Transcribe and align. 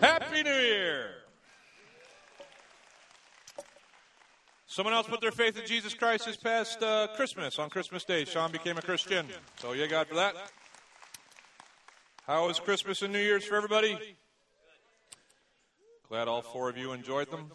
Happy 0.00 0.44
New 0.44 0.50
Year! 0.50 1.10
Someone 4.68 4.94
else 4.94 5.08
put 5.08 5.20
their 5.20 5.32
faith 5.32 5.58
in 5.58 5.66
Jesus 5.66 5.92
Christ 5.92 6.26
this 6.26 6.36
past 6.36 6.80
uh, 6.84 7.08
Christmas, 7.16 7.58
on 7.58 7.68
Christmas 7.68 8.04
Day. 8.04 8.24
Sean 8.24 8.52
became 8.52 8.78
a 8.78 8.82
Christian. 8.82 9.26
So, 9.56 9.72
yeah, 9.72 9.86
God 9.86 10.06
for 10.06 10.14
that. 10.14 10.36
How 12.28 12.46
was 12.46 12.60
Christmas 12.60 13.02
and 13.02 13.12
New 13.12 13.18
Year's 13.18 13.44
for 13.44 13.56
everybody? 13.56 13.98
Glad 16.08 16.28
all 16.28 16.42
four 16.42 16.70
of 16.70 16.76
you 16.76 16.92
enjoyed 16.92 17.28
them. 17.32 17.50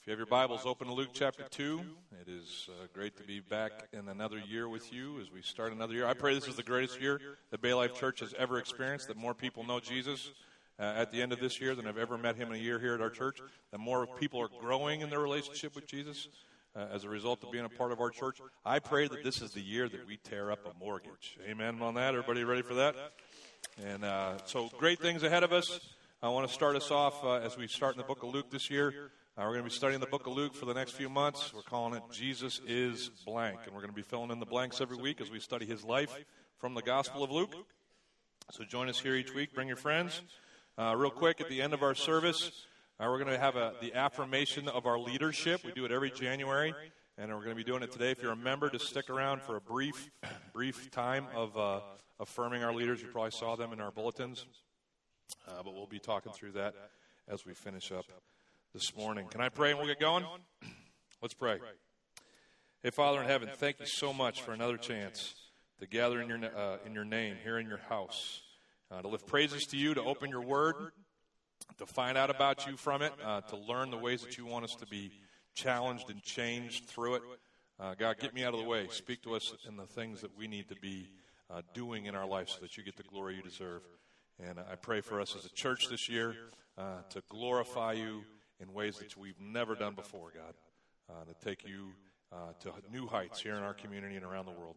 If 0.00 0.06
you 0.06 0.10
have 0.10 0.18
your 0.18 0.26
Bibles, 0.26 0.62
open 0.64 0.88
to 0.88 0.92
Luke 0.92 1.10
chapter 1.12 1.44
2. 1.50 1.82
It 2.20 2.28
is 2.28 2.68
uh, 2.68 2.86
great 2.92 3.16
to 3.18 3.22
be 3.22 3.38
back 3.38 3.70
in 3.92 4.08
another 4.08 4.40
year 4.48 4.68
with 4.68 4.92
you 4.92 5.20
as 5.20 5.30
we 5.30 5.40
start 5.40 5.72
another 5.72 5.94
year. 5.94 6.06
I 6.06 6.14
pray 6.14 6.34
this 6.34 6.48
is 6.48 6.56
the 6.56 6.64
greatest 6.64 7.00
year 7.00 7.20
that 7.52 7.60
Bay 7.60 7.74
Life 7.74 7.94
Church 7.94 8.18
has 8.20 8.34
ever 8.36 8.58
experienced, 8.58 9.06
that 9.06 9.16
more 9.16 9.34
people 9.34 9.64
know 9.64 9.78
Jesus 9.78 10.32
uh, 10.78 10.82
at 10.96 11.10
the 11.10 11.20
end 11.20 11.32
of 11.32 11.40
this 11.40 11.60
year 11.60 11.74
than 11.74 11.86
I've 11.86 11.98
ever 11.98 12.16
met 12.16 12.36
him 12.36 12.48
in 12.48 12.54
a 12.54 12.62
year 12.62 12.78
here 12.78 12.94
at 12.94 13.00
our 13.00 13.10
church, 13.10 13.40
The 13.72 13.78
more 13.78 14.06
people 14.06 14.40
are 14.40 14.48
growing 14.60 15.00
in 15.00 15.10
their 15.10 15.20
relationship 15.20 15.74
with 15.74 15.86
Jesus. 15.86 16.28
Uh, 16.76 16.86
as 16.92 17.02
a 17.02 17.08
result 17.08 17.42
of 17.42 17.50
being 17.50 17.64
a 17.64 17.68
part 17.68 17.90
of 17.90 18.00
our 18.00 18.10
church, 18.10 18.40
I 18.64 18.78
pray 18.78 19.08
that 19.08 19.24
this 19.24 19.40
is 19.40 19.52
the 19.52 19.60
year 19.60 19.88
that 19.88 20.06
we 20.06 20.18
tear 20.18 20.52
up 20.52 20.60
a 20.66 20.78
mortgage. 20.78 21.38
Amen 21.48 21.80
on 21.80 21.94
that. 21.94 22.14
Everybody 22.14 22.44
ready 22.44 22.62
for 22.62 22.74
that? 22.74 22.94
And 23.84 24.04
uh, 24.04 24.34
so, 24.44 24.70
great 24.78 25.00
things 25.00 25.22
ahead 25.22 25.42
of 25.42 25.52
us. 25.52 25.80
I 26.22 26.28
want 26.28 26.46
to 26.46 26.54
start 26.54 26.76
us 26.76 26.90
off 26.90 27.24
uh, 27.24 27.34
as 27.36 27.56
we 27.56 27.66
start 27.66 27.94
in 27.94 27.98
the 27.98 28.04
book 28.06 28.22
of 28.22 28.32
Luke 28.34 28.50
this 28.50 28.70
year. 28.70 29.10
Uh, 29.36 29.42
we're 29.42 29.52
going 29.52 29.62
to 29.62 29.70
be 29.70 29.74
studying 29.74 30.00
the 30.00 30.06
book 30.06 30.26
of 30.26 30.32
Luke 30.32 30.54
for 30.54 30.66
the 30.66 30.74
next 30.74 30.92
few 30.92 31.08
months. 31.08 31.52
We're 31.54 31.62
calling 31.62 31.94
it 31.94 32.02
Jesus 32.12 32.60
is 32.66 33.10
Blank. 33.24 33.60
And 33.64 33.72
we're 33.72 33.80
going 33.80 33.90
to 33.90 33.96
be 33.96 34.02
filling 34.02 34.30
in 34.30 34.40
the 34.40 34.46
blanks 34.46 34.80
every 34.80 34.96
week 34.96 35.20
as 35.20 35.30
we 35.30 35.38
study 35.38 35.64
his 35.64 35.84
life 35.84 36.12
from 36.58 36.74
the 36.74 36.82
Gospel 36.82 37.22
of 37.22 37.30
Luke. 37.30 37.54
So 38.50 38.64
join 38.64 38.88
us 38.88 38.98
here 38.98 39.14
each 39.14 39.32
week. 39.32 39.54
Bring 39.54 39.68
your 39.68 39.76
friends. 39.76 40.22
Uh, 40.78 40.94
real 40.94 41.10
quick, 41.10 41.40
at 41.40 41.48
the 41.48 41.60
end 41.60 41.74
of 41.74 41.82
our 41.82 41.92
service, 41.92 42.52
uh, 43.00 43.06
we're 43.08 43.18
going 43.18 43.32
to 43.32 43.36
have 43.36 43.56
a, 43.56 43.72
the 43.80 43.92
affirmation 43.94 44.68
of 44.68 44.86
our 44.86 44.96
leadership. 44.96 45.64
We 45.64 45.72
do 45.72 45.84
it 45.84 45.90
every 45.90 46.12
January, 46.12 46.72
and 47.16 47.32
we're 47.32 47.42
going 47.42 47.50
to 47.50 47.56
be 47.56 47.64
doing 47.64 47.82
it 47.82 47.90
today. 47.90 48.12
If 48.12 48.22
you're 48.22 48.30
a 48.30 48.36
member, 48.36 48.70
just 48.70 48.86
stick 48.86 49.10
around 49.10 49.42
for 49.42 49.56
a 49.56 49.60
brief, 49.60 50.08
brief 50.52 50.88
time 50.92 51.26
of 51.34 51.58
uh, 51.58 51.80
affirming 52.20 52.62
our 52.62 52.72
leaders. 52.72 53.02
You 53.02 53.08
probably 53.08 53.32
saw 53.32 53.56
them 53.56 53.72
in 53.72 53.80
our 53.80 53.90
bulletins, 53.90 54.46
uh, 55.48 55.64
but 55.64 55.74
we'll 55.74 55.88
be 55.88 55.98
talking 55.98 56.30
through 56.30 56.52
that 56.52 56.76
as 57.26 57.44
we 57.44 57.54
finish 57.54 57.90
up 57.90 58.04
this 58.72 58.96
morning. 58.96 59.26
Can 59.26 59.40
I 59.40 59.48
pray 59.48 59.70
and 59.70 59.80
we'll 59.80 59.88
get 59.88 59.98
going? 59.98 60.24
Let's 61.20 61.34
pray. 61.34 61.58
Hey, 62.84 62.90
Father 62.90 63.20
in 63.20 63.26
heaven, 63.26 63.48
thank 63.52 63.80
you 63.80 63.86
so 63.86 64.12
much 64.12 64.42
for 64.42 64.52
another 64.52 64.76
chance 64.76 65.34
to 65.80 65.88
gather 65.88 66.20
in 66.20 66.28
your, 66.28 66.38
uh, 66.38 66.76
in 66.86 66.94
your 66.94 67.04
name 67.04 67.34
here 67.42 67.58
in 67.58 67.66
your 67.66 67.80
house, 67.88 68.42
uh, 68.90 69.02
to 69.02 69.08
lift 69.08 69.26
praises 69.26 69.66
to 69.66 69.76
you, 69.76 69.94
to 69.94 70.02
open 70.02 70.30
your 70.30 70.42
word, 70.42 70.74
to 71.78 71.86
find 71.86 72.16
out 72.16 72.30
about 72.30 72.66
you 72.66 72.76
from 72.76 73.02
it, 73.02 73.12
uh, 73.24 73.40
to 73.42 73.56
learn 73.56 73.90
the 73.90 73.96
ways 73.96 74.22
that 74.22 74.38
you 74.38 74.46
want 74.46 74.64
us 74.64 74.74
to 74.76 74.86
be 74.86 75.12
challenged 75.54 76.10
and 76.10 76.22
changed 76.22 76.86
through 76.86 77.16
it. 77.16 77.22
Uh, 77.80 77.94
God, 77.96 78.18
get 78.18 78.34
me 78.34 78.44
out 78.44 78.54
of 78.54 78.60
the 78.60 78.66
way. 78.66 78.88
Speak 78.90 79.22
to 79.22 79.34
us 79.34 79.54
in 79.68 79.76
the 79.76 79.86
things 79.86 80.20
that 80.22 80.36
we 80.36 80.48
need 80.48 80.68
to 80.68 80.76
be 80.76 81.10
uh, 81.50 81.62
doing 81.74 82.06
in 82.06 82.14
our 82.14 82.26
life 82.26 82.48
so 82.48 82.58
that 82.60 82.76
you 82.76 82.82
get 82.82 82.96
the 82.96 83.02
glory 83.04 83.36
you 83.36 83.42
deserve. 83.42 83.82
And 84.40 84.58
I 84.58 84.76
pray 84.76 85.00
for 85.00 85.20
us 85.20 85.34
as 85.36 85.44
a 85.44 85.50
church 85.50 85.88
this 85.88 86.08
year 86.08 86.34
uh, 86.76 87.02
to 87.10 87.22
glorify 87.28 87.92
you 87.92 88.24
in 88.60 88.72
ways 88.72 88.98
that 88.98 89.16
we've 89.16 89.40
never 89.40 89.74
done 89.74 89.94
before, 89.94 90.32
God, 90.34 90.54
uh, 91.10 91.24
to 91.24 91.44
take 91.44 91.66
you 91.66 91.90
to 92.60 92.72
new 92.92 93.06
heights 93.06 93.40
here 93.40 93.56
in 93.56 93.62
our 93.62 93.74
community 93.74 94.16
and 94.16 94.24
around 94.24 94.46
the 94.46 94.52
world. 94.52 94.76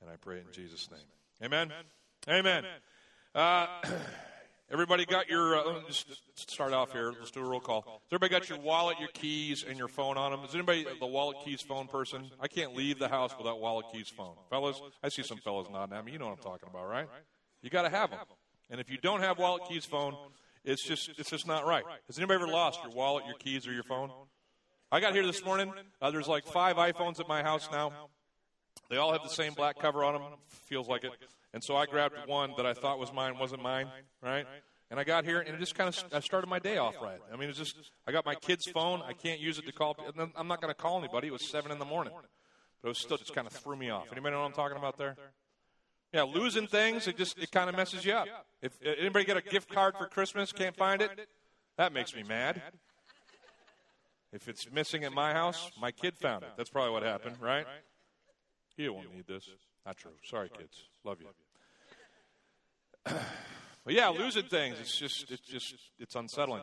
And 0.00 0.10
I 0.10 0.16
pray 0.16 0.38
in 0.38 0.46
Jesus' 0.52 0.90
name. 0.90 1.00
Amen. 1.42 1.72
Amen. 2.28 2.64
Uh, 3.34 3.66
everybody 4.70 5.04
got 5.04 5.28
your, 5.28 5.56
uh, 5.56 5.80
just 5.86 6.06
start 6.50 6.72
off 6.72 6.92
here. 6.92 7.12
Let's 7.16 7.30
do 7.30 7.40
a 7.40 7.48
roll 7.48 7.60
call. 7.60 7.82
Has 7.82 8.12
everybody 8.12 8.30
got 8.30 8.48
your 8.48 8.58
wallet, 8.58 8.98
your 8.98 9.08
keys, 9.08 9.64
and 9.68 9.78
your 9.78 9.88
phone 9.88 10.16
on 10.16 10.30
them? 10.30 10.40
Is 10.44 10.54
anybody 10.54 10.86
the 10.98 11.06
wallet, 11.06 11.36
keys, 11.44 11.60
phone 11.60 11.86
person? 11.86 12.30
I 12.40 12.48
can't 12.48 12.74
leave 12.74 12.98
the 12.98 13.08
house 13.08 13.34
without 13.36 13.60
wallet, 13.60 13.86
keys, 13.92 14.08
phone. 14.08 14.34
Fellas, 14.50 14.80
I 15.02 15.08
see 15.08 15.22
some 15.22 15.38
fellas 15.38 15.68
nodding 15.70 15.96
at 15.96 16.04
me. 16.04 16.12
You 16.12 16.18
know 16.18 16.26
what 16.26 16.38
I'm 16.38 16.44
talking 16.44 16.68
about, 16.70 16.88
right? 16.88 17.06
You 17.62 17.70
got 17.70 17.82
to 17.82 17.90
have 17.90 18.10
them. 18.10 18.20
And 18.70 18.80
if 18.80 18.90
you 18.90 18.98
don't 18.98 19.20
have 19.20 19.38
wallet, 19.38 19.62
keys, 19.68 19.84
phone, 19.84 20.14
it's 20.64 20.82
just 20.84 21.10
it's 21.18 21.30
just 21.30 21.46
not 21.46 21.66
right. 21.66 21.84
Has 22.06 22.18
anybody 22.18 22.42
ever 22.42 22.52
lost 22.52 22.80
your 22.82 22.92
wallet, 22.92 23.24
your 23.26 23.36
keys, 23.36 23.66
or 23.66 23.72
your 23.72 23.84
phone? 23.84 24.10
I 24.90 25.00
got 25.00 25.14
here 25.14 25.26
this 25.26 25.44
morning. 25.44 25.72
Uh, 26.00 26.10
there's 26.10 26.28
like 26.28 26.46
five 26.46 26.76
iPhones 26.76 27.20
at 27.20 27.28
my 27.28 27.42
house 27.42 27.68
now. 27.70 27.92
They 28.90 28.96
all 28.96 29.12
have 29.12 29.22
the 29.22 29.28
same 29.28 29.54
black 29.54 29.78
cover 29.78 30.04
on 30.04 30.14
them. 30.14 30.22
Feels 30.66 30.88
like 30.88 31.04
it. 31.04 31.12
And 31.54 31.64
so 31.64 31.76
I 31.76 31.86
grabbed 31.86 32.14
one 32.26 32.52
that 32.56 32.66
I 32.66 32.74
thought 32.74 32.98
was 32.98 33.12
mine, 33.12 33.38
wasn't 33.38 33.62
mine, 33.62 33.88
right? 34.22 34.46
And 34.90 34.98
I 34.98 35.04
got 35.04 35.24
here, 35.24 35.40
and 35.40 35.54
it 35.54 35.58
just 35.58 35.74
kind 35.74 35.88
of 35.88 36.04
I 36.12 36.20
started 36.20 36.46
my 36.46 36.58
day 36.58 36.78
off 36.78 36.94
right. 37.02 37.20
I 37.32 37.36
mean, 37.36 37.48
it's 37.48 37.58
just 37.58 37.76
I 38.06 38.12
got 38.12 38.24
my 38.24 38.34
kid's 38.34 38.66
phone. 38.66 39.02
I 39.02 39.12
can't 39.12 39.40
use 39.40 39.58
it 39.58 39.66
to 39.66 39.72
call. 39.72 39.96
I'm 40.36 40.48
not 40.48 40.60
going 40.60 40.72
to 40.72 40.80
call 40.80 40.98
anybody. 40.98 41.28
It 41.28 41.32
was 41.32 41.46
seven 41.46 41.70
in 41.70 41.78
the 41.78 41.84
morning, 41.84 42.12
but 42.14 42.88
it 42.88 42.88
was 42.88 42.98
still 42.98 43.16
just 43.16 43.34
kind 43.34 43.46
of 43.46 43.52
threw 43.52 43.76
me 43.76 43.90
off. 43.90 44.06
Anybody 44.12 44.34
know 44.34 44.40
what 44.40 44.46
I'm 44.46 44.52
talking 44.52 44.78
about 44.78 44.96
there? 44.96 45.16
Yeah, 46.12 46.22
losing 46.22 46.66
things, 46.66 47.06
it 47.06 47.18
just 47.18 47.38
it 47.38 47.50
kind 47.50 47.68
of 47.68 47.76
messes 47.76 48.02
you 48.04 48.14
up. 48.14 48.28
If 48.62 48.78
anybody 48.82 49.26
get 49.26 49.36
a 49.36 49.42
gift 49.42 49.68
card 49.68 49.94
for 49.98 50.06
Christmas, 50.06 50.52
can't 50.52 50.74
find 50.74 51.02
it, 51.02 51.10
that 51.76 51.92
makes 51.92 52.14
me 52.16 52.22
mad. 52.22 52.62
If 54.32 54.48
it's 54.48 54.70
missing 54.70 55.04
at 55.04 55.12
my 55.12 55.32
house, 55.34 55.70
my 55.78 55.90
kid 55.90 56.16
found 56.16 56.44
it. 56.44 56.50
That's 56.56 56.70
probably 56.70 56.92
what 56.92 57.02
happened, 57.02 57.36
right? 57.40 57.66
He 58.76 58.88
won't 58.88 59.14
need 59.14 59.26
this. 59.26 59.50
Not 59.86 59.96
true. 59.96 60.12
Sorry, 60.24 60.50
kids. 60.50 60.84
Love 61.04 61.18
you. 61.20 61.28
but 63.84 63.94
yeah, 63.94 64.08
losing 64.08 64.44
things, 64.44 64.76
it's 64.80 64.98
just 64.98 65.30
it's 65.30 65.46
just 65.46 65.74
it's 65.98 66.14
unsettling. 66.14 66.62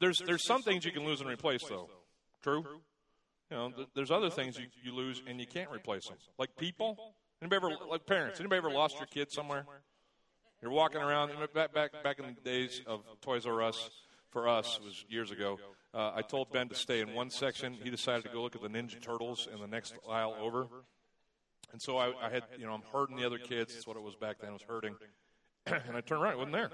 There's 0.00 0.20
there's 0.24 0.44
some 0.44 0.62
things 0.62 0.84
you 0.84 0.92
can 0.92 1.04
lose 1.04 1.20
and 1.20 1.28
replace 1.30 1.64
though. 1.64 1.88
True? 2.42 2.64
You 3.50 3.56
know, 3.56 3.72
there's 3.94 4.10
other 4.10 4.30
things 4.30 4.58
you, 4.58 4.66
you 4.82 4.94
lose 4.94 5.22
and 5.26 5.38
you 5.38 5.46
can't 5.46 5.70
replace 5.70 6.08
them. 6.08 6.16
Like 6.38 6.56
people, 6.56 7.14
Anybody 7.44 7.74
ever, 7.74 7.86
like 7.90 8.06
parents, 8.06 8.40
anybody 8.40 8.56
ever 8.56 8.70
lost 8.70 8.96
your 8.98 9.06
kid 9.06 9.30
somewhere? 9.30 9.66
You're 10.62 10.70
walking 10.70 11.02
around, 11.02 11.30
back, 11.52 11.74
back, 11.74 11.90
back 12.02 12.18
in 12.18 12.24
the 12.24 12.40
days 12.40 12.80
of 12.86 13.02
Toys 13.20 13.44
R 13.44 13.62
Us, 13.62 13.90
for 14.30 14.48
us, 14.48 14.78
it 14.80 14.84
was 14.84 15.04
years 15.10 15.30
ago. 15.30 15.58
Uh, 15.92 16.12
I 16.14 16.22
told 16.22 16.50
Ben 16.50 16.70
to 16.70 16.74
stay 16.74 17.00
in 17.00 17.12
one 17.12 17.28
section. 17.28 17.74
He 17.74 17.90
decided 17.90 18.24
to 18.24 18.30
go 18.30 18.40
look 18.42 18.56
at 18.56 18.62
the 18.62 18.68
Ninja 18.68 18.98
Turtles 19.00 19.46
in 19.52 19.60
the 19.60 19.66
next 19.66 19.94
aisle 20.08 20.34
over. 20.40 20.66
And 21.74 21.82
so 21.82 21.98
I, 21.98 22.12
I 22.24 22.30
had, 22.30 22.44
you 22.56 22.66
know, 22.66 22.72
I'm 22.72 22.84
hurting 22.92 23.16
the 23.16 23.26
other 23.26 23.36
kids. 23.36 23.74
That's 23.74 23.84
what 23.84 23.96
it 23.96 24.02
was 24.04 24.14
back 24.14 24.38
then. 24.40 24.50
I 24.50 24.52
was 24.52 24.62
hurting. 24.62 24.94
and 25.66 25.96
I 25.96 26.02
turned 26.02 26.22
around. 26.22 26.34
It 26.34 26.38
wasn't 26.38 26.52
there. 26.52 26.70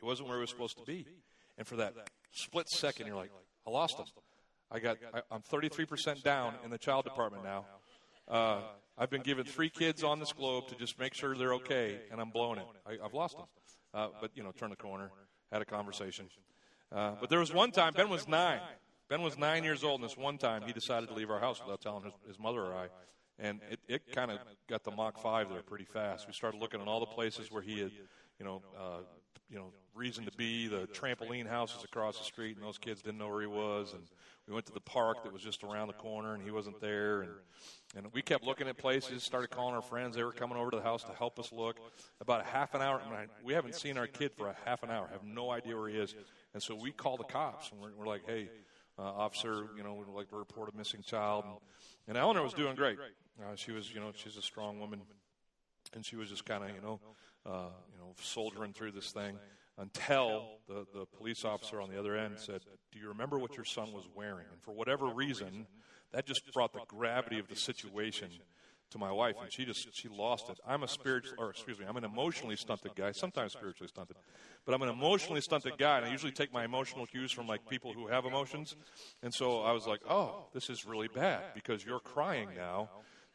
He 0.00 0.04
wasn't 0.04 0.28
where 0.28 0.38
he 0.38 0.40
was 0.40 0.50
supposed 0.50 0.76
to 0.78 0.84
be. 0.84 1.06
And 1.56 1.64
for 1.64 1.76
that 1.76 1.94
split 2.32 2.68
second, 2.68 3.06
you're 3.06 3.14
like, 3.14 3.30
I 3.64 3.70
lost 3.70 4.00
him. 4.00 4.06
I 4.72 4.80
got, 4.80 4.96
I, 5.14 5.20
I'm 5.30 5.42
33% 5.42 6.24
down 6.24 6.54
in 6.64 6.70
the 6.72 6.78
child 6.78 7.04
department 7.04 7.44
now. 7.44 7.64
Uh, 8.26 8.62
I've 8.98 9.08
been 9.08 9.22
given 9.22 9.44
three 9.44 9.70
kids 9.70 10.02
on 10.02 10.18
this 10.18 10.32
globe 10.32 10.66
to 10.70 10.74
just 10.74 10.98
make 10.98 11.14
sure 11.14 11.36
they're 11.36 11.54
okay, 11.54 12.00
and 12.10 12.20
I'm 12.20 12.30
blowing 12.30 12.58
it. 12.58 12.66
I, 12.84 13.04
have 13.04 13.14
lost 13.14 13.36
them. 13.36 13.46
Uh, 13.94 14.08
but, 14.20 14.32
you 14.34 14.42
know, 14.42 14.50
turn 14.50 14.70
the 14.70 14.76
corner, 14.76 15.12
had 15.52 15.62
a 15.62 15.64
conversation. 15.64 16.28
Uh, 16.90 17.12
but 17.20 17.30
there 17.30 17.38
was 17.38 17.54
one 17.54 17.70
time, 17.70 17.92
Ben 17.94 18.08
was 18.08 18.26
nine. 18.26 18.58
Ben 19.08 19.22
was 19.22 19.38
nine 19.38 19.62
years 19.62 19.84
old, 19.84 20.00
and 20.00 20.10
this 20.10 20.16
one 20.16 20.38
time 20.38 20.62
he 20.66 20.72
decided 20.72 21.08
to 21.08 21.14
leave 21.14 21.30
our 21.30 21.38
house 21.38 21.60
without 21.64 21.80
telling 21.80 22.02
his, 22.02 22.12
his 22.26 22.38
mother 22.40 22.62
or 22.62 22.74
I. 22.74 22.88
And 23.38 23.60
it, 23.70 23.80
it 23.88 24.12
kind 24.12 24.30
of 24.30 24.38
got 24.68 24.84
the 24.84 24.90
Mach 24.90 25.20
5 25.20 25.50
there 25.50 25.62
pretty 25.62 25.84
fast. 25.84 26.26
We 26.26 26.32
started 26.32 26.60
looking 26.60 26.80
at 26.80 26.88
all 26.88 27.00
the 27.00 27.06
places 27.06 27.50
where 27.50 27.62
he 27.62 27.80
had, 27.80 27.90
you 28.38 28.44
know, 28.44 28.62
uh, 28.78 29.02
you 29.50 29.58
know, 29.58 29.72
reason 29.94 30.24
to 30.24 30.32
be. 30.32 30.68
The 30.68 30.86
trampoline 30.88 31.46
houses 31.46 31.84
across 31.84 32.18
the 32.18 32.24
street, 32.24 32.56
and 32.56 32.64
those 32.64 32.78
kids 32.78 33.02
didn't 33.02 33.18
know 33.18 33.28
where 33.28 33.40
he 33.40 33.46
was. 33.46 33.92
And 33.94 34.02
we 34.46 34.54
went 34.54 34.66
to 34.66 34.72
the 34.72 34.80
park 34.80 35.24
that 35.24 35.32
was 35.32 35.42
just 35.42 35.64
around 35.64 35.88
the 35.88 35.94
corner, 35.94 36.34
and 36.34 36.42
he 36.42 36.50
wasn't 36.50 36.80
there. 36.80 37.22
And 37.22 37.32
and 37.94 38.06
we 38.12 38.22
kept 38.22 38.44
looking 38.44 38.68
at 38.68 38.78
places, 38.78 39.22
started 39.22 39.50
calling 39.50 39.74
our 39.74 39.82
friends. 39.82 40.16
They 40.16 40.24
were 40.24 40.32
coming 40.32 40.56
over 40.56 40.70
to 40.70 40.78
the 40.78 40.82
house 40.82 41.04
to 41.04 41.12
help 41.12 41.38
us 41.38 41.52
look. 41.52 41.76
About 42.20 42.40
a 42.40 42.44
half 42.44 42.74
an 42.74 42.80
hour, 42.80 43.00
we 43.44 43.52
haven't 43.52 43.74
seen 43.74 43.98
our 43.98 44.06
kid 44.06 44.32
for 44.36 44.48
a 44.48 44.56
half 44.64 44.82
an 44.82 44.90
hour, 44.90 45.08
have 45.12 45.24
no 45.24 45.50
idea 45.50 45.76
where 45.76 45.88
he 45.88 45.96
is. 45.96 46.14
And 46.54 46.62
so 46.62 46.74
we 46.74 46.90
called 46.90 47.20
the 47.20 47.24
cops, 47.24 47.70
and 47.70 47.80
we're, 47.80 47.90
we're 47.94 48.06
like, 48.06 48.22
hey, 48.26 48.48
uh, 48.98 49.02
officer, 49.02 49.66
you 49.76 49.82
know, 49.82 49.94
we'd 49.94 50.08
like 50.08 50.28
to 50.30 50.36
report 50.36 50.72
a 50.72 50.76
missing 50.76 51.02
child. 51.02 51.44
And, 51.44 51.54
and 52.08 52.16
Eleanor 52.16 52.42
was 52.42 52.54
doing 52.54 52.74
great. 52.74 52.98
Uh, 53.40 53.54
she 53.54 53.72
was, 53.72 53.92
you 53.92 54.00
know, 54.00 54.12
she's 54.14 54.36
a 54.36 54.42
strong 54.42 54.78
woman, 54.78 55.00
and 55.94 56.04
she 56.04 56.16
was 56.16 56.28
just 56.28 56.44
kind 56.44 56.64
of, 56.64 56.70
you 56.70 56.80
know, 56.82 57.00
uh, 57.46 57.70
you 57.92 57.98
know, 57.98 58.14
soldiering 58.20 58.72
through 58.72 58.92
this 58.92 59.10
thing 59.10 59.36
until 59.78 60.58
the, 60.68 60.86
the 60.94 61.06
police 61.16 61.44
officer 61.44 61.80
on 61.80 61.90
the 61.90 61.98
other 61.98 62.16
end 62.16 62.34
said, 62.38 62.60
Do 62.92 62.98
you 62.98 63.08
remember 63.08 63.38
what 63.38 63.56
your 63.56 63.64
son 63.64 63.92
was 63.92 64.04
wearing? 64.14 64.46
And 64.52 64.60
for 64.62 64.72
whatever 64.72 65.06
reason, 65.06 65.66
that 66.12 66.26
just 66.26 66.52
brought 66.52 66.72
the 66.72 66.80
gravity 66.86 67.38
of 67.38 67.48
the 67.48 67.56
situation 67.56 68.28
to 68.90 68.98
my 68.98 69.10
wife, 69.10 69.36
and 69.42 69.50
she 69.50 69.64
just 69.64 69.94
she 69.94 70.08
lost 70.08 70.50
it. 70.50 70.60
I'm 70.66 70.82
a 70.82 70.88
spiritual, 70.88 71.36
or 71.38 71.50
excuse 71.50 71.78
me, 71.78 71.86
I'm 71.88 71.96
an 71.96 72.04
emotionally 72.04 72.56
stunted 72.56 72.94
guy. 72.94 73.12
Sometimes 73.12 73.52
spiritually 73.52 73.88
stunted, 73.88 74.16
but 74.66 74.74
I'm 74.74 74.82
an 74.82 74.90
emotionally 74.90 75.40
stunted 75.40 75.78
guy, 75.78 75.96
and 75.96 76.06
I 76.06 76.10
usually 76.10 76.32
take 76.32 76.52
my 76.52 76.64
emotional 76.64 77.06
cues 77.06 77.32
from 77.32 77.46
like 77.46 77.66
people 77.68 77.92
who 77.92 78.06
have 78.06 78.26
emotions. 78.26 78.76
And 79.22 79.32
so 79.32 79.62
I 79.62 79.72
was 79.72 79.86
like, 79.86 80.00
oh, 80.08 80.46
this 80.52 80.68
is 80.68 80.84
really 80.84 81.08
bad 81.08 81.42
because 81.54 81.84
you're 81.84 82.00
crying 82.00 82.50
now. 82.54 82.90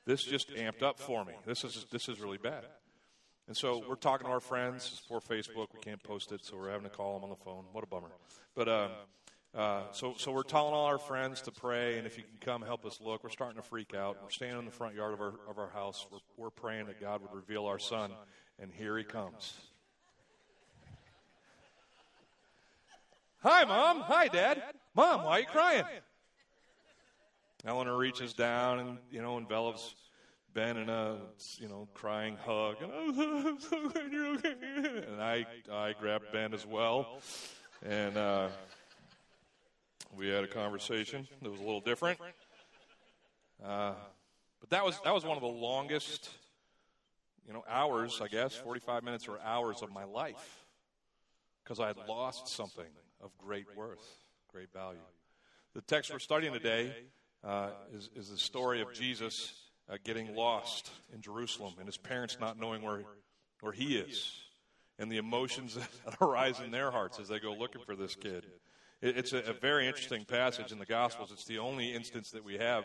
This 0.07 0.23
just 0.23 0.55
amped 0.55 0.83
up 0.83 0.99
for 0.99 1.25
me. 1.25 1.33
This 1.45 1.65
is 1.65 1.85
this 1.91 2.07
is 2.07 2.21
really 2.21 2.37
bad. 2.37 2.63
And 3.47 3.55
so 3.55 3.83
we're 3.87 3.95
talking 3.95 4.25
to 4.25 4.31
our 4.31 4.39
friends. 4.39 5.01
For 5.09 5.19
Facebook. 5.19 5.67
We 5.73 5.81
can't 5.81 6.01
post 6.01 6.31
it, 6.31 6.45
so 6.45 6.55
we're 6.55 6.71
having 6.71 6.89
to 6.89 6.95
call 6.95 7.15
them 7.15 7.25
on 7.25 7.29
the 7.29 7.43
phone. 7.43 7.65
What 7.73 7.83
a 7.83 7.87
bummer. 7.87 8.07
But 8.55 8.69
uh, 8.69 8.87
uh, 9.53 9.81
so, 9.91 10.15
so 10.17 10.31
we're 10.31 10.43
telling 10.43 10.73
all 10.73 10.85
our 10.85 10.97
friends 10.97 11.41
to 11.41 11.51
pray, 11.51 11.97
and 11.97 12.07
if 12.07 12.17
you 12.17 12.23
can 12.23 12.37
come 12.39 12.61
help 12.61 12.85
us 12.85 12.99
look, 13.01 13.23
we're 13.23 13.29
starting 13.29 13.57
to 13.57 13.67
freak 13.67 13.93
out. 13.93 14.17
We're 14.23 14.29
standing 14.29 14.59
in 14.59 14.65
the 14.65 14.71
front 14.71 14.95
yard 14.95 15.13
of 15.13 15.19
our, 15.19 15.33
of 15.49 15.57
our 15.57 15.69
house. 15.69 16.05
We're, 16.09 16.19
we're 16.37 16.49
praying 16.51 16.85
that 16.87 17.01
God 17.01 17.21
would 17.21 17.33
reveal 17.33 17.65
our 17.65 17.79
son, 17.79 18.11
and 18.59 18.71
here 18.71 18.97
he 18.97 19.03
comes. 19.03 19.55
Hi, 23.43 23.65
Mom. 23.65 24.01
Hi, 24.01 24.27
Dad. 24.29 24.63
Mom, 24.95 25.23
why 25.23 25.31
are 25.31 25.39
you 25.41 25.45
crying? 25.47 25.83
Eleanor 27.65 27.97
reaches 27.97 28.33
down 28.33 28.79
and, 28.79 28.97
you 29.11 29.21
know, 29.21 29.37
envelops 29.37 29.95
Ben 30.53 30.77
in 30.77 30.89
a 30.89 31.17
you 31.59 31.67
know 31.67 31.87
crying 31.93 32.35
hug, 32.43 32.77
and, 32.81 33.19
and 35.05 35.21
I 35.21 35.45
I 35.71 35.93
grabbed 35.99 36.31
Ben 36.31 36.51
as 36.51 36.65
well, 36.65 37.19
and 37.85 38.17
uh, 38.17 38.47
we 40.15 40.29
had 40.29 40.43
a 40.43 40.47
conversation 40.47 41.27
that 41.43 41.51
was 41.51 41.59
a 41.59 41.63
little 41.63 41.81
different. 41.81 42.19
Uh, 43.63 43.93
but 44.59 44.71
that 44.71 44.83
was 44.83 44.99
that 45.03 45.13
was 45.13 45.23
one 45.23 45.37
of 45.37 45.43
the 45.43 45.47
longest, 45.47 46.31
you 47.45 47.53
know, 47.53 47.63
hours 47.69 48.19
I 48.19 48.27
guess, 48.27 48.55
forty 48.55 48.79
five 48.79 49.03
minutes 49.03 49.27
or 49.27 49.39
hours 49.41 49.83
of 49.83 49.91
my 49.91 50.05
life, 50.05 50.65
because 51.63 51.79
I 51.79 51.85
had 51.85 51.97
lost 52.07 52.47
something 52.47 52.89
of 53.21 53.29
great 53.37 53.67
worth, 53.75 54.17
great 54.51 54.73
value. 54.73 54.97
The 55.75 55.81
text 55.81 56.11
we're 56.11 56.17
studying 56.17 56.53
today 56.53 56.95
uh, 57.47 57.69
is, 57.93 58.09
is 58.15 58.29
the 58.29 58.37
story 58.37 58.81
of 58.81 58.93
Jesus 58.93 59.53
uh, 59.89 59.95
getting 60.03 60.35
lost 60.35 60.91
in 61.13 61.21
Jerusalem 61.21 61.73
and 61.77 61.87
his 61.87 61.97
parents 61.97 62.37
not 62.39 62.59
knowing 62.59 62.81
where, 62.81 63.03
where 63.61 63.71
he 63.71 63.97
is 63.97 64.33
and 64.99 65.11
the 65.11 65.17
emotions 65.17 65.75
that 66.05 66.17
arise 66.21 66.59
in 66.59 66.71
their 66.71 66.91
hearts 66.91 67.19
as 67.19 67.29
they 67.29 67.39
go 67.39 67.53
looking 67.53 67.81
for 67.85 67.95
this 67.95 68.15
kid. 68.15 68.45
It, 69.01 69.17
it's 69.17 69.33
a, 69.33 69.39
a, 69.39 69.53
very 69.53 69.87
interesting 69.87 70.25
passage 70.25 70.71
in 70.71 70.79
the 70.79 70.85
Gospels. 70.85 71.31
It's 71.31 71.45
the 71.45 71.59
only 71.59 71.93
instance 71.93 72.31
that 72.31 72.43
we 72.43 72.57
have 72.57 72.83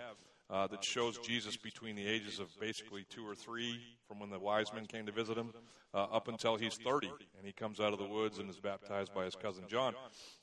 uh, 0.53 0.67
that 0.67 0.85
shows 0.85 1.19
Jesus 1.19 1.57
between 1.57 1.97
the 1.97 2.07
ages 2.07 2.39
of 2.39 2.49
basically 2.61 3.07
two 3.09 3.27
or 3.27 3.35
three 3.35 3.81
from 4.07 4.21
when 4.21 4.29
the 4.29 4.39
wise 4.39 4.71
men 4.75 4.85
came 4.85 5.07
to 5.07 5.13
visit 5.13 5.39
him 5.39 5.51
uh, 5.95 6.03
up 6.13 6.29
until 6.29 6.57
he's 6.57 6.77
30 6.77 7.09
and 7.39 7.47
he 7.47 7.53
comes 7.53 7.81
out 7.81 7.95
of 7.95 7.99
the 7.99 8.05
woods 8.05 8.39
and 8.39 8.51
is 8.51 8.59
baptized 8.59 9.15
by 9.15 9.25
his 9.25 9.35
cousin 9.35 9.65
John. 9.67 9.95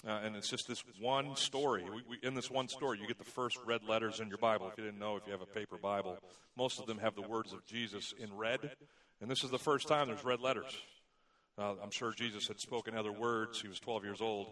Uh, 0.06 0.20
and 0.24 0.36
it's 0.36 0.50
just 0.50 0.68
this 0.68 0.84
one 1.00 1.36
story. 1.36 1.84
We, 1.84 2.02
we, 2.10 2.28
in 2.28 2.34
this 2.34 2.50
one 2.50 2.68
story, 2.68 2.98
you 3.00 3.08
get 3.08 3.20
the 3.20 3.24
first 3.24 3.60
red 3.68 3.84
letters 3.88 4.20
in 4.20 4.30
your 4.30 4.40
Bible. 4.40 4.68
If 4.72 4.80
you 4.80 4.86
didn't 4.86 5.00
know, 5.00 5.16
if 5.16 5.28
you 5.28 5.32
have 5.32 5.42
a 5.42 5.46
paper 5.46 5.78
Bible, 5.78 6.18
most 6.58 6.80
of 6.80 6.88
them 6.88 6.98
have 6.98 7.14
the 7.14 7.22
words 7.22 7.54
of 7.54 7.64
Jesus 7.68 8.12
in 8.18 8.36
red. 8.36 8.72
And 9.22 9.30
this 9.30 9.44
is 9.44 9.52
the 9.52 9.60
first 9.60 9.88
time 9.88 10.08
there's 10.08 10.26
red 10.26 10.42
letters. 10.42 10.76
Uh, 11.56 11.74
I'm 11.84 11.92
sure 11.92 12.14
Jesus 12.14 12.48
had 12.48 12.60
spoken 12.60 12.98
other 12.98 13.12
words. 13.12 13.62
He 13.62 13.68
was 13.68 13.80
12 13.80 14.06
years 14.06 14.22
old. 14.22 14.48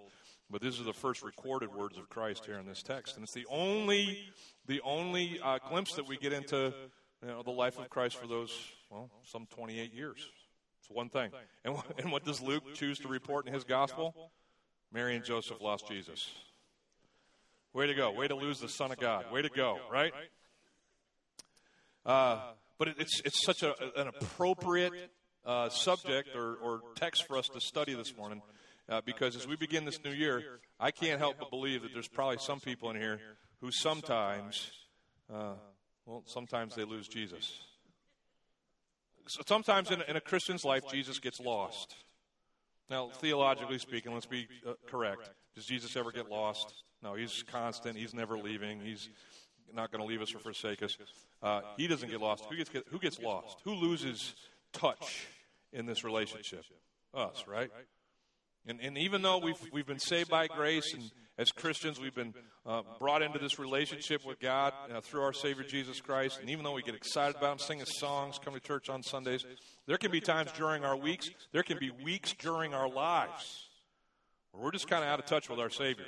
But 0.49 0.61
these 0.61 0.79
are 0.79 0.83
the 0.83 0.93
first 0.93 1.23
recorded 1.23 1.73
words 1.73 1.97
of 1.97 2.09
Christ 2.09 2.45
here 2.45 2.57
in 2.57 2.65
this 2.65 2.81
text, 2.81 3.15
and 3.15 3.23
it's 3.23 3.33
the 3.33 3.45
only 3.49 4.19
the 4.65 4.81
only 4.81 5.39
uh, 5.43 5.59
glimpse 5.69 5.95
that 5.95 6.07
we 6.07 6.17
get 6.17 6.31
into 6.31 6.73
you 7.21 7.27
know, 7.27 7.43
the 7.43 7.51
life 7.51 7.77
of 7.77 7.89
Christ 7.89 8.15
for 8.15 8.27
those 8.27 8.51
well 8.89 9.09
some 9.23 9.45
28 9.47 9.93
years. 9.93 10.25
It's 10.79 10.89
one 10.89 11.09
thing. 11.09 11.31
And, 11.65 11.75
and 11.97 12.11
what 12.11 12.23
does 12.23 12.41
Luke 12.41 12.63
choose 12.75 12.99
to 12.99 13.09
report 13.09 13.47
in 13.47 13.53
his 13.53 13.65
gospel? 13.65 14.31
Mary 14.93 15.15
and 15.15 15.25
Joseph 15.25 15.59
lost 15.59 15.87
Jesus. 15.89 16.31
Way 17.73 17.87
to 17.87 17.93
go! 17.93 18.11
Way 18.11 18.29
to 18.29 18.35
lose 18.35 18.59
the 18.61 18.69
Son 18.69 18.91
of 18.91 18.97
God. 18.97 19.25
Way 19.31 19.41
to 19.41 19.49
go! 19.49 19.79
Right? 19.91 20.13
Uh, 22.05 22.39
but 22.77 22.87
it's 22.97 23.21
it's 23.25 23.43
such 23.43 23.63
a, 23.63 23.73
an 23.99 24.07
appropriate 24.07 24.93
uh, 25.45 25.67
subject 25.67 26.35
or, 26.35 26.55
or 26.55 26.81
text 26.95 27.27
for 27.27 27.37
us 27.37 27.49
to 27.49 27.59
study 27.59 27.93
this 27.93 28.15
morning 28.15 28.41
uh, 28.89 29.01
because 29.05 29.35
as 29.35 29.47
we 29.47 29.55
begin 29.55 29.85
this 29.85 30.03
new 30.03 30.11
year, 30.11 30.59
I 30.79 30.91
can't 30.91 31.19
help 31.19 31.37
but 31.39 31.49
believe 31.49 31.81
that 31.83 31.93
there's 31.93 32.07
probably 32.07 32.37
some 32.37 32.59
people 32.59 32.89
in 32.91 32.95
here 32.95 33.19
who 33.61 33.71
sometimes, 33.71 34.71
uh, 35.33 35.53
well, 36.05 36.23
sometimes 36.25 36.75
they 36.75 36.83
lose 36.83 37.07
Jesus. 37.07 37.59
So 39.27 39.41
sometimes 39.45 39.91
in, 39.91 40.01
in, 40.07 40.15
a 40.15 40.21
Christian's 40.21 40.63
life, 40.63 40.83
Jesus 40.89 41.19
gets 41.19 41.39
lost. 41.39 41.95
Now, 42.89 43.09
theologically 43.09 43.79
speaking, 43.79 44.13
let's 44.13 44.25
be 44.25 44.47
uh, 44.65 44.73
correct. 44.87 45.29
Does 45.55 45.65
Jesus 45.65 45.97
ever 45.97 46.11
get 46.11 46.29
lost? 46.29 46.73
No, 47.03 47.15
he's 47.15 47.43
constant. 47.51 47.97
He's 47.97 48.13
never 48.13 48.37
leaving. 48.37 48.79
He's 48.79 49.09
not 49.73 49.91
going 49.91 50.01
to 50.01 50.07
leave 50.07 50.21
us 50.21 50.33
or 50.33 50.39
forsake 50.39 50.81
us. 50.81 50.97
Uh, 51.43 51.61
he 51.77 51.87
doesn't 51.87 52.09
get 52.09 52.21
lost. 52.21 52.45
Who 52.49 52.55
gets, 52.55 52.71
who 52.89 52.99
gets 52.99 53.19
lost? 53.19 53.57
Who 53.65 53.73
loses 53.73 54.33
touch 54.71 55.27
in 55.73 55.85
this 55.85 56.05
relationship? 56.05 56.63
Us, 57.13 57.45
right? 57.47 57.69
And, 58.67 58.81
and 58.81 58.97
even 58.97 59.21
though 59.21 59.37
we've, 59.37 59.59
we've 59.71 59.85
been 59.85 59.99
saved 59.99 60.29
by 60.29 60.47
grace, 60.47 60.93
and 60.93 61.09
as 61.37 61.51
Christians, 61.51 61.99
we've 61.99 62.13
been 62.13 62.33
uh, 62.65 62.81
brought 62.99 63.21
into 63.21 63.39
this 63.39 63.57
relationship 63.57 64.25
with 64.25 64.39
God 64.39 64.73
uh, 64.93 64.99
through 64.99 65.21
our 65.21 65.33
Savior 65.33 65.63
Jesus 65.63 66.01
Christ, 66.01 66.39
and 66.41 66.49
even 66.49 66.65
though 66.65 66.73
we 66.73 66.81
get 66.81 66.95
excited 66.95 67.37
about 67.37 67.53
Him, 67.53 67.59
singing 67.59 67.85
songs, 67.85 68.39
come 68.43 68.53
to 68.53 68.59
church 68.59 68.89
on 68.89 69.03
Sundays, 69.03 69.45
there 69.85 69.97
can 69.97 70.11
be 70.11 70.19
times 70.19 70.51
during 70.51 70.83
our 70.83 70.97
weeks, 70.97 71.29
there 71.53 71.63
can 71.63 71.77
be 71.79 71.91
weeks 72.03 72.33
during 72.33 72.73
our 72.73 72.89
lives 72.89 73.69
where 74.51 74.63
we're 74.63 74.71
just 74.71 74.87
kind 74.87 75.03
of 75.03 75.09
out 75.09 75.19
of 75.19 75.25
touch 75.25 75.49
with 75.49 75.59
our 75.59 75.69
Savior. 75.69 76.05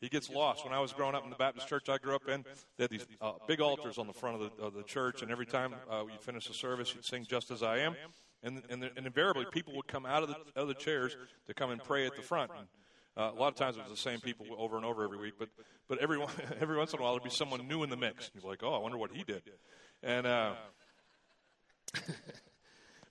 He 0.00 0.08
gets 0.08 0.28
lost. 0.28 0.64
When 0.64 0.74
I 0.74 0.80
was 0.80 0.92
growing 0.92 1.14
up 1.14 1.22
in 1.22 1.30
the 1.30 1.36
Baptist 1.36 1.68
church 1.68 1.88
I 1.88 1.96
grew 1.96 2.16
up 2.16 2.28
in, 2.28 2.44
they 2.76 2.84
had 2.84 2.90
these 2.90 3.06
uh, 3.20 3.34
big 3.46 3.60
altars 3.60 3.98
on 3.98 4.08
the 4.08 4.12
front 4.12 4.42
of 4.42 4.50
the, 4.56 4.62
of 4.62 4.74
the 4.74 4.82
church, 4.82 5.22
and 5.22 5.30
every 5.30 5.46
time 5.46 5.74
uh, 5.88 6.02
you 6.06 6.18
finish 6.20 6.48
the 6.48 6.54
service, 6.54 6.92
you'd 6.92 7.04
sing 7.04 7.24
"Just 7.30 7.52
as 7.52 7.62
I 7.62 7.78
Am." 7.78 7.94
And, 8.42 8.62
and, 8.70 8.90
and 8.96 9.06
invariably, 9.06 9.46
people 9.50 9.74
would 9.76 9.86
come 9.86 10.04
out 10.04 10.22
of 10.22 10.28
the, 10.30 10.60
of 10.60 10.68
the 10.68 10.74
chairs 10.74 11.16
to 11.46 11.54
come 11.54 11.70
and 11.70 11.82
pray 11.82 12.06
at 12.06 12.16
the 12.16 12.22
front. 12.22 12.50
And, 12.56 12.66
uh, 13.16 13.30
a 13.36 13.38
lot 13.38 13.48
of 13.48 13.54
times 13.54 13.76
it 13.76 13.82
was 13.82 13.90
the 13.90 13.96
same 13.96 14.20
people 14.20 14.46
over 14.56 14.76
and 14.76 14.84
over 14.86 15.04
every 15.04 15.18
week, 15.18 15.34
but, 15.38 15.48
but 15.88 15.98
every, 15.98 16.18
every 16.60 16.76
once 16.76 16.92
in 16.92 16.98
a 16.98 17.02
while 17.02 17.12
there'd 17.12 17.22
be 17.22 17.30
someone 17.30 17.66
new 17.68 17.82
in 17.82 17.90
the 17.90 17.96
mix. 17.96 18.30
You're 18.34 18.48
like, 18.48 18.62
oh, 18.62 18.74
I 18.74 18.78
wonder 18.78 18.98
what 18.98 19.12
he 19.12 19.22
did. 19.22 19.42
And, 20.02 20.26
uh, 20.26 20.54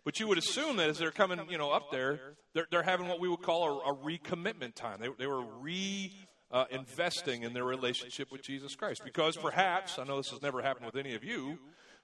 but 0.03 0.19
you 0.19 0.27
would 0.27 0.37
assume 0.37 0.77
that 0.77 0.89
as 0.89 0.97
they're 0.97 1.11
coming, 1.11 1.39
you 1.49 1.57
know, 1.57 1.71
up 1.71 1.91
there, 1.91 2.19
they're, 2.53 2.67
they're 2.71 2.83
having 2.83 3.07
what 3.07 3.19
we 3.19 3.29
would 3.29 3.41
call 3.41 3.81
a, 3.81 3.91
a 3.91 3.95
recommitment 3.95 4.75
time. 4.75 4.99
They, 4.99 5.09
they 5.17 5.27
were 5.27 5.41
re 5.41 6.11
uh, 6.51 6.65
investing 6.69 7.43
in 7.43 7.53
their 7.53 7.63
relationship 7.63 8.31
with 8.31 8.41
Jesus 8.41 8.75
Christ. 8.75 9.03
Because 9.03 9.37
perhaps, 9.37 9.97
I 9.97 10.03
know 10.03 10.17
this 10.17 10.31
has 10.31 10.41
never 10.41 10.61
happened 10.61 10.85
with 10.85 10.95
any 10.95 11.15
of 11.15 11.23
you, 11.23 11.57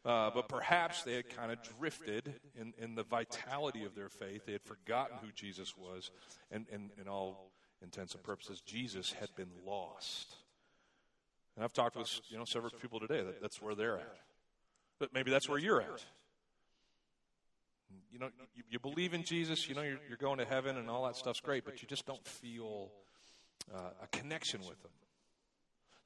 uh, 0.08 0.32
but 0.34 0.48
perhaps 0.48 1.04
they 1.04 1.16
had 1.16 1.30
kind 1.30 1.52
of 1.52 1.58
drifted 1.78 2.34
in, 2.60 2.74
in 2.78 2.96
the 2.96 3.04
vitality 3.04 3.84
of 3.84 3.94
their 3.94 4.08
faith. 4.08 4.46
They 4.46 4.54
had 4.54 4.64
forgotten 4.64 5.18
who 5.22 5.28
Jesus 5.36 5.78
was, 5.78 6.12
and, 6.50 6.66
and 6.72 6.92
in 7.00 7.10
all 7.10 7.52
intents 7.82 8.14
and 8.16 8.24
purposes, 8.24 8.62
Jesus 8.62 9.12
had 9.12 9.28
been 9.36 9.52
lost. 9.66 10.34
And 11.56 11.66
I've 11.66 11.74
talked 11.74 11.98
with 11.98 12.22
you 12.30 12.38
know 12.38 12.46
several 12.46 12.72
people 12.72 13.02
today 13.02 13.22
that 13.22 13.42
that's 13.42 13.62
where 13.62 13.76
they're 13.76 13.98
at. 13.98 14.18
But 14.98 15.14
maybe 15.14 15.30
that's 15.30 15.50
where 15.50 15.60
you're 15.60 15.82
at. 15.82 16.06
You 18.12 18.20
know, 18.20 18.30
you, 18.56 18.64
you 18.70 18.80
believe 18.80 19.14
in 19.14 19.24
Jesus, 19.24 19.68
you 19.68 19.76
know 19.76 19.82
you're, 19.82 20.00
you're, 20.08 20.18
going 20.18 20.38
to 20.38 20.46
heaven 20.46 20.78
and 20.78 20.90
all 20.90 21.06
that 21.06 21.18
stuff's 21.18 21.42
great, 21.42 21.66
but 21.66 21.82
you 21.82 21.88
just 21.88 22.06
don't 22.06 22.26
feel 22.26 22.92
uh, 23.76 23.90
a 24.02 24.08
connection 24.08 24.62
with 24.62 24.80
Him. 24.84 24.92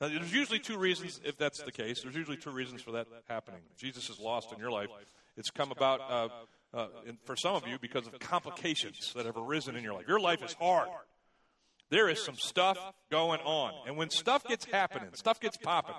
Now, 0.02 0.08
there's 0.08 0.34
usually 0.34 0.58
two 0.58 0.80
reasons, 0.80 1.22
if 1.24 1.38
that's 1.38 1.62
the 1.62 1.72
case, 1.72 2.02
there's 2.02 2.16
usually 2.16 2.38
two 2.38 2.50
reasons 2.50 2.82
for 2.82 2.92
that 2.94 3.08
happening. 3.30 3.62
Jesus 3.78 4.10
is 4.10 4.20
lost 4.20 4.52
in 4.52 4.58
your 4.58 4.72
life. 4.72 4.90
It's 5.38 5.52
come 5.52 5.72
about 5.72 6.02
uh, 6.02 6.30
uh, 6.74 6.88
for 7.24 7.36
some 7.36 7.56
of 7.56 7.68
you 7.68 7.78
because 7.80 8.08
of 8.08 8.18
complications 8.20 9.14
that 9.16 9.28
have 9.28 9.38
arisen 9.38 9.76
in 9.76 9.84
your 9.84 9.94
life. 9.94 10.08
Your 10.08 10.20
life 10.20 10.44
is 10.44 10.54
hard. 10.54 10.90
There 11.92 12.10
is 12.10 12.24
some 12.24 12.36
stuff 12.36 12.80
going 13.12 13.42
on. 13.42 13.74
And 13.88 13.96
when 13.96 14.10
stuff 14.10 14.44
gets 14.46 14.66
happening, 14.66 15.10
stuff 15.14 15.40
gets 15.40 15.58
popping, 15.58 15.96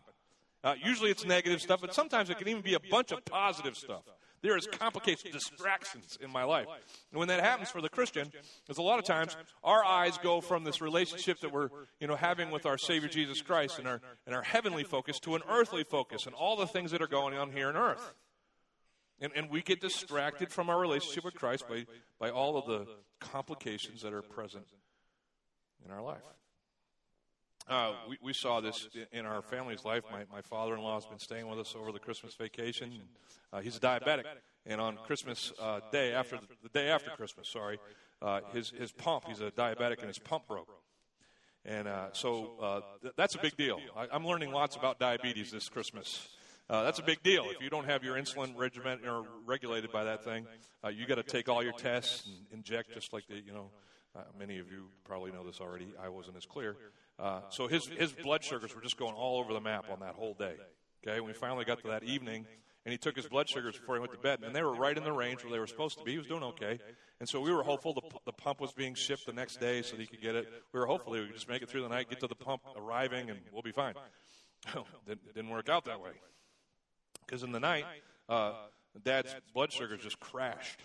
uh, 0.64 0.74
usually 0.82 1.10
it's 1.10 1.24
negative 1.24 1.60
stuff, 1.60 1.80
but 1.80 1.94
sometimes 1.94 2.28
it 2.28 2.38
can 2.38 2.48
even 2.48 2.62
be 2.62 2.74
a 2.74 2.80
bunch 2.80 3.12
of 3.12 3.24
positive 3.24 3.76
stuff. 3.76 4.02
There 4.42 4.56
is 4.56 4.66
complications, 4.66 5.32
distractions 5.32 6.18
in 6.20 6.30
my 6.30 6.42
life. 6.42 6.66
And 7.12 7.18
when 7.18 7.28
that 7.28 7.40
happens 7.40 7.70
for 7.70 7.80
the 7.80 7.88
Christian, 7.88 8.30
is 8.68 8.78
a 8.78 8.82
lot 8.82 8.98
of 8.98 9.04
times 9.04 9.36
our 9.62 9.84
eyes 9.84 10.18
go 10.18 10.40
from 10.40 10.64
this 10.64 10.80
relationship 10.80 11.38
that 11.40 11.52
we're, 11.52 11.68
you 12.00 12.08
know, 12.08 12.16
having 12.16 12.50
with 12.50 12.66
our 12.66 12.76
Savior 12.76 13.08
Jesus 13.08 13.40
Christ 13.40 13.78
and 13.78 13.86
our, 13.86 14.00
and 14.26 14.34
our 14.34 14.42
heavenly 14.42 14.82
focus 14.82 15.20
to 15.20 15.36
an 15.36 15.42
earthly 15.48 15.84
focus 15.84 16.26
and 16.26 16.34
all 16.34 16.56
the 16.56 16.66
things 16.66 16.90
that 16.90 17.00
are 17.00 17.06
going 17.06 17.36
on 17.36 17.52
here 17.52 17.68
on 17.68 17.76
earth. 17.76 18.14
And, 19.20 19.32
and 19.36 19.48
we 19.48 19.62
get 19.62 19.80
distracted 19.80 20.50
from 20.50 20.68
our 20.68 20.80
relationship 20.80 21.24
with 21.24 21.34
Christ 21.34 21.68
by, 21.68 21.86
by 22.18 22.30
all 22.30 22.58
of 22.58 22.66
the 22.66 22.86
complications 23.20 24.02
that 24.02 24.12
are 24.12 24.22
present 24.22 24.66
in 25.84 25.92
our 25.92 26.02
life. 26.02 26.22
Uh, 27.68 27.92
we, 28.08 28.18
we, 28.20 28.32
saw 28.32 28.60
this 28.60 28.88
in 29.12 29.24
our 29.24 29.40
family's 29.40 29.84
life. 29.84 30.02
My, 30.10 30.24
my 30.32 30.42
father 30.42 30.74
in 30.74 30.80
law 30.80 30.94
has 30.94 31.06
been 31.06 31.18
staying 31.18 31.48
with 31.48 31.58
us 31.58 31.74
over 31.78 31.92
the 31.92 31.98
Christmas 31.98 32.34
vacation. 32.34 32.92
Uh, 33.52 33.60
he's 33.60 33.76
a 33.76 33.80
diabetic. 33.80 34.24
And 34.66 34.80
on 34.80 34.98
Christmas 35.06 35.52
uh, 35.60 35.80
Day, 35.92 36.12
after 36.12 36.36
the, 36.36 36.46
the, 36.62 36.68
day 36.68 36.88
after 36.88 37.10
Christmas, 37.10 37.48
sorry, 37.48 37.78
uh, 38.20 38.40
his, 38.52 38.70
his 38.70 38.92
pump, 38.92 39.24
he's 39.26 39.40
a 39.40 39.50
diabetic, 39.50 39.98
and 39.98 40.08
his 40.08 40.18
pump 40.18 40.48
broke. 40.48 40.68
And 41.64 41.86
uh, 41.86 42.08
so 42.12 42.52
uh, 42.60 42.80
th- 43.00 43.14
that's 43.16 43.36
a 43.36 43.38
big 43.38 43.56
deal. 43.56 43.78
I, 43.96 44.08
am 44.14 44.26
learning 44.26 44.50
lots 44.50 44.74
about 44.74 44.98
diabetes 44.98 45.52
this 45.52 45.68
Christmas. 45.68 46.28
That's 46.68 47.00
a 47.00 47.02
big 47.02 47.22
deal. 47.22 47.44
If 47.50 47.60
you 47.60 47.68
don't 47.68 47.84
have 47.84 48.02
your 48.02 48.16
insulin 48.16 48.56
regimen 48.56 49.00
or 49.06 49.26
regulated 49.44 49.92
by 49.92 50.04
that 50.04 50.24
thing, 50.24 50.46
you 50.90 51.06
got 51.06 51.16
to 51.16 51.22
take 51.22 51.48
all 51.48 51.62
your 51.62 51.74
tests 51.74 52.26
and 52.26 52.34
inject 52.50 52.94
just 52.94 53.12
like 53.12 53.26
the, 53.28 53.36
you 53.36 53.52
know, 53.52 53.70
many 54.38 54.58
of 54.58 54.70
you 54.72 54.88
probably 55.04 55.32
know 55.32 55.44
this 55.44 55.60
already. 55.60 55.88
I 56.02 56.08
wasn't 56.08 56.38
as 56.38 56.46
clear. 56.46 56.76
Uh, 57.22 57.40
so 57.50 57.68
his, 57.68 57.86
his 57.86 58.12
blood 58.12 58.42
sugars 58.42 58.74
were 58.74 58.80
just 58.80 58.96
going 58.96 59.14
all 59.14 59.38
over 59.38 59.52
the 59.52 59.60
map 59.60 59.84
on 59.90 60.00
that 60.00 60.14
whole 60.14 60.34
day. 60.34 60.56
Okay, 61.06 61.20
when 61.20 61.28
we 61.28 61.32
finally 61.32 61.64
got 61.64 61.80
to 61.82 61.88
that 61.88 62.02
evening, 62.02 62.46
and 62.84 62.90
he 62.90 62.98
took 62.98 63.14
his 63.14 63.26
blood 63.26 63.48
sugars 63.48 63.78
before 63.78 63.94
he 63.94 64.00
went 64.00 64.12
to 64.12 64.18
bed, 64.18 64.40
and 64.42 64.54
they 64.54 64.62
were 64.62 64.74
right 64.74 64.96
in 64.96 65.04
the 65.04 65.12
range 65.12 65.44
where 65.44 65.52
they 65.52 65.58
were 65.60 65.68
supposed 65.68 65.98
to 65.98 66.04
be. 66.04 66.12
He 66.12 66.18
was 66.18 66.26
doing 66.26 66.42
okay, 66.42 66.80
and 67.20 67.28
so 67.28 67.40
we 67.40 67.52
were 67.52 67.62
hopeful 67.62 67.94
the, 67.94 68.02
the 68.26 68.32
pump 68.32 68.60
was 68.60 68.72
being 68.72 68.94
shipped 68.94 69.24
the 69.26 69.32
next 69.32 69.60
day 69.60 69.82
so 69.82 69.92
that 69.92 70.00
he 70.00 70.08
could 70.08 70.20
get 70.20 70.34
it. 70.34 70.48
We 70.72 70.80
were 70.80 70.86
hopefully 70.86 71.20
we 71.20 71.26
could 71.26 71.36
just 71.36 71.48
make 71.48 71.62
it 71.62 71.68
through 71.68 71.82
the 71.82 71.88
night, 71.88 72.10
get 72.10 72.18
to 72.20 72.26
the 72.26 72.34
pump 72.34 72.62
arriving, 72.76 73.30
and 73.30 73.38
we'll 73.52 73.62
be 73.62 73.72
fine. 73.72 73.94
it 75.06 75.34
didn't 75.34 75.50
work 75.50 75.68
out 75.68 75.84
that 75.84 76.00
way 76.00 76.10
because 77.24 77.44
in 77.44 77.52
the 77.52 77.60
night, 77.60 77.84
uh, 78.28 78.52
Dad's 79.04 79.34
blood 79.54 79.72
sugars 79.72 80.00
just 80.02 80.20
crashed. 80.20 80.80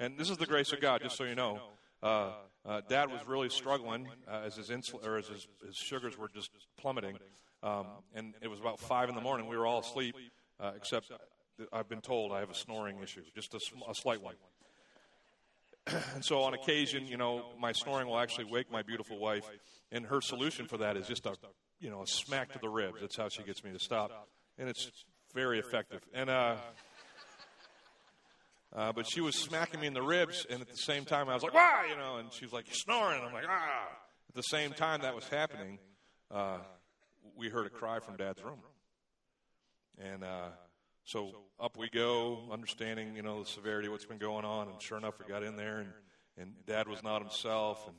And 0.00 0.18
this 0.18 0.30
is 0.30 0.38
the 0.38 0.46
grace 0.46 0.72
of 0.72 0.80
God, 0.80 1.02
just 1.02 1.16
so 1.16 1.24
you 1.24 1.34
know. 1.34 1.60
Uh, 2.02 2.30
uh, 2.64 2.80
Dad 2.88 3.10
was 3.10 3.20
really 3.26 3.48
struggling 3.48 4.08
uh, 4.28 4.42
as 4.44 4.56
his 4.56 4.70
insul- 4.70 5.06
or 5.06 5.18
as 5.18 5.28
his, 5.28 5.46
his, 5.66 5.76
sugars 5.76 6.18
were 6.18 6.28
just 6.28 6.50
plummeting, 6.76 7.18
um, 7.62 7.86
and 8.14 8.34
it 8.40 8.48
was 8.48 8.60
about 8.60 8.80
five 8.80 9.08
in 9.08 9.14
the 9.14 9.20
morning. 9.20 9.46
We 9.46 9.56
were 9.56 9.66
all 9.66 9.80
asleep, 9.80 10.16
uh, 10.60 10.72
except 10.76 11.12
I've 11.72 11.88
been 11.88 12.00
told 12.00 12.32
I 12.32 12.40
have 12.40 12.50
a 12.50 12.54
snoring 12.54 12.98
issue, 13.02 13.22
just 13.34 13.54
a, 13.54 13.60
sm- 13.60 13.88
a 13.88 13.94
slight 13.94 14.22
one. 14.22 14.34
and 16.14 16.24
so, 16.24 16.42
on 16.42 16.54
occasion, 16.54 17.06
you 17.06 17.16
know, 17.16 17.46
my 17.58 17.72
snoring 17.72 18.06
will 18.06 18.18
actually 18.18 18.44
wake 18.44 18.70
my 18.70 18.82
beautiful 18.82 19.18
wife, 19.18 19.48
and 19.90 20.06
her 20.06 20.20
solution 20.20 20.66
for 20.66 20.78
that 20.78 20.96
is 20.96 21.06
just 21.06 21.26
a, 21.26 21.34
you 21.80 21.90
know, 21.90 22.02
a 22.02 22.06
smack 22.06 22.52
to 22.52 22.58
the 22.58 22.68
ribs. 22.68 23.00
That's 23.00 23.16
how 23.16 23.28
she 23.28 23.42
gets 23.42 23.62
me 23.62 23.72
to 23.72 23.78
stop, 23.78 24.28
and 24.58 24.68
it's 24.68 24.90
very 25.34 25.58
effective. 25.58 26.00
And 26.14 26.30
uh, 28.74 28.92
but 28.92 29.06
she 29.06 29.20
was 29.20 29.36
smacking 29.36 29.80
me 29.80 29.86
in 29.86 29.94
the 29.94 30.02
ribs, 30.02 30.46
and 30.48 30.60
at 30.60 30.68
the 30.68 30.76
same 30.76 31.04
time, 31.04 31.28
I 31.28 31.34
was 31.34 31.42
like, 31.42 31.54
"Why?" 31.54 31.86
You 31.90 31.96
know, 31.96 32.16
and 32.16 32.32
she 32.32 32.44
was 32.44 32.52
like, 32.52 32.66
"You're 32.68 32.74
snoring," 32.74 33.18
and 33.18 33.28
I'm 33.28 33.32
like, 33.32 33.44
"Ah." 33.48 33.88
At 34.28 34.34
the 34.34 34.42
same 34.42 34.72
time 34.72 35.02
that 35.02 35.14
was 35.14 35.28
happening, 35.28 35.78
uh, 36.30 36.58
we 37.36 37.48
heard 37.48 37.66
a 37.66 37.70
cry 37.70 38.00
from 38.00 38.16
Dad's 38.16 38.42
room, 38.42 38.60
and 39.98 40.24
uh, 40.24 40.48
so 41.04 41.32
up 41.60 41.76
we 41.76 41.90
go, 41.90 42.48
understanding 42.50 43.14
you 43.14 43.22
know 43.22 43.42
the 43.42 43.48
severity 43.48 43.88
of 43.88 43.92
what's 43.92 44.06
been 44.06 44.18
going 44.18 44.44
on, 44.44 44.68
and 44.68 44.80
sure 44.80 44.96
enough, 44.96 45.18
we 45.18 45.26
got 45.26 45.42
in 45.42 45.56
there, 45.56 45.80
and 45.80 45.92
and 46.38 46.52
Dad 46.66 46.88
was 46.88 47.02
not 47.02 47.20
himself, 47.20 47.86
and 47.86 47.96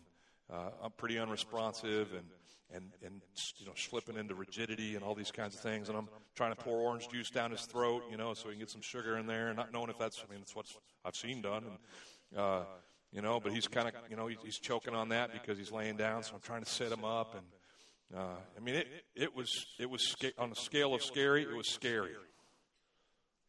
uh, 0.51 0.71
I'm 0.83 0.91
pretty 0.91 1.19
unresponsive, 1.19 2.13
and 2.13 2.25
and, 2.73 2.91
and 3.03 3.21
you 3.57 3.65
know 3.65 3.73
slipping 3.75 4.17
into 4.17 4.35
rigidity 4.35 4.95
and 4.95 5.03
all 5.03 5.15
these 5.15 5.31
kinds 5.31 5.55
of 5.55 5.61
things. 5.61 5.89
And 5.89 5.97
I'm 5.97 6.09
trying 6.35 6.55
to 6.55 6.61
pour 6.61 6.79
orange 6.79 7.07
juice 7.09 7.29
down 7.29 7.51
his 7.51 7.61
throat, 7.61 8.03
you 8.09 8.17
know, 8.17 8.33
so 8.33 8.49
he 8.49 8.51
can 8.51 8.59
get 8.59 8.69
some 8.69 8.81
sugar 8.81 9.17
in 9.17 9.27
there, 9.27 9.47
and 9.47 9.57
not 9.57 9.71
knowing 9.71 9.89
if 9.89 9.97
that's 9.97 10.23
I 10.27 10.31
mean 10.31 10.39
that's 10.39 10.55
what 10.55 10.65
I've 11.05 11.15
seen 11.15 11.41
done. 11.41 11.65
And, 11.65 12.39
uh, 12.39 12.63
you 13.11 13.21
know, 13.21 13.39
but 13.39 13.53
he's 13.53 13.67
kind 13.67 13.87
of 13.87 13.93
you 14.09 14.15
know 14.15 14.27
he's 14.27 14.57
choking 14.59 14.95
on 14.95 15.09
that 15.09 15.31
because 15.33 15.57
he's 15.57 15.71
laying 15.71 15.97
down. 15.97 16.23
So 16.23 16.33
I'm 16.35 16.41
trying 16.41 16.63
to 16.63 16.69
set 16.69 16.91
him 16.91 17.05
up, 17.05 17.35
and 17.35 18.19
uh, 18.19 18.35
I 18.57 18.59
mean 18.59 18.75
it 18.75 18.87
it 19.15 19.35
was 19.35 19.65
it 19.79 19.89
was 19.89 20.07
sca- 20.07 20.33
on 20.37 20.51
a 20.51 20.55
scale 20.55 20.93
of 20.93 21.03
scary. 21.03 21.43
It 21.43 21.55
was 21.55 21.69
scary. 21.69 22.11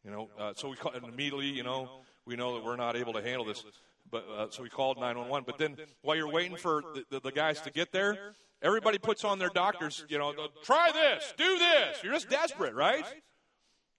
You 0.03 0.11
know, 0.11 0.29
uh, 0.37 0.53
so 0.55 0.69
we 0.69 0.75
call, 0.75 0.91
and 0.91 1.03
immediately, 1.03 1.47
you 1.47 1.63
know, 1.63 1.89
we 2.27 2.35
know 2.35 2.53
that 2.53 2.63
we're 2.63 2.75
not 2.75 2.95
able 2.95 3.13
to 3.13 3.23
handle 3.23 3.43
this. 3.43 3.63
But 4.11 4.25
uh, 4.29 4.47
so 4.51 4.61
we 4.61 4.69
called 4.69 4.97
911. 4.97 5.45
But 5.47 5.57
then 5.57 5.77
while 6.03 6.15
you're 6.15 6.31
waiting 6.31 6.57
for 6.57 6.83
the, 6.93 7.03
the, 7.09 7.19
the 7.21 7.31
guys 7.31 7.59
to 7.61 7.71
get 7.71 7.91
there, 7.91 8.35
Everybody 8.65 8.97
puts 8.97 9.23
on 9.23 9.37
their 9.37 9.49
doctors, 9.49 10.03
you 10.09 10.17
know, 10.17 10.33
try 10.63 10.89
this, 10.91 11.35
do 11.37 11.59
this. 11.59 12.03
You're 12.03 12.13
just 12.13 12.31
desperate, 12.31 12.73
right? 12.73 13.05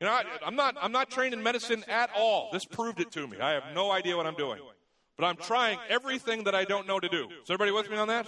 You 0.01 0.09
know, 0.09 0.13
I, 0.13 0.25
am 0.45 0.57
not, 0.57 0.75
I'm 0.83 0.91
not 0.91 1.09
trained 1.09 1.35
in 1.35 1.43
medicine 1.43 1.85
at 1.89 2.11
all. 2.17 2.51
This 2.53 2.65
proved 2.65 2.99
it 2.99 3.13
to 3.13 3.29
me. 3.29 3.39
I 3.39 3.53
have 3.53 3.63
no 3.77 3.93
idea 3.93 4.17
what 4.17 4.27
I'm 4.27 4.35
doing. 4.35 4.61
But 5.17 5.27
I'm 5.27 5.37
trying 5.37 5.79
everything 5.89 6.45
that 6.45 6.57
I 6.57 6.65
don't 6.65 6.89
know 6.89 6.99
to 6.99 7.09
do. 7.09 7.29
Is 7.29 7.49
everybody 7.49 7.71
with 7.71 7.89
me 7.89 7.97
on 7.97 8.09
that? 8.09 8.27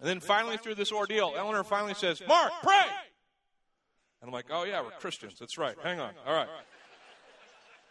And 0.00 0.08
then 0.08 0.18
finally, 0.18 0.56
through 0.56 0.76
this 0.76 0.92
ordeal, 0.92 1.34
Eleanor 1.36 1.62
finally 1.62 1.94
says, 1.94 2.22
Mark, 2.26 2.50
pray! 2.62 2.86
And 4.22 4.28
I'm 4.28 4.32
like, 4.32 4.46
oh, 4.50 4.64
yeah, 4.64 4.80
we're 4.80 4.92
Christians. 4.92 5.38
That's 5.38 5.58
right. 5.58 5.76
Hang 5.82 6.00
on. 6.00 6.14
All 6.26 6.34
right. 6.34 6.48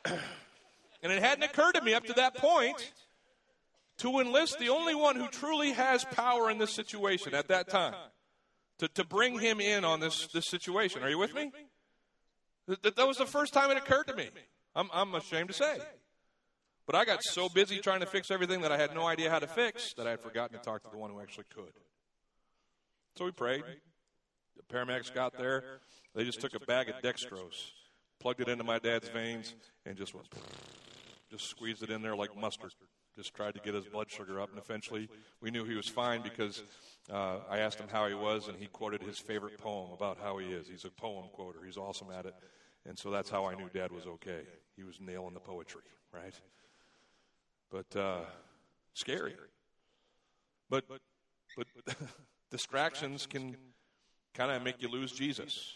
and 1.03 1.13
it 1.13 1.21
hadn't 1.21 1.43
occurred 1.43 1.73
to 1.73 1.81
me 1.81 1.93
up 1.93 2.05
to 2.05 2.13
that 2.13 2.35
point 2.35 2.91
to 3.97 4.19
enlist 4.19 4.59
the 4.59 4.69
only 4.69 4.95
one 4.95 5.15
who 5.15 5.27
truly 5.27 5.71
has 5.71 6.03
power 6.05 6.49
in 6.49 6.57
this 6.57 6.71
situation 6.71 7.33
at 7.33 7.47
that 7.47 7.67
time, 7.69 7.95
to, 8.79 8.87
to 8.89 9.03
bring 9.03 9.39
him 9.39 9.59
in 9.59 9.83
on 9.83 9.99
this, 9.99 10.27
this 10.27 10.47
situation. 10.47 11.03
Are 11.03 11.09
you 11.09 11.17
with 11.17 11.33
me? 11.33 11.51
That, 12.67 12.95
that 12.95 13.07
was 13.07 13.17
the 13.17 13.25
first 13.25 13.53
time 13.53 13.71
it 13.71 13.77
occurred 13.77 14.07
to 14.07 14.15
me. 14.15 14.29
I'm, 14.75 14.89
I'm 14.93 15.15
ashamed 15.15 15.49
to 15.49 15.53
say. 15.53 15.77
But 16.85 16.95
I 16.95 17.05
got 17.05 17.23
so 17.23 17.49
busy 17.49 17.79
trying 17.79 18.01
to 18.01 18.05
fix 18.05 18.29
everything 18.31 18.61
that 18.61 18.71
I 18.71 18.77
had 18.77 18.93
no 18.93 19.05
idea 19.05 19.29
how 19.29 19.39
to 19.39 19.47
fix 19.47 19.93
that 19.95 20.07
I 20.07 20.11
had 20.11 20.21
forgotten 20.21 20.57
to 20.57 20.63
talk 20.63 20.83
to 20.83 20.89
the 20.89 20.97
one 20.97 21.11
who 21.11 21.19
actually 21.19 21.45
could. 21.53 21.73
So 23.17 23.25
we 23.25 23.31
prayed. 23.31 23.63
The 24.55 24.73
paramedics 24.73 25.13
got 25.13 25.37
there. 25.37 25.79
They 26.13 26.23
just 26.23 26.39
took 26.39 26.55
a 26.55 26.59
bag 26.59 26.89
of 26.89 26.95
dextrose, 27.01 27.71
plugged 28.19 28.41
it 28.41 28.47
into 28.47 28.63
my 28.63 28.79
dad's 28.79 29.09
veins, 29.09 29.55
and 29.85 29.97
just 29.97 30.13
went, 30.13 30.27
just 31.31 31.49
squeezed 31.49 31.83
it 31.83 31.89
in 31.89 32.01
there 32.01 32.15
like 32.15 32.35
mustard 32.37 32.73
just 33.17 33.33
tried 33.33 33.55
to 33.55 33.59
get 33.59 33.74
his 33.74 33.86
blood 33.86 34.12
sugar 34.12 34.39
up, 34.39 34.51
and 34.51 34.59
eventually 34.59 35.09
we 35.41 35.50
knew 35.50 35.65
he 35.65 35.74
was 35.74 35.88
fine 35.88 36.21
because 36.21 36.62
uh, 37.12 37.38
I 37.50 37.57
asked 37.57 37.79
him 37.79 37.88
how 37.91 38.07
he 38.07 38.13
was, 38.13 38.47
and 38.47 38.55
he 38.55 38.67
quoted 38.67 39.01
his 39.01 39.17
favorite 39.17 39.57
poem 39.57 39.91
about 39.91 40.19
how 40.21 40.38
he 40.38 40.45
is. 40.47 40.67
He's 40.67 40.86
a 40.86 40.91
poem 40.91 41.25
quoter, 41.33 41.59
he's 41.65 41.77
awesome 41.77 42.09
at 42.12 42.27
it. 42.27 42.36
And 42.86 42.97
so 42.97 43.09
that's 43.09 43.29
how 43.29 43.45
I 43.45 43.55
knew 43.55 43.69
Dad 43.74 43.91
was 43.91 44.05
okay. 44.05 44.41
He 44.75 44.83
was 44.83 45.00
nailing 45.01 45.33
the 45.33 45.39
poetry, 45.39 45.81
right? 46.13 46.33
But 47.71 48.00
uh, 48.00 48.19
scary. 48.93 49.36
But, 50.69 50.86
but 51.57 51.67
distractions 52.51 53.25
can 53.25 53.57
kind 54.36 54.51
of 54.51 54.62
make 54.63 54.79
you 54.79 54.89
lose 54.89 55.12
Jesus, 55.12 55.74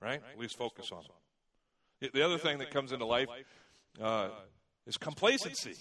right? 0.00 0.22
At 0.32 0.40
least 0.40 0.56
focus 0.56 0.90
on 0.90 1.02
him. 1.02 2.10
The 2.14 2.22
other 2.22 2.38
thing 2.38 2.58
that 2.58 2.70
comes 2.70 2.92
into 2.92 3.04
life 3.04 3.28
uh, 4.00 4.30
is 4.86 4.96
complacency 4.96 5.76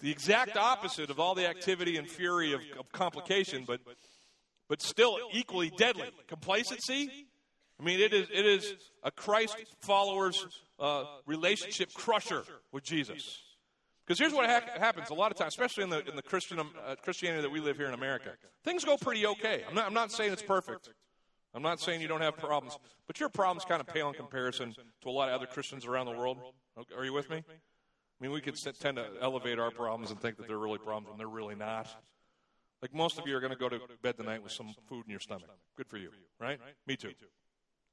the 0.00 0.10
exact 0.10 0.56
opposite 0.56 1.10
of 1.10 1.18
all 1.20 1.34
the 1.34 1.46
activity 1.46 1.96
and 1.96 2.08
fury 2.08 2.52
of, 2.52 2.60
of 2.78 2.90
complication, 2.92 3.64
but, 3.66 3.80
but 4.68 4.82
still 4.82 5.18
equally 5.32 5.70
deadly. 5.76 6.08
Complacency, 6.28 7.26
I 7.80 7.84
mean, 7.84 8.00
it 8.00 8.12
is, 8.12 8.28
it 8.32 8.46
is 8.46 8.74
a 9.02 9.10
Christ 9.10 9.56
follower's 9.80 10.46
uh, 10.78 11.04
relationship 11.26 11.92
crusher 11.94 12.44
with 12.72 12.84
Jesus. 12.84 13.42
Because 14.06 14.18
here's 14.18 14.34
what 14.34 14.48
ha- 14.48 14.78
happens 14.78 15.10
a 15.10 15.14
lot 15.14 15.30
of 15.30 15.38
times, 15.38 15.54
especially 15.54 15.84
in 15.84 15.90
the, 15.90 16.06
in 16.06 16.16
the 16.16 16.22
Christian, 16.22 16.58
um, 16.58 16.70
uh, 16.86 16.94
Christianity 17.02 17.42
that 17.42 17.50
we 17.50 17.60
live 17.60 17.76
here 17.76 17.86
in 17.86 17.94
America. 17.94 18.30
Things 18.62 18.84
go 18.84 18.96
pretty 18.96 19.26
okay. 19.26 19.62
I'm 19.66 19.74
not, 19.74 19.86
I'm 19.86 19.94
not 19.94 20.12
saying 20.12 20.32
it's 20.32 20.42
perfect. 20.42 20.90
I'm 21.54 21.62
not 21.62 21.80
saying 21.80 22.00
you 22.00 22.08
don't 22.08 22.20
have 22.20 22.36
problems, 22.36 22.76
but 23.06 23.20
your 23.20 23.28
problems 23.28 23.64
kind 23.64 23.80
of 23.80 23.86
pale 23.86 24.08
in 24.08 24.14
comparison 24.14 24.74
to 25.02 25.08
a 25.08 25.10
lot 25.10 25.28
of 25.28 25.36
other 25.36 25.46
Christians 25.46 25.86
around 25.86 26.06
the 26.06 26.12
world. 26.12 26.38
Are 26.96 27.04
you 27.04 27.12
with 27.12 27.30
me? 27.30 27.44
I 28.24 28.26
mean, 28.26 28.32
we 28.32 28.40
could 28.40 28.56
tend 28.80 28.96
to 28.96 29.04
elevate 29.20 29.58
our 29.58 29.70
problems 29.70 30.10
and 30.10 30.18
think 30.18 30.38
that 30.38 30.48
they're 30.48 30.56
really 30.56 30.78
problems 30.78 31.08
when 31.10 31.18
they're 31.18 31.28
really 31.28 31.54
not. 31.54 31.94
Like 32.80 32.94
most 32.94 33.18
of 33.18 33.26
you 33.26 33.36
are 33.36 33.40
going 33.40 33.52
to 33.52 33.58
go 33.58 33.68
to 33.68 33.78
bed 34.02 34.16
tonight 34.16 34.42
with 34.42 34.50
some 34.50 34.74
food 34.88 35.04
in 35.04 35.10
your 35.10 35.20
stomach. 35.20 35.50
Good 35.76 35.88
for 35.88 35.98
you, 35.98 36.08
right? 36.40 36.58
Me 36.86 36.96
too. 36.96 37.10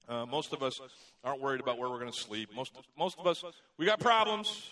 Uh, 0.08 0.26
most 0.26 0.54
of 0.54 0.64
us 0.64 0.80
aren't 1.22 1.42
worried 1.42 1.60
about 1.60 1.78
where 1.78 1.90
we're 1.90 2.00
going 2.00 2.14
to 2.14 2.18
sleep. 2.18 2.50
Most 2.56 2.72
most 2.98 3.20
of 3.20 3.28
us 3.28 3.44
we 3.78 3.86
got 3.86 4.00
problems, 4.00 4.70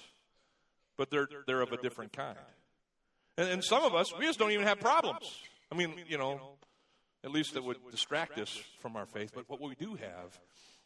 but 0.95 1.09
they're 1.09 1.27
they're 1.45 1.61
of 1.61 1.73
a 1.73 1.77
different 1.77 2.13
kind. 2.13 2.37
And, 3.37 3.49
and 3.49 3.61
some 3.61 3.83
of 3.83 3.93
us 3.93 4.13
we 4.17 4.25
just 4.27 4.39
don't 4.39 4.51
even 4.51 4.65
have 4.65 4.79
problems. 4.79 5.41
I 5.69 5.75
mean, 5.75 5.93
you 6.07 6.17
know, 6.17 6.39
at 7.25 7.31
least 7.31 7.53
that 7.55 7.65
would 7.65 7.79
distract 7.91 8.39
us 8.39 8.57
from 8.79 8.95
our 8.95 9.05
faith. 9.05 9.33
But 9.35 9.49
what 9.49 9.59
we 9.59 9.75
do 9.75 9.95
have 9.95 10.39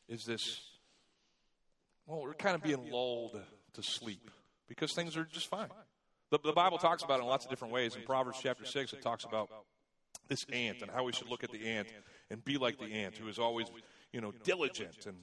is 0.10 0.26
this. 0.26 0.62
Well, 2.08 2.24
we're 2.24 2.34
kind 2.34 2.56
of 2.56 2.64
being 2.64 2.92
lulled 2.92 3.40
to 3.74 3.84
sleep 3.84 4.32
because 4.68 4.94
things 4.94 5.18
are 5.18 5.26
just 5.26 5.48
fine. 5.48 5.70
The, 6.32 6.40
the 6.44 6.54
Bible 6.54 6.78
talks 6.78 7.04
about 7.04 7.20
it 7.20 7.24
in 7.24 7.28
lots 7.28 7.46
of 7.46 7.52
different 7.52 7.74
ways. 7.74 7.96
In 7.96 8.04
Proverbs 8.04 8.40
chapter 8.42 8.66
6, 8.66 8.94
it 8.94 9.02
talks 9.02 9.24
about 9.24 9.50
this 10.30 10.46
ant 10.52 10.82
and 10.82 10.90
how 10.90 11.04
we 11.04 11.12
should 11.12 11.30
look 11.30 11.44
at 11.44 11.52
the 11.52 11.68
ant 11.68 11.88
and 12.32 12.44
be 12.44 12.58
like 12.58 12.80
the 12.80 12.86
ant 12.86 13.16
who 13.18 13.28
is 13.28 13.38
always, 13.38 13.68
you 14.12 14.22
know, 14.22 14.34
diligent 14.44 15.06
and, 15.06 15.18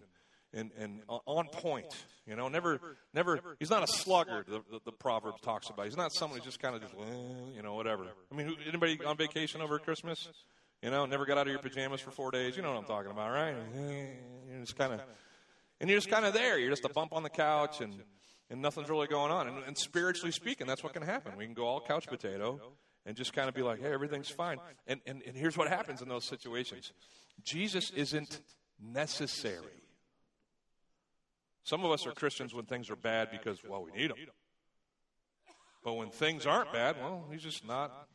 and, 0.53 0.71
and 0.79 1.03
on 1.09 1.47
point. 1.49 1.93
You 2.27 2.37
know, 2.37 2.49
never, 2.49 2.81
never, 3.13 3.41
he's 3.59 3.71
not 3.71 3.83
a 3.83 3.89
sluggard, 3.89 4.47
the, 4.47 4.63
the, 4.71 4.81
the 4.85 4.93
proverb 4.93 5.41
talks 5.43 5.69
about. 5.69 5.87
He's 5.87 5.97
not 5.97 6.13
someone 6.13 6.39
who 6.39 6.45
just 6.45 6.61
kind 6.61 6.77
of 6.77 6.83
just, 6.83 6.95
eh, 6.95 7.57
you 7.57 7.63
know, 7.63 7.75
whatever. 7.75 8.05
I 8.31 8.37
mean, 8.37 8.57
anybody 8.69 9.01
on 9.05 9.17
vacation 9.17 9.61
over 9.63 9.79
Christmas? 9.79 10.29
You 10.83 10.91
know, 10.91 11.07
never 11.07 11.27
got 11.27 11.39
out 11.39 11.47
of 11.47 11.53
your 11.53 11.61
pajamas 11.61 12.01
for 12.01 12.11
four 12.11 12.31
days. 12.31 12.57
You 12.57 12.63
know 12.63 12.71
what 12.73 12.79
I'm 12.79 12.85
talking 12.85 13.11
about, 13.11 13.33
right? 13.33 13.55
Eh, 13.77 14.07
you're 14.49 14.61
just 14.61 14.77
kind 14.77 14.93
of, 14.93 15.01
and 15.81 15.91
you're 15.91 15.99
just 15.99 16.11
kind 16.11 16.25
of 16.25 16.33
there. 16.35 16.59
You're 16.59 16.71
just 16.71 16.85
a 16.85 16.89
bump 16.89 17.13
on 17.13 17.23
the 17.23 17.31
couch 17.31 17.81
and, 17.81 18.03
and 18.51 18.61
nothing's 18.61 18.91
really 18.91 19.07
going 19.07 19.31
on. 19.31 19.47
And, 19.49 19.63
and 19.65 19.79
spiritually 19.79 20.33
speaking, 20.33 20.67
that's 20.67 20.83
what 20.83 20.93
can 20.93 21.03
happen. 21.03 21.33
We 21.37 21.45
can 21.45 21.55
go 21.55 21.67
all 21.67 21.81
couch 21.81 22.07
potato 22.07 22.61
and 23.07 23.17
just 23.17 23.33
kind 23.33 23.49
of 23.49 23.55
be 23.55 23.63
like, 23.63 23.81
hey, 23.81 23.93
everything's 23.93 24.29
fine. 24.29 24.59
And, 24.87 25.01
and, 25.07 25.23
and 25.27 25.37
here's 25.37 25.57
what 25.57 25.69
happens 25.69 26.03
in 26.03 26.09
those 26.09 26.25
situations 26.25 26.93
Jesus 27.45 27.91
isn't 27.91 28.41
necessary. 28.83 29.83
Some 31.63 31.85
of 31.85 31.93
us 31.93 32.07
are 32.07 32.13
Christians 32.13 32.55
when 32.55 32.65
things 32.65 32.91
are 32.91 32.97
bad 32.97 33.31
because, 33.31 33.59
well, 33.67 33.85
we 33.85 33.93
need 33.93 34.11
them. 34.11 34.17
But 35.85 35.95
when 35.95 36.11
things 36.11 36.47
aren't 36.47 36.73
bad, 36.73 36.97
well, 37.01 37.27
he's 37.31 37.43
just 37.43 37.67
not 37.67 38.09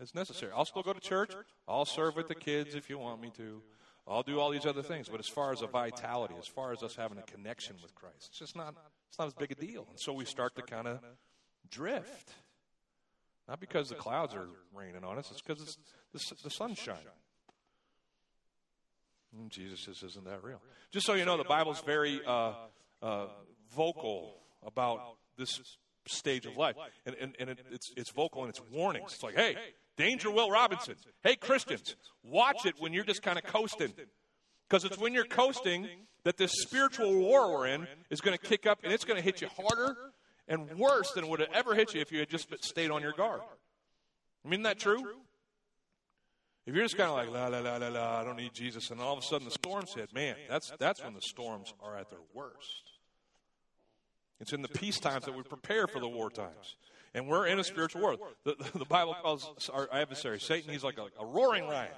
as 0.00 0.14
necessary. 0.14 0.52
I'll 0.54 0.64
still 0.64 0.82
go 0.82 0.92
to 0.92 1.00
church. 1.00 1.32
I'll 1.66 1.84
serve 1.84 2.16
with 2.16 2.28
the 2.28 2.34
kids 2.34 2.74
if 2.74 2.90
you 2.90 2.98
want 2.98 3.20
me 3.20 3.30
to. 3.36 3.62
I'll 4.06 4.22
do 4.22 4.40
all 4.40 4.50
these 4.50 4.66
other 4.66 4.82
things. 4.82 5.08
But 5.08 5.20
as 5.20 5.28
far 5.28 5.52
as 5.52 5.62
a 5.62 5.66
vitality, 5.66 6.34
as 6.38 6.46
far 6.46 6.72
as 6.72 6.82
us 6.82 6.96
having 6.96 7.18
a 7.18 7.22
connection 7.22 7.76
with 7.82 7.94
Christ, 7.94 8.28
it's 8.30 8.38
just 8.38 8.56
not, 8.56 8.74
it's 9.08 9.18
not 9.18 9.28
as 9.28 9.34
big 9.34 9.52
a 9.52 9.54
deal. 9.54 9.86
And 9.88 9.98
so 9.98 10.12
we 10.12 10.24
start 10.24 10.56
to 10.56 10.62
kind 10.62 10.88
of 10.88 11.00
drift. 11.70 12.32
Not 13.48 13.60
because 13.60 13.88
the 13.88 13.94
clouds 13.94 14.34
are 14.34 14.46
raining 14.74 15.04
on 15.04 15.18
us, 15.18 15.30
it's 15.30 15.42
because 15.42 15.62
it's 15.62 15.78
the, 16.12 16.44
the 16.44 16.50
sun's 16.50 16.78
shining. 16.78 17.02
And 19.38 19.50
Jesus 19.50 19.84
says, 19.84 20.02
Isn't 20.02 20.24
that 20.26 20.42
real? 20.42 20.60
Just 20.90 21.06
so 21.06 21.14
you 21.14 21.24
know, 21.24 21.36
the 21.36 21.44
Bible's 21.44 21.80
very 21.80 22.20
uh, 22.26 22.52
uh, 23.02 23.26
vocal 23.74 24.34
about 24.64 25.16
this 25.36 25.60
stage 26.06 26.46
of 26.46 26.56
life. 26.56 26.76
And, 27.06 27.16
and, 27.20 27.36
and 27.38 27.50
it, 27.50 27.60
it's, 27.70 27.92
it's 27.96 28.10
vocal 28.10 28.42
and 28.42 28.50
it's 28.50 28.60
warnings. 28.70 29.12
It's 29.14 29.22
like, 29.22 29.36
hey, 29.36 29.56
danger, 29.96 30.30
Will 30.30 30.50
Robinson. 30.50 30.96
Hey, 31.22 31.36
Christians, 31.36 31.96
watch 32.22 32.66
it 32.66 32.74
when 32.78 32.92
you're 32.92 33.04
just 33.04 33.22
kind 33.22 33.38
of 33.38 33.44
coasting. 33.44 33.92
Because 34.68 34.84
it's 34.84 34.98
when 34.98 35.12
you're 35.12 35.24
coasting 35.24 35.86
that 36.24 36.36
this 36.36 36.52
spiritual 36.62 37.14
war 37.14 37.52
we're 37.52 37.66
in 37.66 37.86
is 38.10 38.20
going 38.20 38.36
to 38.36 38.42
kick 38.42 38.66
up 38.66 38.80
and 38.82 38.92
it's 38.92 39.04
going 39.04 39.18
to 39.18 39.22
hit 39.22 39.40
you 39.40 39.48
harder 39.48 39.96
and 40.48 40.70
worse 40.78 41.12
than 41.12 41.28
would 41.28 41.40
have 41.40 41.50
ever 41.52 41.74
hit 41.74 41.94
you 41.94 42.00
if 42.00 42.12
you 42.12 42.18
had 42.18 42.28
just 42.28 42.48
stayed 42.64 42.90
on 42.90 43.02
your 43.02 43.12
guard. 43.12 43.40
I 44.44 44.48
mean, 44.48 44.54
isn't 44.54 44.62
that 44.64 44.78
true? 44.78 45.02
If 46.64 46.74
you're 46.74 46.84
just 46.84 46.96
kind 46.96 47.10
of 47.10 47.16
like, 47.16 47.28
la, 47.28 47.48
la, 47.48 47.58
la, 47.58 47.76
la, 47.76 47.88
la, 47.88 48.20
I 48.20 48.24
don't 48.24 48.36
need 48.36 48.54
Jesus, 48.54 48.90
and 48.90 49.00
all 49.00 49.12
of 49.12 49.18
a 49.18 49.26
sudden 49.26 49.44
the 49.44 49.50
storms 49.50 49.94
hit, 49.94 50.14
man, 50.14 50.36
that's, 50.48 50.72
that's 50.78 51.02
when 51.02 51.14
the 51.14 51.20
storms 51.20 51.74
are 51.82 51.96
at 51.96 52.08
their 52.08 52.20
worst. 52.32 52.92
It's 54.40 54.52
in 54.52 54.62
the 54.62 54.68
peace 54.68 55.00
times 55.00 55.24
that 55.24 55.36
we 55.36 55.42
prepare 55.42 55.86
for 55.86 55.98
the 55.98 56.08
war 56.08 56.30
times. 56.30 56.76
And 57.14 57.28
we're 57.28 57.46
in 57.46 57.58
a 57.58 57.64
spiritual 57.64 58.00
war. 58.00 58.16
The, 58.44 58.56
the 58.74 58.84
Bible 58.84 59.14
calls 59.22 59.70
our 59.72 59.88
adversary, 59.92 60.40
Satan, 60.40 60.72
he's 60.72 60.84
like 60.84 60.98
a, 60.98 61.08
a 61.20 61.26
roaring 61.26 61.66
lion, 61.66 61.90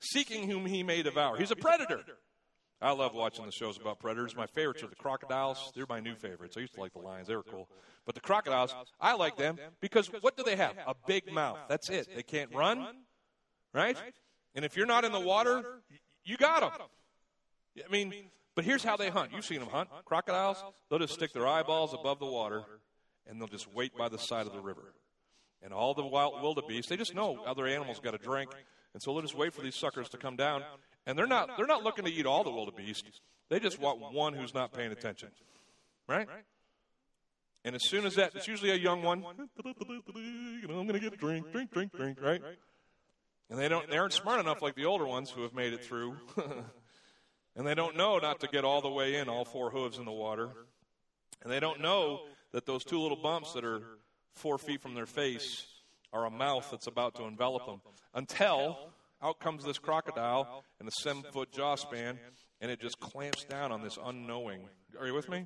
seeking 0.00 0.48
whom 0.50 0.64
he 0.66 0.82
may 0.82 1.02
devour. 1.02 1.36
He's 1.36 1.50
a 1.50 1.56
predator. 1.56 2.00
I 2.80 2.92
love 2.92 3.14
watching 3.14 3.46
the 3.46 3.52
shows 3.52 3.78
about 3.78 4.00
predators. 4.00 4.36
My 4.36 4.46
favorites 4.46 4.82
are 4.82 4.88
the 4.88 4.96
crocodiles. 4.96 5.72
They're 5.74 5.86
my 5.88 6.00
new 6.00 6.14
favorites. 6.14 6.56
I 6.56 6.60
used 6.60 6.74
to 6.74 6.80
like 6.80 6.92
the 6.92 6.98
lions. 6.98 7.28
They 7.28 7.36
were 7.36 7.42
cool. 7.42 7.68
But 8.04 8.14
the 8.14 8.20
crocodiles, 8.20 8.74
I 9.00 9.14
like 9.14 9.36
them 9.36 9.58
because 9.80 10.08
what 10.20 10.36
do 10.36 10.42
they 10.42 10.56
have? 10.56 10.74
A 10.86 10.94
big 11.06 11.32
mouth. 11.32 11.58
That's 11.68 11.88
it. 11.88 12.08
They 12.14 12.22
can't 12.22 12.54
run, 12.54 12.86
right? 13.74 13.96
And 14.54 14.64
if 14.64 14.76
you're 14.76 14.86
not 14.86 15.04
in 15.04 15.12
the 15.12 15.20
water, 15.20 15.62
you 16.24 16.36
got 16.36 16.60
them. 16.60 16.86
I 17.84 17.90
mean, 17.90 18.12
but 18.54 18.64
here's 18.64 18.84
how 18.84 18.96
they 18.96 19.10
hunt. 19.10 19.32
You've 19.34 19.44
seen 19.44 19.60
them 19.60 19.68
hunt. 19.68 19.88
Crocodiles, 20.04 20.62
they'll 20.88 20.98
just 20.98 21.14
stick 21.14 21.32
their 21.32 21.46
eyeballs 21.46 21.94
above 21.94 22.18
the 22.18 22.26
water 22.26 22.62
and 23.28 23.40
they'll 23.40 23.48
just 23.48 23.72
wait 23.72 23.96
by 23.96 24.08
the 24.08 24.18
side 24.18 24.46
of 24.46 24.52
the 24.52 24.60
river. 24.60 24.94
And 25.62 25.72
all 25.72 25.94
the 25.94 26.04
wild 26.04 26.42
wildebeest, 26.42 26.88
they 26.88 26.96
just 26.96 27.14
know 27.14 27.42
other 27.46 27.66
animals 27.66 27.98
got 28.00 28.14
a 28.14 28.18
drink, 28.18 28.50
and 28.92 29.02
so 29.02 29.12
they'll 29.12 29.22
just 29.22 29.36
wait 29.36 29.54
for 29.54 29.62
these 29.62 29.74
suckers 29.74 30.08
to 30.10 30.16
come 30.16 30.36
down. 30.36 30.62
And 31.06 31.18
they're 31.18 31.26
not 31.26 31.56
they're 31.56 31.66
not 31.66 31.82
looking 31.82 32.04
to 32.04 32.12
eat 32.12 32.26
all 32.26 32.44
the 32.44 32.50
wildebeest. 32.50 33.20
They 33.48 33.60
just 33.60 33.78
want 33.78 34.00
one 34.12 34.34
who's 34.34 34.54
not 34.54 34.72
paying 34.72 34.92
attention. 34.92 35.30
Right? 36.08 36.28
And 37.64 37.74
as 37.74 37.82
soon 37.88 38.06
as 38.06 38.14
that, 38.14 38.32
it's 38.36 38.46
usually 38.46 38.70
a 38.70 38.76
young 38.76 39.02
one. 39.02 39.24
You 39.64 40.68
know, 40.68 40.78
I'm 40.78 40.86
going 40.86 40.92
to 40.92 41.00
get 41.00 41.14
a 41.14 41.16
drink, 41.16 41.50
drink, 41.50 41.72
drink, 41.72 41.92
drink, 41.92 42.18
right? 42.22 42.40
And 43.50 43.58
they 43.58 43.68
don't, 43.68 43.90
they 43.90 43.98
aren't 43.98 44.12
smart 44.12 44.38
enough 44.38 44.62
like 44.62 44.76
the 44.76 44.84
older 44.84 45.04
ones 45.04 45.30
who 45.30 45.42
have 45.42 45.52
made 45.52 45.72
it 45.72 45.84
through. 45.84 46.16
and 47.56 47.66
they 47.66 47.74
don't 47.74 47.96
know 47.96 48.18
not 48.18 48.38
to 48.40 48.46
get 48.46 48.64
all 48.64 48.80
the 48.80 48.88
way 48.88 49.16
in, 49.16 49.28
all 49.28 49.44
four 49.44 49.70
hooves 49.70 49.98
in 49.98 50.04
the 50.04 50.12
water. 50.12 50.50
And 51.42 51.52
they 51.52 51.58
don't 51.58 51.80
know 51.80 52.20
that 52.56 52.64
those 52.64 52.84
two 52.84 52.98
little 52.98 53.18
bumps 53.18 53.52
that 53.52 53.66
are 53.66 53.82
four 54.32 54.56
feet 54.56 54.80
from 54.80 54.94
their 54.94 55.04
face 55.04 55.66
are 56.10 56.24
a 56.24 56.30
mouth 56.30 56.66
that's 56.70 56.86
about 56.86 57.14
to 57.14 57.24
envelop 57.24 57.66
them. 57.66 57.82
Until 58.14 58.78
out 59.20 59.40
comes 59.40 59.62
this 59.62 59.78
crocodile 59.78 60.64
in 60.80 60.88
a 60.88 60.90
seven 60.90 61.22
foot 61.34 61.52
jaw 61.52 61.74
span, 61.74 62.18
and 62.62 62.70
it 62.70 62.80
just 62.80 62.98
clamps 62.98 63.44
down 63.44 63.72
on 63.72 63.82
this 63.82 63.98
unknowing. 64.02 64.62
Are 64.98 65.06
you 65.06 65.12
with 65.12 65.28
me? 65.28 65.44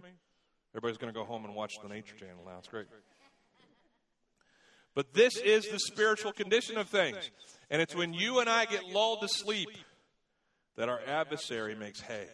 Everybody's 0.73 0.99
going 0.99 1.13
to 1.13 1.19
go 1.19 1.25
home 1.25 1.45
and 1.45 1.53
watch 1.53 1.73
the 1.83 1.89
Nature 1.89 2.15
Channel 2.15 2.45
now. 2.47 2.59
It's 2.59 2.69
great. 2.69 2.87
But 4.95 5.13
this 5.13 5.37
is 5.37 5.67
the 5.67 5.81
spiritual 5.81 6.31
condition 6.31 6.79
of 6.79 6.89
things. 6.89 7.33
And 7.71 7.83
it's 7.83 7.97
when 7.97 8.15
you 8.15 8.39
and 8.39 8.49
I 8.49 8.67
get 8.67 8.85
lulled 8.85 9.23
to 9.23 9.29
sleep 9.29 9.71
that 10.77 10.89
our 10.89 11.01
adversary 11.09 11.75
makes 11.75 12.01
hay. 12.01 12.29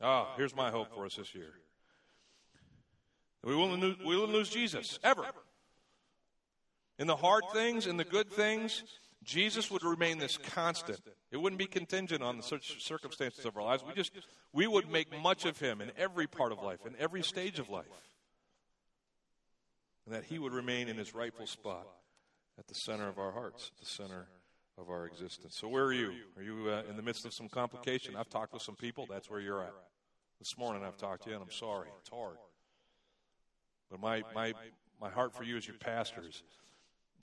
Ah, 0.00 0.26
oh, 0.26 0.34
here's 0.36 0.56
my 0.56 0.72
hope 0.72 0.92
for 0.92 1.06
us 1.06 1.14
this 1.16 1.36
year. 1.36 1.52
We 3.44 3.54
wouldn't 3.54 3.80
lose, 3.80 3.96
we 3.98 4.16
wouldn't 4.16 4.32
lose 4.32 4.50
Jesus, 4.50 4.98
ever. 5.02 5.24
In 6.98 7.06
the 7.06 7.16
hard 7.16 7.44
things, 7.52 7.86
in 7.86 7.96
the 7.96 8.04
good 8.04 8.30
things, 8.30 8.82
Jesus 9.22 9.70
would 9.70 9.84
remain 9.84 10.18
this 10.18 10.36
constant. 10.36 11.00
It 11.30 11.36
wouldn't 11.36 11.58
be 11.58 11.66
contingent 11.66 12.22
on 12.22 12.38
the 12.38 12.60
circumstances 12.78 13.44
of 13.44 13.56
our 13.56 13.62
lives. 13.62 13.84
We 13.86 13.94
just 13.94 14.12
we 14.52 14.66
would 14.66 14.90
make 14.90 15.16
much 15.20 15.44
of 15.44 15.58
him 15.58 15.80
in 15.80 15.92
every 15.96 16.26
part 16.26 16.50
of 16.50 16.62
life, 16.62 16.86
in 16.86 16.94
every 16.98 17.22
stage 17.22 17.58
of 17.58 17.68
life. 17.68 17.86
And 20.06 20.14
that 20.14 20.24
he 20.24 20.38
would 20.38 20.52
remain 20.52 20.88
in 20.88 20.96
his 20.96 21.14
rightful 21.14 21.46
spot 21.46 21.86
at 22.58 22.66
the 22.66 22.74
center 22.74 23.08
of 23.08 23.18
our 23.18 23.30
hearts, 23.30 23.70
at 23.74 23.80
the 23.80 23.86
center 23.86 24.26
of 24.78 24.88
our 24.88 25.06
existence. 25.06 25.56
So 25.58 25.68
where 25.68 25.84
are 25.84 25.92
you? 25.92 26.12
Are 26.36 26.42
you 26.42 26.70
uh, 26.70 26.82
in 26.88 26.96
the 26.96 27.02
midst 27.02 27.26
of 27.26 27.34
some 27.34 27.48
complication? 27.48 28.16
I've 28.16 28.30
talked 28.30 28.54
with 28.54 28.62
some 28.62 28.76
people. 28.76 29.06
That's 29.08 29.28
where 29.28 29.40
you're 29.40 29.62
at. 29.62 29.74
This 30.38 30.56
morning 30.56 30.84
I've 30.84 30.96
talked 30.96 31.24
to 31.24 31.30
you, 31.30 31.36
and 31.36 31.44
I'm 31.44 31.52
sorry. 31.52 31.88
It's 32.00 32.08
hard. 32.08 32.36
But 33.90 34.00
my, 34.00 34.22
my, 34.34 34.52
my 35.00 35.10
heart 35.10 35.34
for 35.34 35.44
you 35.44 35.56
as 35.56 35.66
your 35.66 35.76
pastors, 35.76 36.42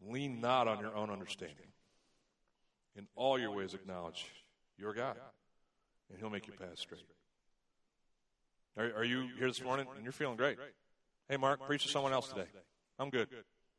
lean 0.01 0.41
not 0.41 0.67
on 0.67 0.79
your 0.79 0.95
own 0.95 1.09
understanding. 1.09 1.67
In 2.95 3.07
all 3.15 3.37
your 3.37 3.51
ways 3.51 3.73
acknowledge 3.73 4.25
your 4.77 4.93
God, 4.93 5.17
and 6.09 6.19
he'll 6.19 6.29
make 6.29 6.47
your 6.47 6.55
path 6.55 6.77
straight. 6.77 7.05
Are, 8.77 8.91
are 8.97 9.03
you 9.03 9.27
here 9.37 9.47
this 9.47 9.63
morning 9.63 9.85
and 9.95 10.03
you're 10.03 10.13
feeling 10.13 10.37
great? 10.37 10.57
Hey, 11.29 11.37
Mark, 11.37 11.65
preach 11.65 11.83
to 11.83 11.89
someone 11.89 12.13
else 12.13 12.27
today. 12.27 12.47
I'm 12.99 13.09
good. 13.09 13.29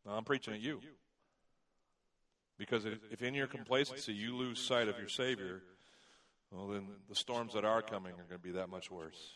No, 0.05 0.13
I'm 0.13 0.25
preaching 0.25 0.55
at 0.55 0.61
you. 0.61 0.81
Because 2.59 2.87
if 2.87 3.23
in 3.23 3.35
your 3.35 3.47
complacency 3.47 4.13
you 4.13 4.35
lose 4.35 4.59
sight 4.59 4.89
of 4.89 4.99
your 4.99 5.09
Savior, 5.09 5.63
well, 6.51 6.69
then 6.69 6.87
the 7.09 7.15
storms 7.15 7.53
that 7.55 7.65
are 7.65 7.83
coming 7.83 8.13
are 8.13 8.25
going 8.29 8.29
to 8.31 8.39
be 8.39 8.53
that 8.53 8.71
much 8.71 8.91
worse. 8.91 9.35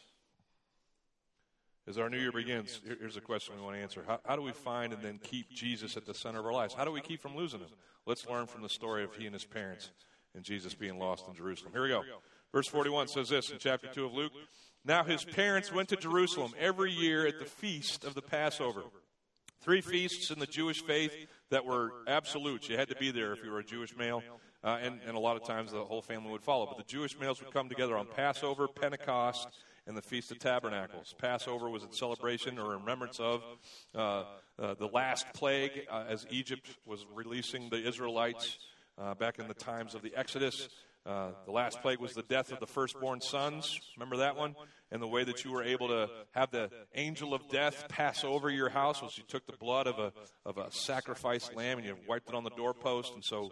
As 1.90 1.98
our 1.98 2.09
new 2.09 2.18
year 2.18 2.31
begins, 2.31 2.81
here's 3.00 3.16
a 3.16 3.20
question 3.20 3.57
we 3.57 3.62
want 3.62 3.74
to 3.74 3.83
answer. 3.83 4.05
How, 4.07 4.20
how, 4.24 4.37
do 4.37 4.42
we 4.42 4.53
find 4.53 4.92
and 4.92 5.03
then 5.03 5.18
keep 5.20 5.50
Jesus 5.50 5.96
at 5.96 6.07
the 6.07 6.14
center 6.14 6.38
of 6.38 6.46
our 6.46 6.53
lives? 6.53 6.72
How 6.72 6.85
do 6.85 6.92
we 6.92 7.00
keep 7.00 7.20
from 7.20 7.35
losing 7.35 7.59
him? 7.59 7.68
Let's 8.07 8.29
learn 8.29 8.46
from 8.46 8.62
the 8.62 8.68
story 8.68 9.03
of 9.03 9.12
he 9.16 9.26
and 9.26 9.35
his 9.35 9.44
parents 9.44 9.90
and 10.37 10.44
Jesus 10.44 10.72
being 10.72 11.00
lost 11.00 11.26
in 11.26 11.35
Jerusalem. 11.35 11.72
Here 11.72 11.83
we 11.83 11.88
go. 11.88 12.05
Verse 12.53 12.68
41 12.68 13.09
says 13.09 13.31
this 13.31 13.50
in 13.50 13.59
chapter 13.59 13.88
2 13.88 14.05
of 14.05 14.14
Luke. 14.14 14.31
Now 14.85 15.03
his 15.03 15.24
parents 15.24 15.72
went 15.72 15.88
to 15.88 15.96
Jerusalem 15.96 16.53
every 16.61 16.92
year 16.92 17.26
at 17.26 17.40
the 17.40 17.44
feast 17.44 18.05
of 18.05 18.14
the 18.14 18.22
Passover. 18.22 18.85
Three 19.61 19.81
feasts 19.81 20.31
in 20.31 20.38
the 20.38 20.46
Jewish 20.46 20.83
faith 20.85 21.12
that 21.50 21.64
were 21.64 21.90
absolute. 22.07 22.68
You 22.68 22.76
had 22.76 22.88
to 22.90 22.96
be 22.96 23.11
there 23.11 23.33
if 23.33 23.42
you 23.42 23.50
were 23.50 23.59
a 23.59 23.64
Jewish 23.64 23.96
male. 23.96 24.22
Uh, 24.62 24.79
and, 24.81 25.00
and 25.09 25.16
a 25.16 25.20
lot 25.20 25.37
of 25.37 25.42
times 25.42 25.72
the 25.72 25.85
whole 25.85 26.03
family 26.03 26.31
would 26.31 26.44
follow. 26.44 26.66
But 26.66 26.76
the 26.76 26.85
Jewish 26.85 27.18
males 27.18 27.42
would 27.42 27.53
come 27.53 27.68
together 27.68 27.96
on 27.96 28.07
Passover, 28.07 28.68
Pentecost, 28.68 29.48
and 29.90 29.98
the 29.98 30.03
Feast 30.03 30.31
of 30.31 30.38
Tabernacles. 30.38 31.16
Passover 31.18 31.68
was 31.68 31.83
a 31.83 31.92
celebration 31.92 32.61
or 32.61 32.76
remembrance 32.79 33.18
of 33.18 33.42
uh, 33.92 34.22
uh, 34.57 34.74
the 34.74 34.87
last 34.87 35.26
plague 35.35 35.85
uh, 35.90 36.05
as 36.09 36.24
Egypt 36.31 36.64
was 36.87 37.05
releasing 37.12 37.68
the 37.70 37.88
Israelites 37.88 38.57
uh, 38.96 39.14
back 39.14 39.40
in 39.40 39.48
the 39.48 39.55
times 39.55 39.96
of 39.96 40.03
the 40.03 40.14
Exodus. 40.14 40.68
Uh, 41.05 41.31
the 41.44 41.50
last 41.50 41.83
plague 41.83 41.98
was 41.98 42.12
the 42.12 42.22
death 42.22 42.53
of 42.53 42.61
the 42.61 42.68
firstborn 42.68 43.20
sons. 43.20 43.81
Remember 43.96 44.18
that 44.18 44.37
one? 44.37 44.55
And 44.92 45.03
the 45.03 45.09
way 45.09 45.24
that 45.24 45.44
you 45.44 45.50
were 45.50 45.64
able 45.64 45.88
to 45.88 46.09
have 46.37 46.53
the 46.53 46.70
angel 46.94 47.35
of 47.35 47.48
death 47.48 47.87
pass 47.88 48.22
over 48.22 48.48
your 48.48 48.68
house 48.68 49.03
was 49.03 49.18
you 49.18 49.24
took 49.26 49.44
the 49.48 49.57
blood 49.57 49.88
of 49.88 49.98
a, 49.98 50.12
of 50.46 50.57
a 50.57 50.70
sacrificed 50.70 51.57
lamb 51.57 51.79
and 51.79 51.87
you 51.87 51.96
wiped 52.07 52.29
it 52.29 52.37
on 52.37 52.44
the 52.44 52.50
doorpost. 52.50 53.12
And 53.14 53.24
so 53.24 53.50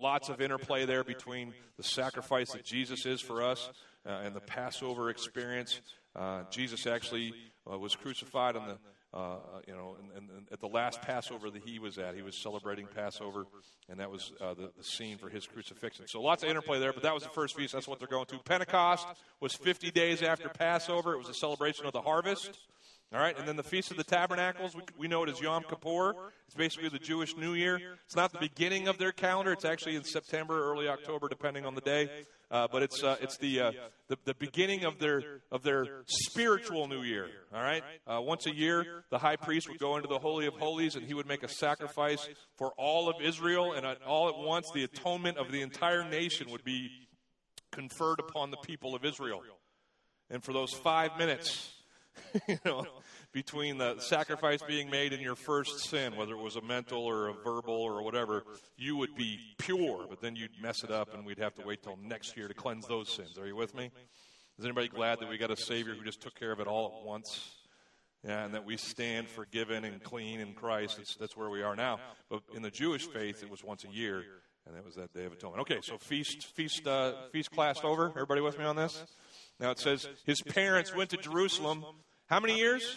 lots 0.00 0.28
of 0.28 0.40
interplay 0.40 0.86
there 0.86 1.04
between 1.04 1.54
the 1.76 1.84
sacrifice 1.84 2.50
that 2.50 2.64
Jesus 2.64 3.06
is 3.06 3.20
for 3.20 3.44
us 3.44 3.70
and 4.12 4.34
the 4.34 4.40
Passover 4.40 5.10
experience. 5.10 5.80
Uh, 6.16 6.42
Jesus 6.50 6.86
actually 6.86 7.32
uh, 7.70 7.78
was 7.78 7.94
crucified 7.94 8.56
on 8.56 8.68
the 8.68 8.78
uh, 9.14 9.36
you 9.66 9.74
know, 9.74 9.96
and, 10.16 10.28
at 10.52 10.60
the 10.60 10.66
last 10.66 11.00
Passover 11.00 11.50
that 11.50 11.62
he 11.62 11.78
was 11.78 11.96
at, 11.96 12.14
he 12.14 12.20
was 12.20 12.36
celebrating 12.36 12.86
Passover, 12.86 13.46
and 13.88 13.98
that 14.00 14.10
was 14.10 14.32
uh, 14.40 14.52
the, 14.52 14.70
the, 14.76 14.84
scene 14.84 15.16
for 15.16 15.30
his 15.30 15.46
crucifixion. 15.46 16.06
So 16.06 16.20
lots 16.20 16.42
of 16.42 16.50
interplay 16.50 16.78
there, 16.78 16.92
but 16.92 17.02
that 17.04 17.14
was 17.14 17.22
the 17.22 17.30
first 17.30 17.56
feast. 17.56 17.72
That's 17.72 17.88
what 17.88 17.98
they're 17.98 18.08
going 18.08 18.26
to. 18.26 18.38
Pentecost 18.38 19.06
was 19.40 19.54
50 19.54 19.90
days 19.92 20.22
after 20.22 20.50
Passover. 20.50 21.14
It 21.14 21.18
was 21.18 21.30
a 21.30 21.34
celebration 21.34 21.86
of 21.86 21.92
the 21.92 22.02
harvest. 22.02 22.58
All 23.10 23.18
right, 23.18 23.38
and 23.38 23.48
then 23.48 23.56
the 23.56 23.62
Feast 23.62 23.90
of 23.90 23.96
the 23.96 24.04
Tabernacles, 24.04 24.76
we, 24.76 24.82
we 24.98 25.08
know 25.08 25.24
it 25.24 25.30
as 25.30 25.40
Yom 25.40 25.62
Kippur. 25.62 26.12
It's 26.44 26.54
basically 26.54 26.90
the 26.90 26.98
Jewish 26.98 27.34
New 27.38 27.54
Year. 27.54 27.80
It's 28.04 28.16
not 28.16 28.32
the 28.32 28.38
beginning 28.38 28.86
of 28.86 28.98
their 28.98 29.12
calendar. 29.12 29.50
It's 29.52 29.64
actually 29.64 29.96
in 29.96 30.04
September, 30.04 30.70
early 30.70 30.88
October, 30.88 31.26
depending 31.26 31.64
on 31.64 31.74
the 31.74 31.80
day. 31.80 32.10
Uh, 32.50 32.66
but 32.72 32.82
it's 32.82 33.04
uh, 33.04 33.16
it's 33.20 33.36
the, 33.36 33.60
uh, 33.60 33.72
the 34.08 34.16
the 34.24 34.34
beginning 34.34 34.84
of 34.84 34.98
their 34.98 35.22
of 35.52 35.62
their 35.62 36.02
spiritual 36.06 36.88
New 36.88 37.02
Year. 37.02 37.28
All 37.52 37.60
right, 37.60 37.82
uh, 38.06 38.22
once 38.22 38.46
a 38.46 38.54
year, 38.54 39.04
the 39.10 39.18
high 39.18 39.36
priest 39.36 39.68
would 39.68 39.78
go 39.78 39.96
into 39.96 40.08
the 40.08 40.18
holy 40.18 40.46
of 40.46 40.54
holies, 40.54 40.96
and 40.96 41.04
he 41.04 41.12
would 41.12 41.26
make 41.26 41.42
a 41.42 41.48
sacrifice 41.48 42.26
for 42.56 42.72
all 42.78 43.10
of 43.10 43.16
Israel, 43.20 43.74
and 43.74 43.84
all 44.06 44.30
at 44.30 44.38
once, 44.38 44.70
the 44.72 44.84
atonement 44.84 45.36
of 45.36 45.52
the 45.52 45.60
entire 45.60 46.08
nation 46.08 46.50
would 46.50 46.64
be 46.64 46.88
conferred 47.70 48.18
upon 48.18 48.50
the 48.50 48.56
people 48.56 48.94
of 48.94 49.04
Israel. 49.04 49.42
And 50.30 50.42
for 50.42 50.54
those 50.54 50.72
five 50.72 51.18
minutes, 51.18 51.70
you 52.48 52.58
know, 52.64 52.86
between 53.32 53.78
the 53.78 53.98
sacrifice 54.00 54.60
being 54.66 54.90
made 54.90 55.12
and 55.12 55.22
your 55.22 55.34
first 55.34 55.80
sin, 55.88 56.16
whether 56.16 56.32
it 56.32 56.42
was 56.42 56.56
a 56.56 56.62
mental 56.62 57.04
or 57.04 57.28
a 57.28 57.32
verbal 57.32 57.74
or 57.74 58.02
whatever, 58.02 58.44
you 58.76 58.96
would 58.96 59.14
be 59.14 59.38
pure, 59.58 60.06
but 60.08 60.20
then 60.20 60.34
you'd 60.34 60.50
mess 60.60 60.82
it 60.82 60.90
up 60.90 61.14
and 61.14 61.26
we'd 61.26 61.38
have 61.38 61.54
to 61.54 61.66
wait 61.66 61.82
till 61.82 61.98
next 62.02 62.36
year 62.36 62.48
to 62.48 62.54
cleanse 62.54 62.86
those 62.86 63.10
sins. 63.10 63.38
Are 63.38 63.46
you 63.46 63.56
with 63.56 63.74
me? 63.74 63.90
Is 64.58 64.64
anybody 64.64 64.88
glad 64.88 65.20
that 65.20 65.28
we 65.28 65.38
got 65.38 65.50
a 65.50 65.56
Savior 65.56 65.94
who 65.94 66.04
just 66.04 66.20
took 66.20 66.34
care 66.34 66.50
of 66.50 66.60
it 66.60 66.66
all 66.66 67.00
at 67.00 67.06
once? 67.06 67.54
Yeah, 68.24 68.44
and 68.44 68.54
that 68.54 68.64
we 68.64 68.76
stand 68.76 69.28
forgiven 69.28 69.84
and 69.84 70.02
clean 70.02 70.40
in 70.40 70.52
Christ. 70.54 70.96
That's, 70.96 71.14
that's 71.14 71.36
where 71.36 71.50
we 71.50 71.62
are 71.62 71.76
now. 71.76 72.00
But 72.28 72.40
in 72.52 72.62
the 72.62 72.70
Jewish 72.70 73.06
faith, 73.06 73.44
it 73.44 73.50
was 73.50 73.62
once 73.62 73.84
a 73.84 73.88
year, 73.88 74.24
and 74.66 74.74
that 74.74 74.84
was 74.84 74.96
that 74.96 75.12
Day 75.14 75.24
of 75.24 75.32
Atonement. 75.32 75.60
Okay, 75.60 75.78
so 75.82 75.98
feast, 75.98 76.46
feast, 76.56 76.84
uh, 76.88 77.12
feast 77.30 77.52
Passover. 77.52 78.10
Everybody 78.10 78.40
with 78.40 78.58
me 78.58 78.64
on 78.64 78.74
this? 78.74 79.04
Now 79.60 79.70
it 79.70 79.78
says 79.78 80.08
his 80.24 80.40
parents 80.42 80.92
went 80.92 81.10
to 81.10 81.16
Jerusalem. 81.16 81.84
How 82.26 82.40
many 82.40 82.58
years? 82.58 82.96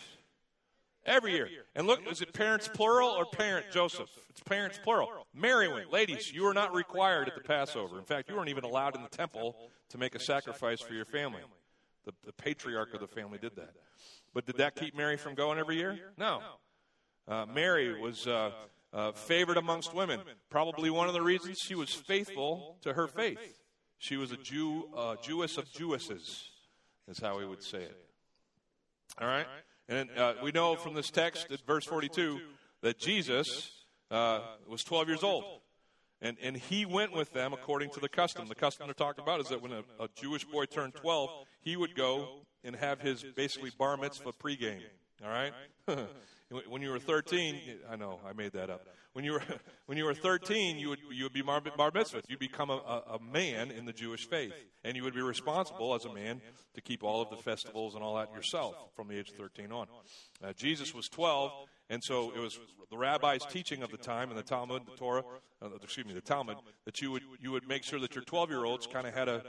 Every 1.05 1.33
year. 1.33 1.49
And 1.75 1.87
look, 1.87 1.99
is 2.09 2.21
it 2.21 2.31
parents 2.33 2.67
plural 2.67 3.09
or 3.09 3.25
parent 3.25 3.67
Joseph? 3.71 4.09
It's 4.29 4.41
parents 4.41 4.79
plural. 4.83 5.09
Mary 5.33 5.67
went. 5.67 5.91
Ladies, 5.91 6.31
you 6.31 6.45
are 6.45 6.53
not 6.53 6.73
required 6.73 7.27
at 7.27 7.35
the 7.35 7.41
Passover. 7.41 7.97
In 7.97 8.05
fact, 8.05 8.29
you 8.29 8.35
weren't 8.35 8.49
even 8.49 8.63
allowed 8.63 8.95
in 8.95 9.01
the 9.01 9.09
temple 9.09 9.55
to 9.89 9.97
make 9.97 10.13
a 10.13 10.19
sacrifice 10.19 10.79
for 10.79 10.93
your 10.93 11.05
family. 11.05 11.41
The, 12.05 12.13
the 12.25 12.33
patriarch 12.33 12.93
of 12.93 12.99
the 12.99 13.07
family 13.07 13.39
did 13.39 13.55
that. 13.55 13.73
But 14.33 14.45
did 14.45 14.57
that 14.57 14.75
keep 14.75 14.95
Mary 14.95 15.17
from 15.17 15.35
going 15.35 15.59
every 15.59 15.77
year? 15.77 15.97
No. 16.17 16.41
Uh, 17.27 17.45
Mary 17.45 17.99
was 17.99 18.27
uh, 18.27 18.51
uh, 18.93 19.11
favored 19.11 19.57
amongst 19.57 19.93
women. 19.93 20.19
Probably 20.49 20.89
one 20.89 21.07
of 21.07 21.13
the 21.13 21.21
reasons 21.21 21.57
she 21.59 21.75
was 21.75 21.93
faithful 21.93 22.77
to 22.81 22.93
her 22.93 23.07
faith. 23.07 23.39
She 23.97 24.17
was 24.17 24.31
a 24.31 24.37
Jew, 24.37 24.89
uh, 24.95 25.15
Jewess 25.21 25.57
of 25.57 25.71
Jewesses, 25.71 26.49
is 27.07 27.19
how 27.19 27.37
we 27.37 27.45
would 27.45 27.61
say 27.63 27.79
it. 27.79 27.97
All 29.19 29.27
right? 29.27 29.45
And 29.91 30.09
uh, 30.17 30.35
we 30.41 30.53
know 30.53 30.77
from 30.77 30.93
this 30.93 31.11
text, 31.11 31.51
at 31.51 31.59
verse 31.67 31.85
42, 31.85 32.39
that 32.81 32.97
Jesus 32.97 33.71
uh, 34.09 34.39
was 34.65 34.85
12 34.85 35.09
years 35.09 35.23
old. 35.23 35.43
And, 36.21 36.37
and 36.41 36.55
he 36.55 36.85
went 36.85 37.11
with 37.11 37.33
them 37.33 37.51
according 37.51 37.89
to 37.91 37.99
the 37.99 38.07
custom. 38.07 38.47
The 38.47 38.55
custom 38.55 38.87
they're 38.87 38.93
talking 38.93 39.21
about 39.21 39.41
is 39.41 39.49
that 39.49 39.61
when 39.61 39.73
a, 39.73 39.83
a 39.99 40.07
Jewish 40.15 40.45
boy 40.45 40.65
turned 40.65 40.93
12, 40.95 41.29
he 41.59 41.75
would 41.75 41.93
go 41.93 42.45
and 42.63 42.73
have 42.73 43.01
his 43.01 43.25
basically 43.35 43.71
bar 43.77 43.97
mitzvah 43.97 44.31
pregame. 44.31 44.79
All 45.21 45.29
right? 45.29 45.53
when 46.67 46.81
you 46.81 46.89
were 46.89 46.99
13, 46.99 47.59
I 47.89 47.95
know, 47.95 48.19
I 48.27 48.33
made 48.33 48.53
that 48.53 48.69
up. 48.69 48.85
When 49.13 49.25
you 49.25 49.33
were, 49.33 49.43
when 49.87 49.97
you 49.97 50.05
were 50.05 50.13
13, 50.13 50.79
you 50.79 50.87
would, 50.87 50.99
you 51.11 51.25
would 51.25 51.33
be 51.33 51.41
bar, 51.41 51.59
bar 51.59 51.91
mitzvah. 51.93 52.21
You'd 52.29 52.39
become 52.39 52.69
a, 52.69 52.75
a, 52.75 53.19
man 53.19 53.69
in 53.69 53.83
the 53.83 53.91
Jewish 53.91 54.25
faith. 54.25 54.53
And 54.85 54.95
you 54.95 55.03
would 55.03 55.13
be 55.13 55.21
responsible 55.21 55.93
as 55.95 56.05
a 56.05 56.13
man 56.13 56.39
to 56.75 56.81
keep 56.81 57.03
all 57.03 57.21
of 57.21 57.29
the 57.29 57.35
festivals 57.35 57.95
and 57.95 58.05
all 58.05 58.15
that 58.15 58.33
yourself 58.33 58.73
from 58.95 59.09
the 59.09 59.19
age 59.19 59.29
of 59.31 59.35
13 59.35 59.69
on. 59.69 59.87
Uh, 60.41 60.53
Jesus 60.53 60.95
was 60.95 61.09
12, 61.09 61.51
and 61.89 62.01
so 62.01 62.31
it 62.33 62.39
was 62.39 62.57
the 62.89 62.97
rabbi's 62.97 63.45
teaching 63.45 63.83
of 63.83 63.91
the 63.91 63.97
time 63.97 64.29
in 64.29 64.37
the 64.37 64.43
Talmud, 64.43 64.83
the 64.85 64.95
Torah, 64.95 65.23
uh, 65.61 65.67
excuse 65.83 66.07
me, 66.07 66.13
the 66.13 66.21
Talmud, 66.21 66.55
that 66.85 67.01
you 67.01 67.11
would, 67.11 67.23
you 67.41 67.51
would 67.51 67.67
make 67.67 67.83
sure 67.83 67.99
that 67.99 68.15
your 68.15 68.23
12 68.23 68.49
year 68.49 68.63
olds 68.63 68.87
kind 68.87 69.05
of 69.05 69.13
had 69.13 69.27
a, 69.27 69.43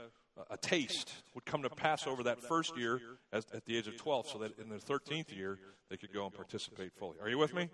a 0.49 0.57
taste, 0.57 1.22
come 1.53 1.61
to 1.61 1.69
Passover 1.69 2.23
that 2.23 2.41
first 2.41 2.75
year 2.75 2.99
as, 3.31 3.45
at 3.53 3.63
the 3.65 3.77
age 3.77 3.87
of 3.87 3.95
12, 3.95 4.27
so 4.27 4.39
that 4.39 4.57
in 4.57 4.69
the 4.69 4.77
13th 4.77 5.35
year 5.35 5.59
they 5.87 5.97
could 5.97 6.11
go 6.11 6.25
and 6.25 6.33
participate 6.33 6.91
fully. 6.97 7.17
Are 7.21 7.29
you 7.29 7.37
with 7.37 7.53
me? 7.53 7.69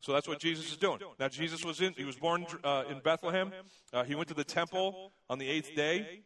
So 0.00 0.12
that's 0.12 0.26
what 0.26 0.38
Jesus 0.38 0.70
is 0.70 0.78
doing. 0.78 1.00
Now 1.20 1.28
Jesus 1.28 1.62
was 1.62 1.82
in. 1.82 1.92
He 1.92 2.04
was 2.04 2.16
born 2.16 2.46
uh, 2.64 2.84
in 2.88 3.00
Bethlehem. 3.00 3.52
Uh, 3.92 4.04
he 4.04 4.14
went 4.14 4.28
to 4.28 4.34
the 4.34 4.44
temple 4.44 5.12
on 5.28 5.38
the 5.38 5.46
eighth 5.46 5.74
day, 5.74 6.22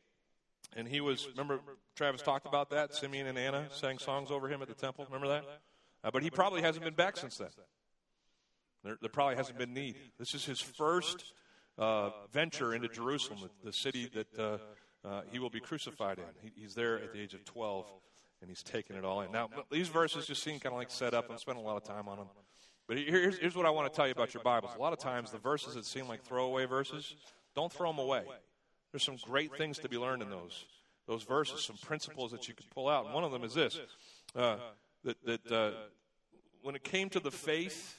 and 0.77 0.87
he 0.87 1.01
was. 1.01 1.27
Remember, 1.33 1.61
Travis 1.97 2.23
talked 2.23 2.47
about 2.47 2.71
that. 2.71 2.95
Simeon 2.95 3.27
and 3.27 3.39
Anna 3.39 3.67
sang 3.73 3.99
songs 3.99 4.31
over 4.31 4.49
him 4.49 4.63
at 4.63 4.69
the 4.69 4.75
temple. 4.75 5.07
Remember 5.07 5.29
that? 5.29 5.45
Uh, 6.05 6.11
but 6.13 6.23
he 6.23 6.31
probably 6.31 6.63
hasn't 6.63 6.85
been 6.85 6.95
back 6.95 7.17
since 7.17 7.37
then. 7.37 7.49
There, 8.85 8.97
there 9.01 9.11
probably 9.11 9.37
hasn't 9.37 9.59
been 9.59 9.75
need. 9.75 9.97
This 10.19 10.35
is 10.35 10.45
his 10.45 10.61
first 10.61 11.33
uh, 11.79 12.11
venture 12.33 12.75
into 12.75 12.89
Jerusalem, 12.89 13.41
the, 13.43 13.71
the 13.71 13.73
city 13.73 14.09
that 14.15 14.61
uh, 15.05 15.09
uh, 15.09 15.23
he 15.31 15.39
will 15.39 15.51
be 15.51 15.61
crucified 15.61 16.19
in. 16.19 16.25
He, 16.43 16.63
he's 16.63 16.75
there 16.75 16.97
at 16.97 17.13
the 17.13 17.21
age 17.21 17.35
of 17.35 17.45
12, 17.45 17.87
and 18.41 18.51
he's 18.51 18.63
taking 18.63 18.97
it 18.97 19.05
all 19.05 19.21
in. 19.23 19.33
Now, 19.33 19.49
these 19.71 19.89
verses 19.89 20.27
just 20.27 20.43
seem 20.43 20.59
kind 20.61 20.73
of 20.73 20.79
like 20.79 20.91
set 20.91 21.15
up. 21.15 21.31
I'm 21.31 21.39
spending 21.39 21.65
a 21.65 21.67
lot 21.67 21.77
of 21.77 21.85
time 21.85 22.09
on 22.09 22.19
them. 22.19 22.27
But 22.87 22.99
here's, 22.99 23.39
here's 23.39 23.55
what 23.55 23.67
I 23.67 23.71
want 23.71 23.93
to 23.93 23.97
tell 23.97 24.07
you 24.07 24.13
about 24.13 24.35
your 24.35 24.43
Bibles. 24.43 24.73
A 24.77 24.81
lot 24.81 24.93
of 24.93 24.99
times, 24.99 25.31
the 25.31 25.39
verses 25.39 25.75
that 25.75 25.85
seem 25.85 26.09
like 26.09 26.25
throwaway 26.25 26.65
verses, 26.65 27.15
don't 27.55 27.73
throw 27.73 27.91
them 27.91 27.99
away. 27.99 28.25
There's 28.93 29.05
some 29.05 29.17
great 29.23 29.57
things 29.57 29.79
to 29.79 29.89
be 29.89 29.97
learned 29.97 30.23
in 30.23 30.31
those 30.31 30.65
those 31.07 31.23
verses, 31.25 31.63
some 31.63 31.77
principles 31.77 32.31
that 32.31 32.47
you 32.47 32.55
could 32.55 32.71
pull 32.71 32.89
out. 32.89 33.07
And 33.07 33.15
one 33.15 33.25
of 33.25 33.33
them 33.33 33.43
is 33.43 33.55
this: 33.55 33.79
uh, 34.37 34.57
that 35.05 35.17
that 35.25 35.53
uh, 35.53 35.71
when 36.63 36.75
it 36.75 36.85
came 36.85 37.09
to 37.11 37.21
the 37.21 37.31
faith, 37.31 37.99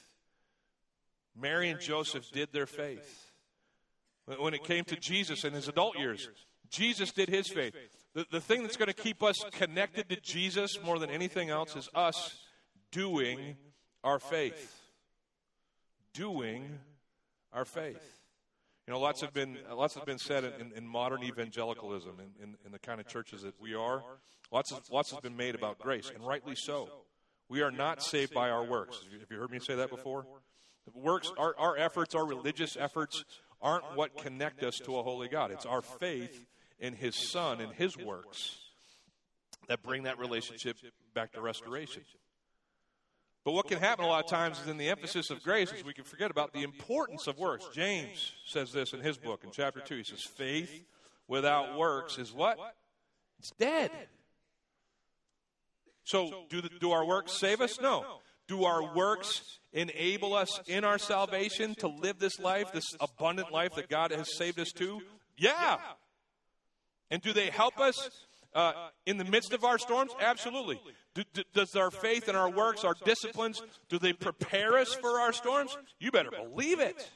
Mary 1.38 1.70
and 1.70 1.80
Joseph 1.80 2.30
did 2.30 2.52
their 2.52 2.66
faith. 2.66 3.30
When 4.38 4.54
it 4.54 4.62
came 4.64 4.84
to 4.84 4.96
Jesus 4.96 5.44
in 5.44 5.52
his 5.52 5.68
adult 5.68 5.98
years, 5.98 6.28
Jesus 6.72 7.12
did 7.12 7.28
his 7.28 7.48
faith. 7.48 7.74
The, 8.14 8.26
the 8.30 8.40
thing 8.40 8.62
that's 8.62 8.76
going 8.76 8.88
to 8.88 8.94
keep 8.94 9.22
us 9.22 9.44
connected 9.52 10.08
to 10.08 10.16
Jesus 10.16 10.78
more 10.82 10.98
than 10.98 11.10
anything 11.10 11.50
else 11.50 11.76
is 11.76 11.88
us 11.94 12.38
doing 12.90 13.56
our 14.02 14.18
faith. 14.18 14.80
Doing 16.14 16.78
our 17.52 17.64
faith. 17.64 18.02
You 18.86 18.94
know, 18.94 19.00
lots 19.00 19.20
have 19.20 19.32
been 19.32 19.58
lots 19.72 19.94
have 19.94 20.04
been 20.04 20.18
said 20.18 20.44
in, 20.44 20.72
in 20.74 20.86
modern 20.86 21.22
evangelicalism, 21.22 22.18
in, 22.18 22.42
in, 22.42 22.54
in, 22.66 22.72
the 22.72 22.80
kind 22.80 23.00
of 23.00 23.06
churches 23.06 23.42
that 23.42 23.54
we 23.60 23.74
are. 23.74 24.02
Lots 24.50 24.72
of, 24.72 24.90
lots 24.90 25.12
has 25.12 25.20
been 25.20 25.36
made 25.36 25.54
about 25.54 25.78
grace, 25.78 26.10
and 26.12 26.26
rightly 26.26 26.56
so. 26.56 26.88
We 27.48 27.62
are 27.62 27.70
not 27.70 28.02
saved 28.02 28.34
by 28.34 28.50
our 28.50 28.64
works. 28.64 28.98
Have 29.20 29.30
you 29.30 29.38
heard 29.38 29.50
me 29.50 29.60
say 29.60 29.76
that 29.76 29.90
before? 29.90 30.26
Works, 30.94 31.30
our, 31.38 31.54
our 31.58 31.76
efforts, 31.76 32.14
our 32.14 32.26
religious 32.26 32.76
efforts, 32.76 33.24
aren't 33.60 33.84
what 33.94 34.16
connect 34.16 34.64
us 34.64 34.78
to 34.78 34.96
a 34.96 35.02
holy 35.02 35.28
God. 35.28 35.52
It's 35.52 35.66
our 35.66 35.82
faith 35.82 36.44
in 36.82 36.94
His 36.94 37.30
Son 37.30 37.62
and 37.62 37.72
His 37.72 37.96
works 37.96 38.58
that 39.68 39.82
bring 39.82 40.02
that 40.02 40.18
relationship 40.18 40.76
back 41.14 41.32
to 41.32 41.40
restoration. 41.40 42.02
But 43.44 43.52
what 43.52 43.66
can 43.66 43.78
happen 43.78 44.04
a 44.04 44.08
lot 44.08 44.24
of 44.24 44.30
times 44.30 44.60
is 44.60 44.68
in 44.68 44.76
the 44.76 44.88
emphasis 44.88 45.30
of 45.30 45.42
grace 45.42 45.72
is 45.72 45.84
we 45.84 45.94
can 45.94 46.04
forget 46.04 46.30
about 46.30 46.52
the 46.52 46.62
importance 46.62 47.26
of 47.26 47.38
works. 47.38 47.66
James 47.72 48.32
says 48.46 48.70
this 48.70 48.92
in 48.92 49.00
his 49.00 49.16
book 49.16 49.42
in 49.42 49.50
chapter 49.50 49.80
2. 49.80 49.96
He 49.96 50.04
says, 50.04 50.22
Faith 50.22 50.84
without 51.26 51.76
works 51.76 52.18
is 52.18 52.32
what? 52.32 52.58
It's 53.38 53.50
dead. 53.58 53.90
So, 56.04 56.44
do, 56.50 56.60
the, 56.60 56.68
do 56.80 56.90
our 56.92 57.04
works 57.04 57.32
save 57.32 57.60
us? 57.60 57.80
No. 57.80 58.04
Do 58.48 58.64
our 58.64 58.94
works 58.94 59.58
enable 59.72 60.34
us 60.34 60.60
in 60.66 60.84
our 60.84 60.98
salvation 60.98 61.74
to 61.76 61.88
live 61.88 62.18
this 62.18 62.38
life, 62.38 62.72
this 62.72 62.94
abundant 63.00 63.50
life 63.52 63.74
that 63.76 63.88
God 63.88 64.12
has 64.12 64.36
saved 64.36 64.60
us 64.60 64.70
to? 64.72 65.00
Yeah. 65.36 65.78
And 67.12 67.20
do 67.20 67.34
they 67.34 67.50
help 67.50 67.78
us 67.78 68.10
uh, 68.54 68.72
in 69.04 69.18
the 69.18 69.24
midst 69.24 69.52
of 69.52 69.64
our 69.64 69.78
storms? 69.78 70.12
Absolutely. 70.18 70.80
Do, 71.14 71.22
do, 71.34 71.42
does 71.52 71.76
our 71.76 71.90
faith 71.90 72.26
and 72.26 72.36
our 72.36 72.50
works, 72.50 72.84
our 72.84 72.94
disciplines, 73.04 73.62
do 73.90 73.98
they 73.98 74.14
prepare 74.14 74.78
us 74.78 74.94
for 74.94 75.20
our 75.20 75.34
storms? 75.34 75.76
You 76.00 76.10
better 76.10 76.30
believe 76.30 76.80
it. 76.80 77.10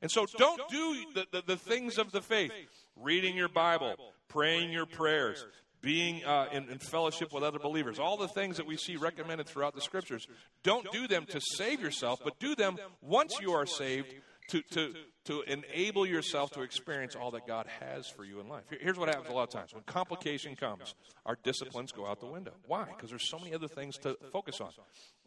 And 0.00 0.10
so 0.10 0.26
don't 0.38 0.62
do 0.70 0.96
the, 1.14 1.26
the, 1.32 1.42
the 1.44 1.56
things 1.56 1.98
of 1.98 2.12
the 2.12 2.22
faith. 2.22 2.52
Reading 2.96 3.36
your 3.36 3.48
Bible, 3.48 3.96
praying 4.28 4.70
your 4.70 4.86
prayers, 4.86 5.44
being 5.82 6.24
uh, 6.24 6.46
in, 6.52 6.68
in, 6.68 6.78
fellowship 6.78 7.32
with 7.32 7.42
other 7.42 7.58
believers, 7.58 7.98
all 7.98 8.16
the 8.16 8.28
things 8.28 8.58
that 8.58 8.66
we 8.66 8.76
see 8.76 8.96
recommended 8.96 9.48
throughout 9.48 9.74
the 9.74 9.80
scriptures. 9.80 10.28
Don't 10.62 10.90
do 10.92 11.08
them 11.08 11.26
to 11.30 11.40
save 11.56 11.80
yourself, 11.80 12.20
but 12.22 12.38
do 12.38 12.54
them 12.54 12.76
once 13.00 13.32
you 13.40 13.52
are 13.52 13.66
saved 13.66 14.14
to, 14.50 14.62
to, 14.72 14.94
to 15.24 15.42
enable 15.42 16.04
yourself 16.04 16.50
to 16.52 16.62
experience 16.62 17.14
all 17.14 17.30
that 17.32 17.46
God 17.46 17.66
has 17.80 18.08
for 18.08 18.24
you 18.24 18.40
in 18.40 18.48
life. 18.48 18.64
Here's 18.80 18.98
what 18.98 19.08
happens 19.08 19.28
a 19.28 19.32
lot 19.32 19.44
of 19.44 19.50
times 19.50 19.72
when 19.72 19.82
complication 19.84 20.56
comes, 20.56 20.94
our 21.24 21.38
disciplines 21.42 21.92
go 21.92 22.06
out 22.06 22.20
the 22.20 22.26
window. 22.26 22.52
Why? 22.66 22.86
Because 22.86 23.10
there's 23.10 23.28
so 23.28 23.38
many 23.38 23.54
other 23.54 23.68
things 23.68 23.96
to 23.98 24.16
focus 24.32 24.60
on. 24.60 24.70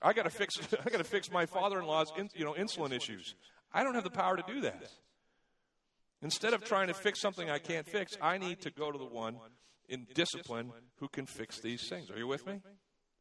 I 0.01 0.13
got 0.13 0.23
to 0.23 0.29
fix. 0.29 0.55
I 0.85 0.89
got 0.89 0.97
to 0.97 1.03
fix 1.03 1.31
my 1.31 1.45
father-in-law's, 1.45 2.11
in, 2.17 2.29
you 2.35 2.43
know, 2.43 2.53
insulin 2.53 2.91
issues. 2.91 3.35
I 3.73 3.83
don't 3.83 3.95
have 3.95 4.03
the 4.03 4.09
power 4.09 4.35
to 4.35 4.43
do 4.45 4.61
that. 4.61 4.89
Instead 6.21 6.53
of 6.53 6.63
trying 6.63 6.87
to 6.87 6.93
fix 6.93 7.19
something 7.19 7.49
I 7.49 7.59
can't 7.59 7.87
fix, 7.87 8.17
I 8.21 8.37
need 8.37 8.61
to 8.61 8.71
go 8.71 8.91
to 8.91 8.97
the 8.97 9.05
one 9.05 9.37
in 9.89 10.07
discipline 10.13 10.71
who 10.99 11.07
can 11.07 11.25
fix 11.25 11.59
these 11.59 11.87
things. 11.89 12.09
Are 12.09 12.17
you 12.17 12.27
with 12.27 12.45
me? 12.45 12.61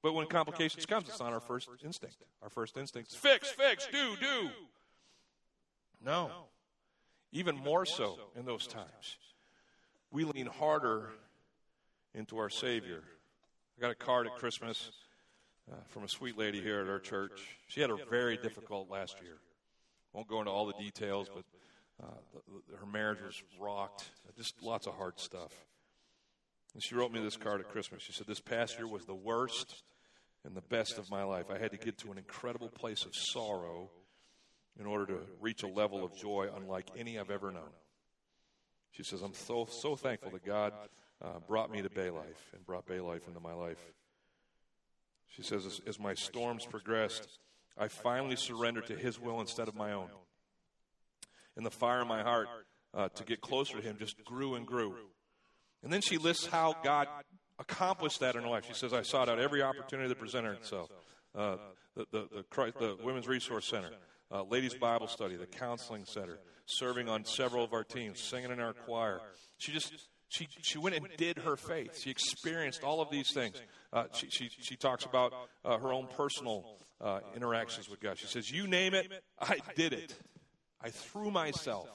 But 0.02 0.14
when 0.14 0.26
complications 0.26 0.84
comes, 0.84 1.08
it's 1.08 1.20
not 1.20 1.32
our 1.32 1.40
first 1.40 1.68
instinct. 1.84 2.16
Our 2.42 2.50
first 2.50 2.76
instinct 2.76 3.12
is 3.12 3.16
fix, 3.16 3.50
fix, 3.50 3.86
do, 3.86 4.16
do. 4.20 4.50
No. 6.04 6.30
Even 7.32 7.56
more 7.56 7.86
so 7.86 8.18
in 8.36 8.44
those 8.44 8.66
times. 8.66 9.16
We 10.10 10.24
lean 10.24 10.46
harder 10.46 11.10
into 12.14 12.38
our 12.38 12.50
Savior. 12.50 13.02
I 13.78 13.80
got 13.80 13.90
a 13.90 13.94
card 13.94 14.26
at 14.26 14.34
Christmas 14.36 14.90
uh, 15.70 15.76
from 15.88 16.04
a 16.04 16.08
sweet 16.08 16.36
lady 16.36 16.60
here 16.60 16.80
at 16.80 16.88
our 16.88 16.98
church. 16.98 17.40
She 17.68 17.80
had 17.80 17.90
a 17.90 17.96
very 18.10 18.36
difficult 18.36 18.90
last 18.90 19.16
year. 19.22 19.38
Won't 20.12 20.28
go 20.28 20.40
into 20.40 20.50
all 20.50 20.66
the 20.66 20.74
details, 20.74 21.28
but 21.34 21.44
uh, 22.02 22.06
the, 22.34 22.40
the, 22.70 22.76
her 22.76 22.86
marriage 22.86 23.22
was 23.22 23.42
rocked. 23.58 24.10
Just 24.36 24.62
lots 24.62 24.86
of 24.86 24.94
hard 24.94 25.18
stuff. 25.18 25.52
And 26.74 26.82
she 26.82 26.94
wrote 26.94 27.12
me 27.12 27.20
this 27.20 27.36
card 27.36 27.60
at 27.60 27.70
Christmas. 27.70 28.02
She 28.02 28.12
said, 28.12 28.26
This 28.26 28.40
past 28.40 28.78
year 28.78 28.86
was 28.86 29.04
the 29.04 29.14
worst 29.14 29.82
and 30.44 30.54
the 30.54 30.62
best 30.62 30.98
of 30.98 31.10
my 31.10 31.22
life. 31.22 31.46
I 31.50 31.58
had 31.58 31.70
to 31.70 31.78
get 31.78 31.98
to 31.98 32.12
an 32.12 32.18
incredible 32.18 32.68
place 32.68 33.04
of 33.04 33.14
sorrow 33.14 33.90
in 34.78 34.86
order 34.86 35.06
to 35.06 35.18
reach 35.40 35.62
a 35.62 35.68
level 35.68 36.04
of 36.04 36.16
joy 36.16 36.48
unlike 36.56 36.90
any 36.96 37.18
I've 37.18 37.30
ever 37.30 37.50
known. 37.50 37.70
She 38.92 39.02
says, 39.02 39.22
I'm 39.22 39.34
so, 39.34 39.66
so 39.70 39.96
thankful 39.96 40.30
that 40.32 40.44
God 40.44 40.72
uh, 41.22 41.38
brought 41.46 41.70
me 41.70 41.82
to 41.82 41.90
Bay 41.90 42.10
Life 42.10 42.50
and 42.54 42.64
brought 42.66 42.86
Bay 42.86 43.00
Life 43.00 43.26
into 43.26 43.40
my 43.40 43.52
life. 43.52 43.78
She 45.28 45.42
says, 45.42 45.64
as, 45.64 45.80
as 45.86 45.98
my 45.98 46.14
storms 46.14 46.66
progressed, 46.66 47.38
I 47.78 47.88
finally 47.88 48.36
surrendered 48.36 48.86
to 48.86 48.94
His 48.94 49.18
will 49.18 49.40
instead 49.40 49.68
of 49.68 49.74
my 49.74 49.92
own. 49.92 50.08
And 51.56 51.64
the 51.64 51.70
fire 51.70 52.02
in 52.02 52.08
my 52.08 52.22
heart 52.22 52.48
uh, 52.94 53.08
to 53.08 53.24
get 53.24 53.40
closer 53.40 53.76
to 53.76 53.82
Him 53.82 53.96
just 53.98 54.22
grew 54.24 54.54
and 54.56 54.66
grew. 54.66 54.94
And 55.82 55.92
then 55.92 56.02
she 56.02 56.18
lists 56.18 56.46
how 56.46 56.76
God 56.84 57.08
accomplished 57.58 58.20
that 58.20 58.36
in 58.36 58.42
her 58.42 58.48
life. 58.48 58.64
She 58.66 58.74
says, 58.74 58.92
I 58.92 59.02
sought 59.02 59.28
out 59.28 59.38
every 59.38 59.62
opportunity 59.62 60.08
that 60.08 60.18
presented 60.18 60.52
itself. 60.52 60.90
Uh, 61.34 61.56
the, 61.94 62.06
the, 62.10 62.28
the, 62.36 62.42
Christ, 62.50 62.78
the, 62.78 62.96
Women's 63.02 63.26
Resource 63.26 63.66
Center, 63.66 63.90
uh, 64.32 64.42
Ladies 64.44 64.74
Bible 64.74 65.08
Study, 65.08 65.36
the 65.36 65.46
Counseling 65.46 66.04
Center, 66.04 66.38
serving 66.66 67.08
on 67.08 67.24
several 67.24 67.64
of 67.64 67.72
our 67.72 67.84
teams, 67.84 68.20
singing 68.20 68.50
in 68.50 68.60
our 68.60 68.72
choir. 68.72 69.20
She 69.58 69.72
just, 69.72 69.92
she, 70.28 70.48
she 70.62 70.78
went 70.78 70.96
and 70.96 71.06
did 71.16 71.38
her 71.38 71.56
faith. 71.56 72.00
She 72.02 72.10
experienced 72.10 72.82
all 72.82 73.00
of 73.00 73.10
these 73.10 73.32
things. 73.32 73.60
Uh, 73.92 74.04
she, 74.12 74.28
she, 74.30 74.48
she 74.60 74.76
talks 74.76 75.04
about 75.04 75.32
uh, 75.64 75.78
her 75.78 75.92
own 75.92 76.08
personal 76.16 76.64
uh, 77.00 77.20
interactions 77.36 77.88
with 77.88 78.00
God. 78.00 78.18
She 78.18 78.26
says, 78.26 78.50
You 78.50 78.66
name 78.66 78.94
it, 78.94 79.10
I 79.40 79.58
did 79.76 79.92
it. 79.92 80.14
I 80.80 80.90
threw 80.90 81.30
myself 81.30 81.88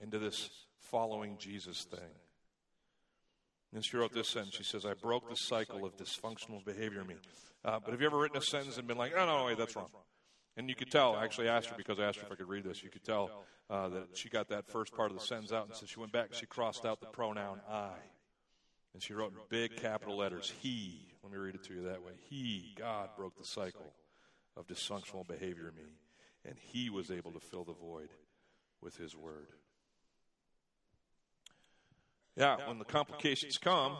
into 0.00 0.18
this 0.18 0.48
following 0.90 1.36
Jesus 1.38 1.84
thing. 1.90 2.00
And 3.74 3.84
she 3.84 3.96
wrote 3.96 4.12
this 4.12 4.28
sentence. 4.28 4.54
She 4.56 4.62
says, 4.62 4.86
I 4.86 4.94
broke 4.94 5.28
the 5.28 5.34
cycle 5.34 5.84
of 5.84 5.96
dysfunctional 5.96 6.64
behavior 6.64 7.00
in 7.00 7.08
me. 7.08 7.16
Uh, 7.64 7.80
but 7.84 7.90
have 7.90 8.00
you 8.00 8.06
ever 8.06 8.18
written 8.18 8.36
a 8.36 8.42
sentence 8.42 8.78
and 8.78 8.86
been 8.86 8.98
like, 8.98 9.12
oh, 9.16 9.26
no, 9.26 9.46
wait, 9.46 9.58
that's 9.58 9.74
wrong? 9.74 9.88
And 10.56 10.68
you 10.68 10.74
could 10.74 10.90
tell, 10.90 11.16
I 11.16 11.24
actually 11.24 11.48
asked 11.48 11.68
her 11.68 11.74
because 11.76 11.98
I 11.98 12.04
asked 12.04 12.18
her 12.18 12.26
if 12.26 12.32
I 12.32 12.36
could 12.36 12.48
read 12.48 12.64
this. 12.64 12.82
You 12.82 12.90
could 12.90 13.04
tell 13.04 13.44
uh, 13.68 13.88
that 13.88 14.16
she 14.16 14.28
got 14.28 14.48
that 14.50 14.68
first 14.68 14.94
part 14.94 15.10
of 15.10 15.18
the 15.18 15.24
sentence 15.24 15.52
out. 15.52 15.66
And 15.66 15.74
so 15.74 15.86
she 15.86 15.98
went 15.98 16.12
back 16.12 16.26
and 16.26 16.34
she 16.34 16.46
crossed 16.46 16.86
out 16.86 17.00
the 17.00 17.06
pronoun 17.06 17.60
I. 17.68 17.90
And 18.92 19.02
she 19.02 19.12
wrote 19.12 19.32
in 19.32 19.38
big 19.48 19.76
capital 19.76 20.16
letters, 20.16 20.52
He. 20.60 21.08
Let 21.22 21.32
me 21.32 21.38
read 21.38 21.56
it 21.56 21.64
to 21.64 21.74
you 21.74 21.82
that 21.84 22.02
way. 22.02 22.12
He, 22.30 22.74
God, 22.78 23.10
broke 23.16 23.36
the 23.36 23.44
cycle 23.44 23.92
of 24.56 24.68
dysfunctional 24.68 25.26
behavior 25.26 25.68
in 25.68 25.74
me. 25.74 25.90
And 26.44 26.54
He 26.58 26.90
was 26.90 27.10
able 27.10 27.32
to 27.32 27.40
fill 27.40 27.64
the 27.64 27.72
void 27.72 28.10
with 28.80 28.96
His 28.96 29.16
Word. 29.16 29.48
Yeah, 32.36 32.68
when 32.68 32.78
the 32.78 32.84
complications 32.84 33.58
come, 33.58 33.96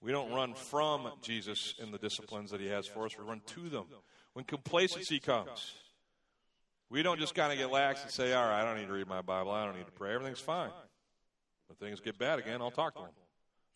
we 0.00 0.12
don't 0.12 0.32
run 0.32 0.54
from 0.54 1.10
Jesus 1.22 1.74
in 1.78 1.90
the 1.90 1.98
disciplines 1.98 2.50
that 2.50 2.60
he 2.60 2.66
has 2.68 2.86
for 2.86 3.06
us, 3.06 3.16
we 3.18 3.24
run 3.24 3.40
to 3.46 3.68
them. 3.68 3.84
When 4.34 4.44
complacency 4.44 5.18
comes, 5.18 5.74
we 6.90 7.02
don't 7.02 7.18
just 7.18 7.34
kind 7.34 7.52
of 7.52 7.58
get 7.58 7.70
lax 7.70 8.02
and 8.02 8.10
say, 8.10 8.32
all 8.32 8.44
right, 8.44 8.60
I 8.60 8.64
don't 8.64 8.78
need 8.78 8.88
to 8.88 8.92
read 8.92 9.08
my 9.08 9.22
Bible, 9.22 9.50
I 9.50 9.64
don't 9.64 9.76
need 9.76 9.86
to 9.86 9.92
pray, 9.92 10.14
everything's 10.14 10.40
fine. 10.40 10.70
When 11.68 11.76
things 11.76 12.00
get 12.00 12.18
bad 12.18 12.38
again, 12.38 12.60
I'll 12.60 12.70
talk 12.70 12.94
to 12.94 13.00
him. 13.00 13.10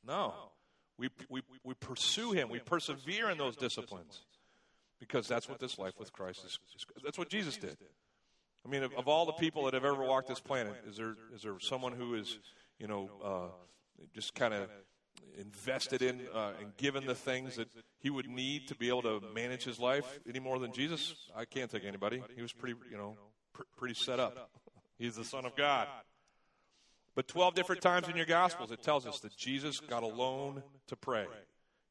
No. 0.07 0.35
We, 0.99 1.09
we, 1.29 1.43
we 1.65 1.75
pursue 1.75 2.33
him, 2.33 2.49
we 2.51 2.59
persevere 2.59 3.31
in 3.31 3.39
those 3.39 3.57
disciplines 3.57 4.21
because 5.01 5.27
that's 5.29 5.49
what 5.49 5.61
this 5.61 5.79
life 5.79 5.95
with 5.99 6.13
Christ 6.13 6.45
is. 6.45 6.59
That's 7.03 7.17
what 7.19 7.31
Jesus 7.31 7.57
did. 7.57 7.77
I 8.67 8.69
mean, 8.69 8.83
of, 8.83 8.93
of 8.95 9.09
all 9.09 9.25
the 9.25 9.33
people 9.33 9.65
that 9.65 9.75
have 9.75 9.85
ever 9.85 10.03
walked 10.03 10.29
this 10.29 10.41
planet, 10.41 10.75
is 10.89 10.97
there, 10.97 11.15
is 11.35 11.43
there 11.43 11.55
someone 11.61 11.93
who 11.93 12.15
is 12.15 12.39
you 12.79 12.87
know, 12.87 13.11
uh, 13.25 14.05
just 14.15 14.35
kind 14.35 14.55
of 14.55 14.69
invested 15.39 16.03
in 16.03 16.21
uh, 16.35 16.53
and 16.61 16.77
given 16.77 17.07
the 17.07 17.15
things 17.15 17.57
that 17.57 17.69
he 18.01 18.11
would 18.11 18.29
need 18.29 18.69
to 18.69 18.75
be 18.75 18.89
able 18.89 19.03
to 19.03 19.21
manage 19.35 19.65
his 19.65 19.79
life 19.79 20.19
any 20.29 20.41
more 20.41 20.59
than 20.59 20.73
Jesus? 20.73 21.15
I 21.37 21.45
can't 21.45 21.71
think 21.71 21.85
anybody. 21.85 22.23
He 22.35 22.43
was 22.43 22.53
pretty, 22.53 22.79
you 22.91 22.97
know, 22.97 23.17
pr- 23.53 23.63
pretty 23.77 23.95
set 23.95 24.21
up. 24.21 24.51
He's 24.99 25.17
the 25.17 25.25
Son 25.25 25.45
of 25.45 25.55
God. 25.57 25.87
But 27.15 27.29
12 27.29 27.55
different 27.55 27.83
times 27.83 28.09
in 28.09 28.17
your 28.17 28.27
Gospels, 28.27 28.71
it 28.71 28.83
tells 28.83 29.07
us 29.07 29.21
that 29.21 29.37
Jesus 29.37 29.81
got 29.81 30.03
alone 30.03 30.63
to 30.87 30.97
pray. 30.97 31.27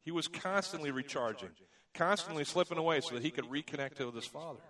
He 0.03 0.11
was 0.11 0.27
constantly 0.27 0.91
recharging, 0.91 1.49
constantly 1.93 2.45
slipping 2.45 2.77
away 2.77 3.01
so 3.01 3.15
that 3.15 3.23
he 3.23 3.31
could 3.31 3.45
reconnect 3.45 4.03
with 4.05 4.15
his 4.15 4.25
Father. 4.25 4.61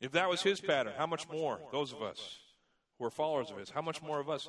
If 0.00 0.12
that 0.12 0.30
was 0.30 0.42
his 0.42 0.60
pattern, 0.60 0.94
how 0.96 1.06
much 1.06 1.28
more, 1.28 1.58
those 1.72 1.92
of 1.92 2.02
us 2.02 2.38
who 2.98 3.04
are 3.04 3.10
followers 3.10 3.50
of 3.50 3.58
His, 3.58 3.70
how 3.70 3.82
much 3.82 4.02
more 4.02 4.20
of 4.20 4.28
us, 4.28 4.48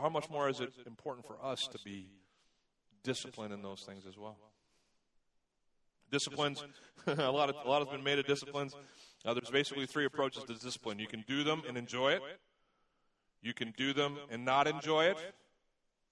how 0.00 0.08
much 0.08 0.30
more 0.30 0.48
is 0.48 0.60
it 0.60 0.72
important 0.86 1.26
for 1.26 1.36
us 1.42 1.68
to 1.68 1.78
be 1.84 2.08
disciplined 3.02 3.52
in 3.52 3.62
those 3.62 3.82
things 3.82 4.04
as 4.06 4.16
well? 4.16 4.36
Disciplines, 6.10 6.64
a 7.06 7.30
lot 7.30 7.50
of 7.50 7.56
a 7.64 7.68
lot 7.68 7.80
has 7.80 7.88
been 7.88 8.04
made 8.04 8.18
of 8.18 8.26
disciplines. 8.26 8.74
Uh, 9.24 9.34
there's 9.34 9.50
basically 9.50 9.86
three 9.86 10.04
approaches 10.04 10.44
to 10.44 10.54
discipline. 10.54 10.98
You 10.98 11.08
can 11.08 11.24
do 11.26 11.42
them 11.42 11.62
and 11.68 11.76
enjoy 11.76 12.12
it. 12.12 12.22
You 13.42 13.52
can 13.52 13.74
do 13.76 13.92
them 13.92 14.16
and 14.30 14.44
not 14.44 14.66
enjoy 14.68 15.06
it. 15.06 15.18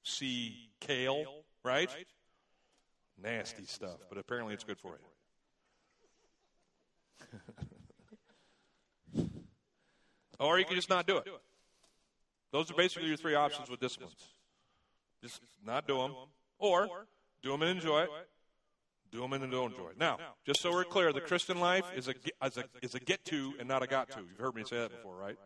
See 0.03 0.68
kale, 0.81 1.24
right? 1.62 1.88
Nasty 3.22 3.64
stuff, 3.64 3.98
but 4.09 4.18
apparently 4.18 4.55
it's 4.55 4.64
good 4.64 4.79
for 4.79 4.98
you. 9.14 9.20
or 10.40 10.59
you 10.59 10.64
can 10.64 10.74
just 10.74 10.90
not 10.90 11.07
do 11.07 11.18
it. 11.18 11.29
Those 12.55 12.71
are 12.71 12.75
basically 12.75 13.09
your 13.09 13.17
three 13.17 13.35
options 13.35 13.69
with 13.69 13.81
disciplines. 13.81 14.14
Just 15.21 15.40
not 15.67 15.88
do 15.88 15.99
them, 15.99 16.14
or 16.61 16.88
do 17.43 17.51
them 17.51 17.62
and 17.62 17.71
enjoy 17.73 18.03
it. 18.03 18.11
Do 19.11 19.23
them 19.23 19.33
and 19.33 19.51
don't 19.51 19.73
enjoy 19.73 19.88
it. 19.88 19.99
Now, 19.99 20.19
just 20.47 20.61
so 20.61 20.71
we're 20.71 20.85
clear, 20.85 21.12
the 21.12 21.21
Christian 21.21 21.59
life 21.59 21.85
is 21.97 22.07
a, 22.07 22.14
is 22.45 22.57
a, 22.57 22.64
is 22.81 22.95
a 22.95 23.01
get 23.01 23.25
to 23.25 23.55
and 23.59 23.67
not 23.67 23.83
a 23.83 23.88
got 23.88 24.09
to. 24.11 24.21
You've 24.21 24.38
heard 24.38 24.55
me 24.55 24.62
say 24.62 24.77
that 24.77 24.93
before, 24.93 25.17
right? 25.17 25.37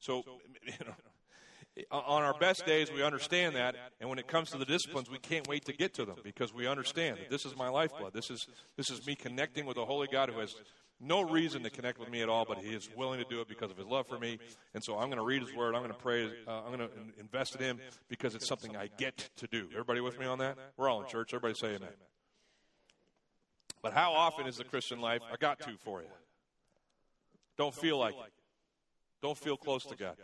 So, 0.00 0.24
you 0.66 0.72
know, 0.84 1.92
on 1.92 2.24
our 2.24 2.36
best 2.40 2.66
days, 2.66 2.90
we 2.90 3.04
understand 3.04 3.54
that, 3.54 3.76
and 4.00 4.10
when 4.10 4.18
it 4.18 4.26
comes 4.26 4.50
to 4.50 4.58
the 4.58 4.64
disciplines, 4.64 5.08
we 5.08 5.18
can't 5.18 5.46
wait 5.46 5.64
to 5.66 5.72
get 5.72 5.94
to 5.94 6.04
them 6.04 6.16
because 6.24 6.52
we 6.52 6.66
understand 6.66 7.18
that 7.18 7.30
this 7.30 7.46
is 7.46 7.56
my 7.56 7.68
lifeblood. 7.68 8.12
This 8.12 8.30
is 8.30 8.48
this 8.76 8.90
is 8.90 9.06
me 9.06 9.14
connecting 9.14 9.64
with 9.64 9.76
a 9.76 9.84
holy 9.84 10.08
God 10.10 10.30
who 10.30 10.40
has 10.40 10.56
no 11.00 11.22
reason 11.22 11.62
to 11.62 11.70
connect 11.70 11.98
with 11.98 12.10
me 12.10 12.22
at 12.22 12.28
all, 12.28 12.44
but 12.46 12.58
he 12.58 12.70
is 12.70 12.88
willing 12.96 13.18
to 13.18 13.28
do 13.28 13.40
it 13.40 13.48
because 13.48 13.70
of 13.70 13.76
his 13.76 13.86
love 13.86 14.06
for 14.06 14.18
me. 14.18 14.38
And 14.74 14.82
so 14.82 14.94
I'm 14.94 15.08
going 15.08 15.18
to 15.18 15.24
read 15.24 15.42
his 15.42 15.54
word. 15.54 15.74
I'm 15.74 15.82
going 15.82 15.92
to 15.92 15.98
pray. 15.98 16.24
Uh, 16.46 16.62
I'm 16.62 16.74
going 16.74 16.88
to 16.88 16.90
invest 17.20 17.54
in 17.56 17.60
him 17.60 17.80
because 18.08 18.34
it's 18.34 18.46
something 18.46 18.76
I 18.76 18.88
get 18.96 19.28
to 19.36 19.46
do. 19.46 19.68
Everybody 19.72 20.00
with 20.00 20.18
me 20.18 20.26
on 20.26 20.38
that? 20.38 20.56
We're 20.76 20.88
all 20.88 21.02
in 21.02 21.08
church. 21.08 21.34
Everybody 21.34 21.58
say 21.58 21.74
amen. 21.74 21.90
But 23.82 23.92
how 23.92 24.12
often 24.12 24.46
is 24.46 24.56
the 24.56 24.64
Christian 24.64 25.00
life 25.00 25.20
I 25.30 25.36
got 25.36 25.60
to 25.60 25.76
for 25.84 26.00
you? 26.00 26.08
Don't 27.58 27.74
feel 27.74 27.98
like 27.98 28.14
it. 28.14 28.32
Don't 29.22 29.36
feel 29.36 29.56
close 29.56 29.84
to 29.84 29.96
God. 29.96 30.16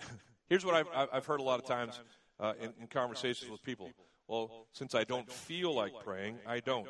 Here's 0.48 0.64
what 0.64 0.74
I've, 0.74 1.08
I've 1.12 1.26
heard 1.26 1.40
a 1.40 1.42
lot 1.42 1.60
of 1.60 1.66
times 1.66 2.00
uh, 2.38 2.54
in, 2.60 2.72
in 2.80 2.86
conversations 2.88 3.50
with 3.50 3.62
people. 3.62 3.90
Well, 4.26 4.66
since 4.72 4.94
I 4.94 5.04
don't 5.04 5.30
feel 5.30 5.74
like 5.74 5.92
praying, 6.04 6.38
I 6.46 6.60
don't. 6.60 6.86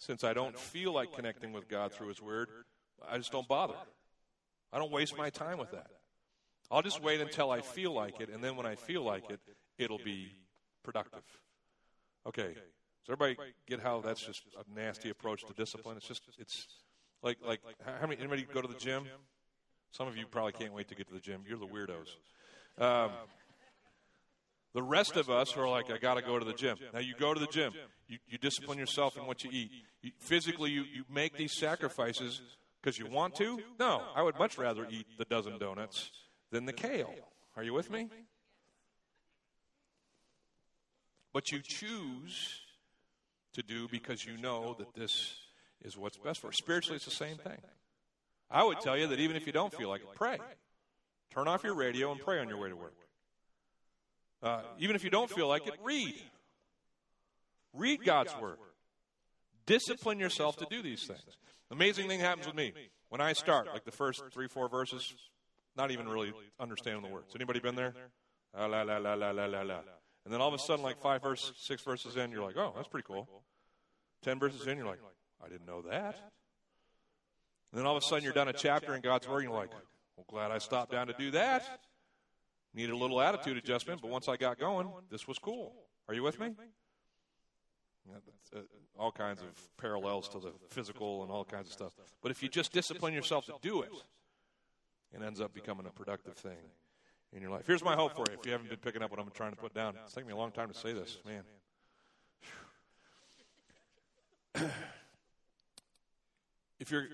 Since 0.00 0.24
I 0.24 0.32
don't 0.32 0.58
feel 0.58 0.94
like 0.94 1.12
connecting 1.12 1.52
with 1.52 1.68
God 1.68 1.92
through 1.92 2.08
His 2.08 2.22
Word, 2.22 2.48
I 3.06 3.18
just 3.18 3.30
don't 3.30 3.46
bother. 3.46 3.74
I 4.72 4.78
don't 4.78 4.90
waste 4.90 5.16
my 5.16 5.28
time 5.28 5.58
with 5.58 5.72
that. 5.72 5.88
I'll 6.70 6.80
just 6.80 7.02
wait 7.02 7.20
until 7.20 7.50
I 7.50 7.60
feel 7.60 7.92
like 7.92 8.18
it, 8.18 8.30
and 8.30 8.42
then 8.42 8.56
when 8.56 8.64
I 8.64 8.76
feel 8.76 9.02
like 9.02 9.28
it, 9.28 9.40
it'll 9.76 9.98
be 9.98 10.32
productive. 10.82 11.22
Okay, 12.26 12.54
does 12.54 13.10
everybody 13.10 13.52
get 13.66 13.80
how 13.80 14.00
that's 14.00 14.22
just 14.22 14.42
a 14.58 14.74
nasty 14.74 15.10
approach 15.10 15.44
to 15.44 15.52
discipline? 15.52 15.98
It's 15.98 16.08
just, 16.08 16.22
it's 16.38 16.66
like, 17.22 17.36
like, 17.46 17.60
how 17.84 18.06
many, 18.06 18.20
anybody 18.20 18.46
go 18.50 18.62
to 18.62 18.68
the 18.68 18.74
gym? 18.78 19.04
Some 19.90 20.08
of 20.08 20.16
you 20.16 20.24
probably 20.26 20.52
can't 20.52 20.72
wait 20.72 20.88
to 20.88 20.94
get 20.94 21.08
to 21.08 21.14
the 21.14 21.20
gym. 21.20 21.42
You're 21.46 21.58
the 21.58 21.66
weirdos. 21.66 22.16
Um, 22.78 23.10
the 24.72 24.82
rest 24.82 25.16
of 25.16 25.28
us 25.30 25.56
are 25.56 25.68
like, 25.68 25.90
I 25.90 25.98
got 25.98 26.14
to 26.14 26.22
go 26.22 26.38
to 26.38 26.44
the 26.44 26.52
gym. 26.52 26.76
Now, 26.92 27.00
you 27.00 27.14
go 27.18 27.34
to 27.34 27.40
the 27.40 27.46
gym, 27.46 27.72
you, 28.08 28.18
you 28.28 28.38
discipline 28.38 28.78
yourself 28.78 29.16
in 29.16 29.26
what 29.26 29.42
you 29.44 29.50
eat. 29.52 29.70
You, 30.02 30.12
physically, 30.18 30.70
you, 30.70 30.82
you 30.82 31.04
make 31.12 31.36
these 31.36 31.52
sacrifices 31.52 32.40
because 32.80 32.98
you 32.98 33.06
want 33.06 33.34
to? 33.36 33.60
No, 33.78 34.02
I 34.14 34.22
would 34.22 34.38
much 34.38 34.58
rather 34.58 34.86
eat 34.90 35.06
the 35.18 35.24
dozen 35.24 35.58
donuts 35.58 36.10
than 36.50 36.66
the 36.66 36.72
kale. 36.72 37.12
Are 37.56 37.62
you 37.62 37.72
with 37.74 37.90
me? 37.90 38.08
But 41.32 41.52
you 41.52 41.60
choose 41.62 42.60
to 43.54 43.62
do 43.62 43.88
because 43.88 44.24
you 44.24 44.36
know 44.36 44.74
that 44.78 44.94
this 44.94 45.34
is 45.82 45.96
what's 45.96 46.16
best 46.16 46.40
for. 46.40 46.48
you. 46.48 46.52
Spiritually, 46.52 46.96
it's 46.96 47.04
the 47.04 47.10
same 47.10 47.36
thing. 47.36 47.58
I 48.50 48.64
would 48.64 48.80
tell 48.80 48.96
you 48.96 49.06
that 49.08 49.20
even 49.20 49.36
if 49.36 49.46
you 49.46 49.52
don't 49.52 49.72
feel 49.72 49.88
like 49.88 50.00
it, 50.02 50.08
pray. 50.14 50.38
Turn 51.32 51.46
off 51.46 51.62
your 51.62 51.74
radio 51.74 52.10
and 52.10 52.20
pray 52.20 52.40
on 52.40 52.48
your 52.48 52.58
way 52.58 52.68
to 52.68 52.76
work. 52.76 52.94
Uh, 54.42 54.62
even 54.78 54.96
if 54.96 55.04
you 55.04 55.10
don't 55.10 55.30
feel 55.30 55.48
like 55.48 55.66
it, 55.66 55.74
read. 55.82 56.14
Read 57.74 58.04
God's 58.04 58.34
Word. 58.40 58.56
Discipline 59.66 60.18
yourself 60.18 60.56
to 60.56 60.66
do 60.70 60.82
these 60.82 61.04
things. 61.04 61.20
Amazing 61.70 62.08
thing 62.08 62.20
happens 62.20 62.46
with 62.46 62.56
me. 62.56 62.72
When 63.10 63.20
I 63.20 63.32
start, 63.32 63.68
like 63.72 63.84
the 63.84 63.90
first 63.92 64.22
three, 64.32 64.48
four 64.48 64.68
verses, 64.68 65.14
not 65.76 65.90
even 65.90 66.08
really 66.08 66.32
understanding 66.58 67.02
the 67.02 67.08
words. 67.08 67.32
Anybody 67.34 67.60
been 67.60 67.74
there? 67.74 67.94
Ah, 68.54 68.66
la, 68.66 68.82
la, 68.82 68.96
la, 68.96 69.14
la, 69.14 69.30
la, 69.30 69.46
la, 69.46 69.62
la. 69.62 69.80
And 70.24 70.34
then 70.34 70.40
all 70.40 70.48
of 70.48 70.54
a 70.54 70.58
sudden, 70.58 70.82
like 70.82 71.00
five 71.00 71.22
verses, 71.22 71.52
six 71.58 71.82
verses 71.82 72.16
in, 72.16 72.30
you're 72.32 72.42
like, 72.42 72.56
oh, 72.56 72.72
that's 72.74 72.88
pretty 72.88 73.06
cool. 73.06 73.28
Ten 74.22 74.38
verses 74.38 74.66
in, 74.66 74.78
you're 74.78 74.86
like, 74.86 75.00
I 75.44 75.48
didn't 75.48 75.66
know 75.66 75.82
that. 75.82 76.16
And 77.72 77.78
then 77.78 77.86
all 77.86 77.96
of 77.96 78.02
a 78.02 78.06
sudden, 78.06 78.24
you're 78.24 78.32
done 78.32 78.48
a 78.48 78.52
chapter 78.52 78.94
in 78.94 79.00
God's 79.00 79.28
Word, 79.28 79.38
and 79.38 79.50
you're 79.50 79.58
like, 79.58 79.70
well, 80.16 80.26
glad 80.28 80.50
I 80.50 80.58
stopped 80.58 80.90
down 80.90 81.06
to 81.06 81.14
do 81.14 81.30
that. 81.32 81.80
Needed 82.72 82.92
a 82.92 82.96
little 82.96 83.20
attitude 83.20 83.56
adjustment, 83.56 84.00
but 84.00 84.10
once 84.10 84.28
I 84.28 84.36
got 84.36 84.58
going, 84.58 84.88
this 85.10 85.26
was 85.26 85.38
cool. 85.38 85.74
Are 86.08 86.14
you 86.14 86.22
with 86.22 86.38
me? 86.38 86.54
Uh, 88.54 88.60
all 88.98 89.12
kinds 89.12 89.40
of 89.40 89.76
parallels 89.76 90.28
to 90.28 90.38
the 90.38 90.52
physical 90.68 91.22
and 91.22 91.30
all 91.30 91.44
kinds 91.44 91.68
of 91.68 91.72
stuff. 91.72 91.92
But 92.22 92.30
if 92.30 92.42
you 92.42 92.48
just 92.48 92.72
discipline 92.72 93.14
yourself 93.14 93.46
to 93.46 93.54
do 93.62 93.82
it, 93.82 93.90
it 95.14 95.22
ends 95.22 95.40
up 95.40 95.54
becoming 95.54 95.86
a 95.86 95.90
productive 95.90 96.34
thing 96.34 96.58
in 97.32 97.42
your 97.42 97.50
life. 97.50 97.66
Here's 97.66 97.84
my 97.84 97.94
hope 97.94 98.14
for 98.14 98.24
you 98.28 98.36
if 98.38 98.46
you 98.46 98.52
haven't 98.52 98.68
been 98.68 98.78
picking 98.78 99.02
up 99.02 99.10
what 99.10 99.20
I'm 99.20 99.30
trying 99.30 99.52
to 99.52 99.56
put 99.56 99.74
down. 99.74 99.94
It's 100.04 100.14
taken 100.14 100.28
me 100.28 100.34
a 100.34 100.36
long 100.36 100.52
time 100.52 100.68
to 100.68 100.74
say 100.74 100.92
this, 100.92 101.18
man. 101.24 101.42
if 106.80 106.90
you're 106.90 107.06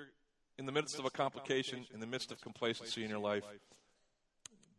in 0.58 0.66
the 0.66 0.72
midst 0.72 0.98
of 0.98 1.04
a 1.04 1.10
complication, 1.10 1.86
in 1.92 2.00
the 2.00 2.06
midst 2.06 2.32
of 2.32 2.40
complacency 2.40 3.04
in 3.04 3.10
your 3.10 3.18
life, 3.18 3.44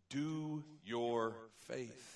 do 0.10 0.63
your 0.86 1.36
faith. 1.67 2.13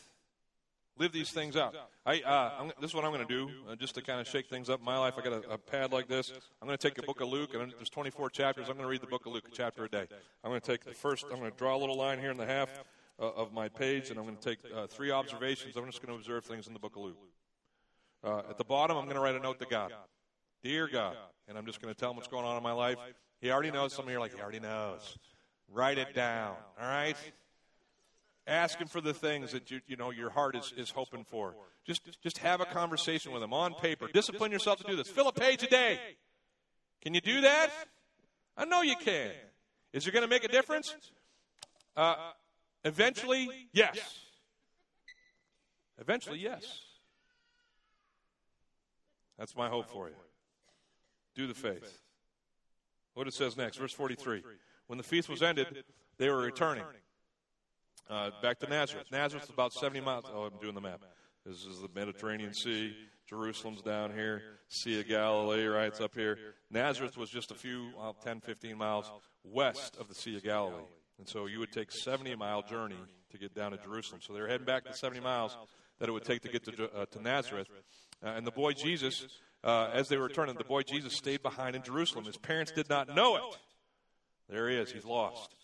Live 0.98 1.14
these 1.14 1.32
things 1.32 1.56
out. 1.56 1.76
I, 2.06 2.22
uh, 2.22 2.70
this 2.80 2.92
is 2.92 2.94
what 2.94 3.06
I'm 3.06 3.12
going 3.12 3.26
to 3.26 3.34
do, 3.34 3.50
uh, 3.70 3.76
just 3.76 3.96
to 3.96 4.02
kind 4.02 4.20
of 4.20 4.28
shake 4.28 4.50
things 4.50 4.70
up 4.70 4.80
in 4.80 4.86
my 4.86 4.98
life. 4.98 5.16
I 5.18 5.22
got 5.22 5.34
a, 5.34 5.54
a 5.54 5.58
pad 5.58 5.92
like 5.92 6.08
this. 6.08 6.32
I'm 6.62 6.68
going 6.68 6.78
to 6.78 6.88
take 6.88 6.96
the 6.96 7.04
book 7.04 7.22
of 7.22 7.30
Luke, 7.30 7.54
and 7.54 7.74
there's 7.78 7.90
24 7.90 8.30
chapters. 8.30 8.68
I'm 8.68 8.74
going 8.74 8.86
to 8.86 8.90
read 8.90 9.02
the 9.02 9.08
book 9.08 9.26
of 9.26 9.34
Luke, 9.34 9.48
a 9.48 9.52
chapter 9.52 9.86
a 9.86 9.90
day. 9.90 10.06
I'm 10.44 10.52
going 10.52 10.62
to 10.62 10.68
take 10.68 10.84
the 10.84 10.92
first. 10.92 11.26
I'm 11.32 11.40
going 11.40 11.50
to 11.50 11.58
draw 11.58 11.76
a 11.76 11.80
little 11.80 11.98
line 11.98 12.20
here 12.20 12.30
in 12.30 12.38
the 12.38 12.46
half 12.46 12.70
uh, 13.20 13.32
of 13.32 13.54
my 13.54 13.70
page, 13.70 14.10
and 14.10 14.20
I'm 14.20 14.26
going 14.26 14.38
to 14.38 14.44
take 14.44 14.60
uh, 14.76 14.86
three 14.88 15.12
observations. 15.12 15.76
I'm 15.76 15.86
just 15.86 16.02
going 16.02 16.14
to 16.14 16.20
observe 16.20 16.46
things 16.46 16.68
in 16.68 16.74
the 16.74 16.80
book 16.80 16.96
of 16.96 17.04
Luke. 17.04 17.18
Uh, 18.24 18.42
at 18.50 18.58
the 18.58 18.66
bottom, 18.66 18.98
I'm 18.98 19.06
going 19.06 19.16
to 19.16 19.22
write 19.22 19.36
a 19.36 19.40
note 19.40 19.60
to 19.60 19.66
God, 19.66 19.94
dear 20.62 20.88
God, 20.88 21.16
and 21.48 21.58
I'm 21.58 21.66
just 21.66 21.82
going 21.82 21.92
to 21.92 22.00
tell 22.00 22.12
him 22.12 22.18
what's 22.18 22.28
going 22.28 22.46
on 22.46 22.58
in 22.58 22.64
my 22.64 22.74
life. 22.74 22.98
He 23.40 23.50
already 23.50 23.72
knows. 23.72 23.94
Some 23.94 24.06
of 24.06 24.12
you 24.12 24.18
are 24.18 24.20
like, 24.20 24.36
he 24.36 24.42
already 24.42 24.60
knows. 24.60 25.18
Write 25.68 25.98
it 25.98 26.14
down. 26.14 26.56
All 26.80 26.88
right. 26.88 27.16
Ask 28.48 28.80
him 28.80 28.88
for 28.88 29.02
the 29.02 29.14
things 29.14 29.52
that 29.52 29.70
you, 29.70 29.82
you 29.88 29.96
know 29.96 30.10
your 30.10 30.30
heart 30.30 30.56
is, 30.56 30.74
is 30.76 30.90
hoping 30.90 31.26
for. 31.26 31.54
Just, 31.86 32.22
just 32.22 32.40
have 32.40 32.60
a 32.60 32.66
conversation 32.66 33.32
with 33.32 33.44
him 33.44 33.54
on 33.54 33.74
paper. 33.76 34.08
Discipline 34.12 34.52
yourself 34.52 34.80
to 34.80 34.84
do 34.84 34.96
this. 34.96 35.08
Fill 35.08 35.28
a 35.28 35.34
page 35.34 35.64
a 35.64 35.68
day. 35.68 36.00
Can 37.02 37.14
you 37.14 37.22
do 37.22 37.42
that? 37.42 37.70
I 38.58 38.66
know 38.66 38.82
you 38.82 38.96
can. 38.96 39.32
Is 39.94 40.08
it 40.08 40.12
going 40.12 40.24
to 40.24 40.30
make 40.30 40.44
a 40.44 40.48
difference? 40.48 40.96
Uh, 41.96 42.16
eventually, 42.84 43.50
yes. 43.74 43.98
Eventually, 46.00 46.40
yes. 46.40 46.64
That's 49.38 49.56
my 49.56 49.70
hope 49.70 49.90
for 49.90 50.08
you. 50.08 50.16
Do 51.36 51.48
the 51.48 51.54
faith. 51.54 52.02
What 53.14 53.28
it 53.28 53.34
says 53.34 53.58
next, 53.58 53.78
verse 53.78 53.94
43. 53.94 54.44
When 54.88 54.98
the 54.98 55.04
feast 55.04 55.30
was 55.30 55.42
ended, 55.42 55.84
they 56.18 56.30
were 56.30 56.38
returning. 56.38 56.84
Uh, 58.10 58.30
back 58.42 58.60
to 58.60 58.68
Nazareth. 58.68 59.08
Nazareth's 59.12 59.50
about 59.50 59.74
70 59.74 60.02
miles. 60.02 60.26
Oh, 60.34 60.44
I'm 60.44 60.60
doing 60.62 60.76
the 60.76 60.82
map. 60.82 61.02
This 61.46 61.64
is 61.66 61.82
the 61.82 61.90
Mediterranean 61.96 62.54
Sea. 62.54 62.94
Jerusalem's 63.28 63.82
down 63.82 64.14
here. 64.14 64.42
Sea 64.68 65.00
of 65.00 65.08
Galilee, 65.08 65.66
right? 65.66 65.88
It's 65.88 66.02
up 66.02 66.14
here. 66.14 66.38
Nazareth 66.70 67.18
was 67.18 67.30
just 67.30 67.52
a 67.52 67.56
few, 67.56 67.92
well, 67.98 68.16
10, 68.24 68.42
15 68.42 68.78
miles 68.78 69.10
west 69.44 69.96
of 69.98 70.08
the 70.08 70.16
Sea 70.16 70.36
of 70.36 70.44
Galilee. 70.44 70.84
And 71.18 71.28
so 71.28 71.46
you 71.46 71.60
would 71.60 71.72
take 71.72 71.92
70 71.92 72.36
mile 72.36 72.62
journey 72.62 73.00
to 73.32 73.38
get 73.38 73.54
down 73.56 73.72
to 73.72 73.78
Jerusalem. 73.78 74.22
So 74.22 74.34
they 74.34 74.42
were 74.42 74.48
heading 74.48 74.66
back 74.66 74.84
the 74.86 74.94
70 74.94 75.22
miles 75.22 75.58
that 76.00 76.10
it 76.10 76.12
would 76.12 76.26
take 76.26 76.42
to 76.42 76.50
get 76.50 76.64
to, 76.66 76.90
uh, 76.92 77.06
to 77.06 77.22
Nazareth. 77.22 77.68
Uh, 78.24 78.30
and 78.30 78.46
the 78.46 78.52
boy 78.52 78.74
Jesus, 78.74 79.28
uh, 79.64 79.90
as 79.94 80.10
they 80.10 80.18
were 80.18 80.26
returning, 80.26 80.56
the 80.56 80.64
boy 80.64 80.82
Jesus 80.82 81.16
stayed 81.16 81.42
behind 81.42 81.76
in 81.76 81.84
Jerusalem. 81.84 82.26
His 82.26 82.38
parents 82.38 82.72
did 82.72 82.90
not 82.90 83.16
know 83.16 83.36
it. 83.36 83.44
There 84.50 84.70
he 84.70 84.76
is. 84.76 84.92
He's 84.92 85.06
lost. 85.06 85.56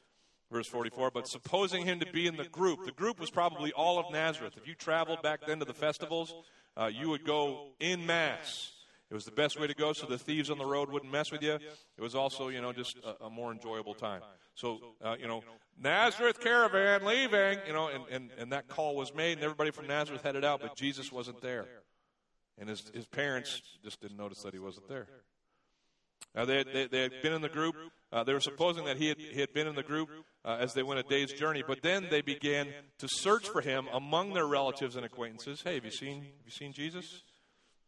Verse 0.52 0.68
44, 0.68 1.12
but 1.12 1.28
supposing 1.28 1.86
him 1.86 2.00
to 2.00 2.06
be 2.06 2.26
in 2.26 2.38
the 2.38 2.46
group, 2.46 2.86
the 2.86 2.92
group 2.94 3.20
was 3.20 3.30
probably 3.30 3.74
all 3.74 4.00
of 4.00 4.12
Nazareth. 4.12 4.54
If 4.56 4.66
you 4.66 4.76
traveled 4.76 5.22
back 5.22 5.42
then 5.46 5.60
to 5.60 5.66
the 5.66 5.74
festivals, 5.74 6.34
uh, 6.78 6.86
you 6.86 7.10
would 7.10 7.26
go 7.26 7.72
in 7.80 8.06
mass. 8.06 8.72
It 9.10 9.14
was 9.14 9.26
the 9.26 9.32
best 9.32 9.60
way 9.60 9.68
to 9.68 9.74
go 9.74 9.94
so 9.94 10.06
the 10.06 10.18
thieves 10.18 10.50
on 10.50 10.58
the 10.58 10.66
road 10.66 10.90
wouldn't 10.90 11.12
mess 11.12 11.32
with 11.32 11.42
you. 11.42 11.54
It 11.54 12.02
was 12.02 12.14
also, 12.16 12.50
you 12.50 12.62
know, 12.62 12.74
just 12.74 12.98
a, 13.00 13.26
a 13.26 13.30
more 13.30 13.52
enjoyable 13.52 13.94
time. 13.94 14.22
So, 14.56 14.80
uh, 15.02 15.16
you 15.20 15.28
know, 15.28 15.44
Nazareth 15.82 16.40
caravan 16.40 17.06
leaving, 17.06 17.60
you 17.68 17.74
know, 17.74 17.88
and, 17.90 18.04
and, 18.10 18.30
and 18.38 18.52
that 18.52 18.68
call 18.68 18.96
was 18.96 19.14
made, 19.14 19.34
and 19.34 19.44
everybody 19.44 19.72
from 19.72 19.88
Nazareth 19.88 20.24
headed 20.24 20.44
out, 20.44 20.62
but 20.62 20.76
Jesus 20.76 21.12
wasn't 21.12 21.42
there. 21.42 21.66
And 22.58 22.68
his, 22.70 22.84
his 22.94 23.06
parents 23.06 23.62
just 23.84 24.02
didn't 24.02 24.18
notice 24.18 24.42
that 24.42 24.54
he 24.54 24.60
wasn't 24.60 24.88
there. 24.90 25.08
Now, 26.38 26.46
they 26.46 26.58
had, 26.58 26.68
they, 26.72 26.86
they 26.86 27.02
had 27.02 27.22
been 27.24 27.34
in 27.34 27.42
the 27.42 27.50
group. 27.50 27.76
Uh, 28.14 28.24
they 28.24 28.32
were 28.32 28.40
supposing 28.40 28.86
that 28.86 28.98
he 28.98 29.08
had, 29.08 29.18
he 29.18 29.40
had 29.40 29.54
been 29.54 29.66
in 29.66 29.74
the 29.74 29.82
group 29.82 30.10
uh, 30.46 30.58
as 30.60 30.76
they 30.76 30.84
went 30.84 31.00
a 31.00 31.04
day's 31.04 31.34
journey, 31.34 31.64
but 31.68 31.82
then 31.82 32.08
they 32.12 32.22
began 32.22 32.68
to 33.00 33.08
search 33.10 33.50
for 33.50 33.60
him 33.60 33.88
among 33.92 34.34
their 34.34 34.46
relatives 34.46 34.96
and 34.96 35.04
acquaintances. 35.04 35.64
Hey, 35.64 35.74
have 35.74 35.84
you 35.84 35.92
seen, 35.92 36.22
have 36.22 36.46
you 36.46 36.52
seen 36.52 36.74
Jesus? 36.74 37.24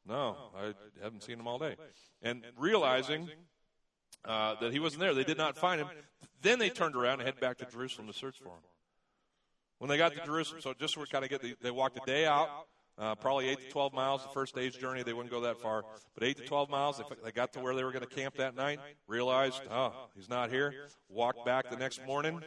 No, 0.03 0.35
I 0.57 0.73
haven't 1.03 1.21
seen 1.21 1.39
him 1.39 1.47
all 1.47 1.59
day. 1.59 1.75
And 2.23 2.43
realizing 2.57 3.29
uh, 4.25 4.55
that 4.59 4.73
he 4.73 4.79
wasn't 4.79 5.01
there, 5.01 5.13
they 5.13 5.23
did 5.23 5.37
not 5.37 5.55
find 5.55 5.79
him. 5.79 5.87
Then 6.41 6.57
they 6.57 6.69
turned 6.69 6.95
around 6.95 7.19
and 7.19 7.27
headed 7.27 7.39
back 7.39 7.59
to 7.59 7.65
Jerusalem 7.65 8.07
to 8.07 8.13
search 8.13 8.39
for 8.39 8.49
him. 8.49 8.63
When 9.77 9.89
they 9.89 9.97
got 9.97 10.15
to 10.15 10.25
Jerusalem, 10.25 10.61
so 10.61 10.73
just 10.73 10.95
to 10.95 11.05
kind 11.05 11.23
of 11.23 11.29
get 11.29 11.41
the, 11.43 11.55
they 11.61 11.71
walked 11.71 11.97
a 11.97 12.05
day 12.05 12.25
out, 12.25 12.49
uh, 12.99 13.15
probably 13.15 13.49
8 13.49 13.59
to 13.61 13.69
12 13.69 13.93
miles. 13.93 14.23
The 14.23 14.29
first 14.29 14.55
day's 14.55 14.75
journey, 14.75 15.03
they 15.03 15.13
wouldn't 15.13 15.31
go 15.31 15.41
that 15.41 15.61
far. 15.61 15.83
But 16.13 16.23
8 16.23 16.37
to 16.37 16.43
12 16.45 16.69
miles, 16.69 16.97
they, 16.97 17.03
they 17.23 17.31
got 17.31 17.53
to 17.53 17.59
where 17.59 17.73
they 17.73 17.83
were 17.83 17.91
going 17.91 18.05
to 18.05 18.13
camp 18.13 18.35
that 18.35 18.55
night, 18.55 18.79
realized, 19.07 19.61
oh, 19.71 19.93
he's 20.15 20.29
not 20.29 20.49
here. 20.49 20.73
Walked 21.07 21.45
back 21.45 21.69
the 21.69 21.77
next 21.77 22.05
morning, 22.05 22.41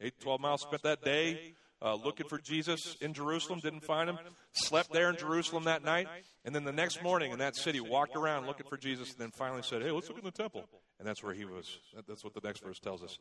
8 0.00 0.18
to 0.18 0.24
12 0.24 0.40
miles, 0.40 0.62
spent 0.62 0.82
that 0.82 1.02
day 1.02 1.54
uh, 1.80 1.94
looking 1.94 2.26
for 2.26 2.38
Jesus 2.38 2.96
in 3.00 3.12
Jerusalem, 3.12 3.60
didn't 3.60 3.84
find 3.84 4.10
him. 4.10 4.18
Slept 4.52 4.92
there 4.92 5.10
in 5.10 5.16
Jerusalem 5.16 5.64
that 5.64 5.84
night. 5.84 6.08
And 6.44 6.54
then 6.54 6.64
the 6.64 6.72
next 6.72 7.02
morning 7.02 7.32
in 7.32 7.38
that 7.38 7.56
city, 7.56 7.80
walked 7.80 8.16
around 8.16 8.46
looking 8.46 8.66
for 8.66 8.76
Jesus, 8.76 9.10
and 9.12 9.18
then 9.18 9.30
finally 9.30 9.62
said, 9.62 9.82
hey, 9.82 9.90
let's 9.90 10.08
look 10.08 10.18
in 10.18 10.24
the 10.24 10.30
temple. 10.30 10.64
And 10.98 11.06
that's 11.06 11.22
where 11.22 11.34
he 11.34 11.44
was. 11.44 11.78
That's 12.08 12.24
what 12.24 12.34
the 12.34 12.40
next 12.42 12.64
verse 12.64 12.78
tells 12.78 13.02
us. 13.02 13.18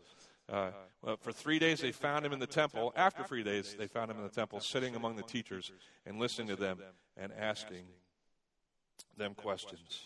Uh, 0.50 0.72
well, 1.02 1.18
for 1.18 1.32
three 1.32 1.60
days, 1.60 1.82
they 1.82 1.92
found 1.92 2.26
him 2.26 2.34
in 2.34 2.40
the 2.40 2.48
temple. 2.48 2.94
After 2.96 3.24
three 3.24 3.44
days, 3.44 3.76
they 3.78 3.88
found 3.88 4.10
him 4.10 4.18
in 4.18 4.24
the 4.24 4.30
temple, 4.30 4.60
sitting 4.60 4.96
among 4.96 5.18
the 5.18 5.24
teachers 5.24 5.72
and 6.06 6.18
listening 6.18 6.48
to 6.48 6.56
them 6.56 6.80
and 7.16 7.32
asking 7.38 7.86
them 9.18 9.34
questions. 9.34 10.02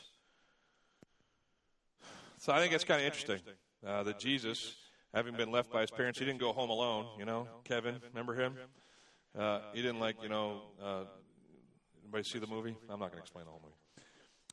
So 2.39 2.51
I 2.51 2.59
think 2.59 2.73
it's 2.73 2.83
kind 2.83 2.99
of 2.99 3.05
interesting 3.05 3.39
uh, 3.85 4.01
that 4.03 4.17
Jesus, 4.17 4.75
having 5.13 5.35
been 5.35 5.51
left 5.51 5.71
by 5.71 5.81
his 5.81 5.91
parents, 5.91 6.19
he 6.19 6.25
didn't 6.25 6.39
go 6.39 6.53
home 6.53 6.69
alone. 6.69 7.07
You 7.17 7.25
know, 7.25 7.47
Kevin, 7.63 7.99
remember 8.09 8.33
him? 8.33 8.55
Uh, 9.37 9.61
he 9.73 9.81
didn't 9.81 9.99
like, 9.99 10.21
you 10.21 10.29
know, 10.29 10.61
uh, 10.83 11.03
anybody 12.03 12.23
see 12.23 12.39
the 12.39 12.47
movie? 12.47 12.75
I'm 12.89 12.99
not 12.99 13.11
going 13.11 13.13
to 13.13 13.19
explain 13.19 13.45
the 13.45 13.51
whole 13.51 13.61
movie. 13.63 13.75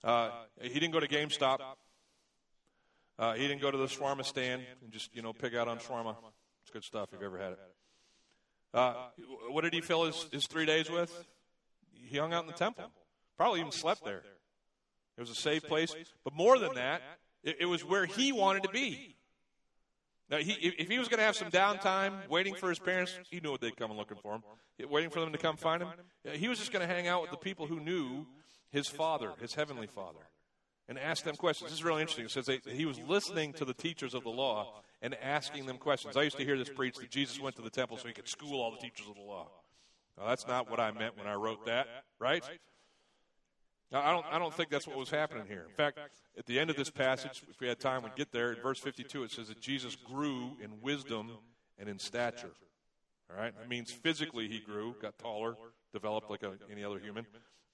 Uh, 0.04 0.30
he 0.60 0.78
didn't 0.78 0.92
go 0.92 1.00
to 1.00 1.08
GameStop. 1.08 1.58
Uh, 3.18 3.34
he 3.34 3.48
didn't 3.48 3.60
go 3.60 3.70
to 3.70 3.78
the 3.78 3.86
shawarma 3.86 4.24
stand 4.24 4.62
and 4.82 4.92
just, 4.92 5.14
you 5.14 5.22
know, 5.22 5.32
pick 5.32 5.54
out 5.54 5.66
on 5.66 5.78
shawarma. 5.78 6.14
It's 6.62 6.70
good 6.70 6.84
stuff 6.84 7.08
if 7.12 7.20
you've 7.20 7.22
ever 7.24 7.38
had 7.38 7.52
it. 7.52 7.58
Uh, 8.72 8.94
what 9.50 9.62
did 9.64 9.72
he 9.72 9.80
fill 9.80 10.04
his, 10.04 10.26
his 10.30 10.46
three 10.46 10.66
days 10.66 10.88
with? 10.88 11.12
He 11.92 12.18
hung 12.18 12.32
out 12.32 12.44
in 12.44 12.46
the 12.46 12.56
temple. 12.56 12.84
Probably 13.36 13.60
even 13.60 13.72
slept 13.72 14.04
there. 14.04 14.22
It 15.16 15.20
was 15.20 15.30
a 15.30 15.34
safe 15.34 15.64
place. 15.64 15.94
But 16.22 16.34
more 16.34 16.58
than 16.58 16.74
that, 16.74 17.02
it, 17.42 17.56
it 17.60 17.66
was 17.66 17.84
where 17.84 18.06
he 18.06 18.30
wanted 18.30 18.62
to 18.64 18.68
be. 18.68 19.16
Now, 20.30 20.38
he, 20.38 20.52
if 20.52 20.88
he 20.88 20.98
was 20.98 21.08
going 21.08 21.18
to 21.18 21.24
have 21.24 21.36
some 21.36 21.50
downtime 21.50 22.28
waiting 22.28 22.54
for 22.54 22.68
his 22.68 22.78
parents, 22.78 23.18
he 23.30 23.40
knew 23.40 23.50
what 23.50 23.60
they'd 23.60 23.76
come 23.76 23.92
looking 23.92 24.18
for 24.18 24.34
him, 24.34 24.42
waiting 24.90 25.10
for 25.10 25.20
them 25.20 25.32
to 25.32 25.38
come 25.38 25.56
find 25.56 25.82
him. 25.82 25.88
He 26.32 26.48
was 26.48 26.58
just 26.58 26.72
going 26.72 26.86
to 26.86 26.92
hang 26.92 27.08
out 27.08 27.22
with 27.22 27.30
the 27.30 27.38
people 27.38 27.66
who 27.66 27.80
knew 27.80 28.26
his 28.70 28.86
father, 28.86 29.32
his 29.40 29.54
heavenly 29.54 29.86
father 29.86 30.20
and 30.88 30.98
ask 30.98 31.24
them 31.24 31.36
questions. 31.36 31.70
This 31.70 31.78
is 31.78 31.84
really 31.84 32.00
interesting. 32.00 32.24
It 32.24 32.30
says 32.30 32.46
that 32.46 32.66
he 32.66 32.86
was 32.86 32.98
listening 33.06 33.52
to 33.54 33.64
the 33.64 33.74
teachers 33.74 34.14
of 34.14 34.24
the 34.24 34.30
law 34.30 34.82
and 35.02 35.14
asking 35.22 35.66
them 35.66 35.76
questions. 35.76 36.16
I 36.16 36.22
used 36.22 36.38
to 36.38 36.44
hear 36.44 36.56
this 36.56 36.70
preached 36.70 37.00
that 37.00 37.10
Jesus 37.10 37.38
went 37.38 37.56
to 37.56 37.62
the 37.62 37.70
temple 37.70 37.98
so 37.98 38.08
he 38.08 38.14
could 38.14 38.28
school 38.28 38.60
all 38.60 38.70
the 38.70 38.78
teachers 38.78 39.06
of 39.08 39.14
the 39.14 39.22
law. 39.22 39.48
Well, 40.16 40.26
that's 40.26 40.48
not 40.48 40.70
what 40.70 40.80
I 40.80 40.90
meant 40.90 41.16
when 41.16 41.26
I 41.26 41.34
wrote 41.34 41.66
that, 41.66 41.86
right? 42.18 42.42
Now, 43.90 44.02
I 44.02 44.12
don't, 44.12 44.26
I 44.30 44.38
don't 44.38 44.52
think 44.52 44.68
that's 44.68 44.86
what 44.86 44.96
was 44.96 45.10
happening 45.10 45.46
here. 45.46 45.64
In 45.68 45.74
fact, 45.74 45.98
at 46.36 46.44
the 46.44 46.58
end 46.58 46.68
of 46.68 46.76
this 46.76 46.90
passage, 46.90 47.42
if 47.48 47.58
we 47.58 47.68
had 47.68 47.80
time, 47.80 48.02
we'd 48.02 48.14
get 48.16 48.32
there. 48.32 48.52
In 48.52 48.60
verse 48.60 48.78
52, 48.78 49.24
it 49.24 49.30
says 49.30 49.48
that 49.48 49.60
Jesus 49.60 49.96
grew 49.96 50.56
in 50.62 50.80
wisdom 50.82 51.30
and 51.78 51.88
in 51.88 51.98
stature. 51.98 52.50
All 53.30 53.40
right? 53.40 53.56
That 53.58 53.68
means 53.68 53.90
physically 53.90 54.48
he 54.48 54.60
grew, 54.60 54.94
got 55.00 55.18
taller, 55.18 55.56
developed 55.92 56.30
like 56.30 56.42
a, 56.42 56.52
any 56.70 56.84
other 56.84 56.98
human. 56.98 57.26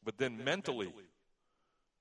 But 0.04 0.18
then 0.18 0.42
mentally, 0.44 0.92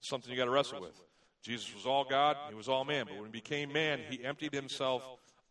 something 0.02 0.30
you 0.30 0.38
got 0.38 0.46
to 0.46 0.52
wrestle 0.52 0.82
with. 0.82 1.02
Jesus 1.42 1.74
was 1.74 1.86
all 1.86 2.06
God, 2.06 2.38
he 2.50 2.56
was 2.56 2.70
all 2.70 2.86
man. 2.86 3.06
But 3.06 3.16
when 3.16 3.26
he 3.26 3.32
became 3.32 3.74
man, 3.74 4.00
he 4.10 4.24
emptied 4.24 4.54
himself 4.54 5.04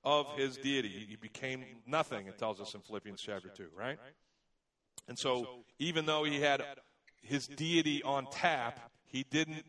of 0.04 0.26
his 0.36 0.56
deity. 0.56 1.06
He 1.08 1.16
became 1.16 1.64
nothing, 1.86 2.26
it 2.26 2.38
tells 2.38 2.60
us 2.60 2.74
in 2.74 2.80
Philippians 2.80 3.20
chapter 3.20 3.48
2, 3.48 3.66
right? 3.76 3.98
And 5.08 5.18
so, 5.18 5.64
even 5.78 6.06
though 6.06 6.24
he 6.24 6.40
had 6.40 6.62
his 7.22 7.46
deity 7.46 8.02
on 8.02 8.26
tap, 8.30 8.78
he 9.06 9.24
didn't 9.30 9.64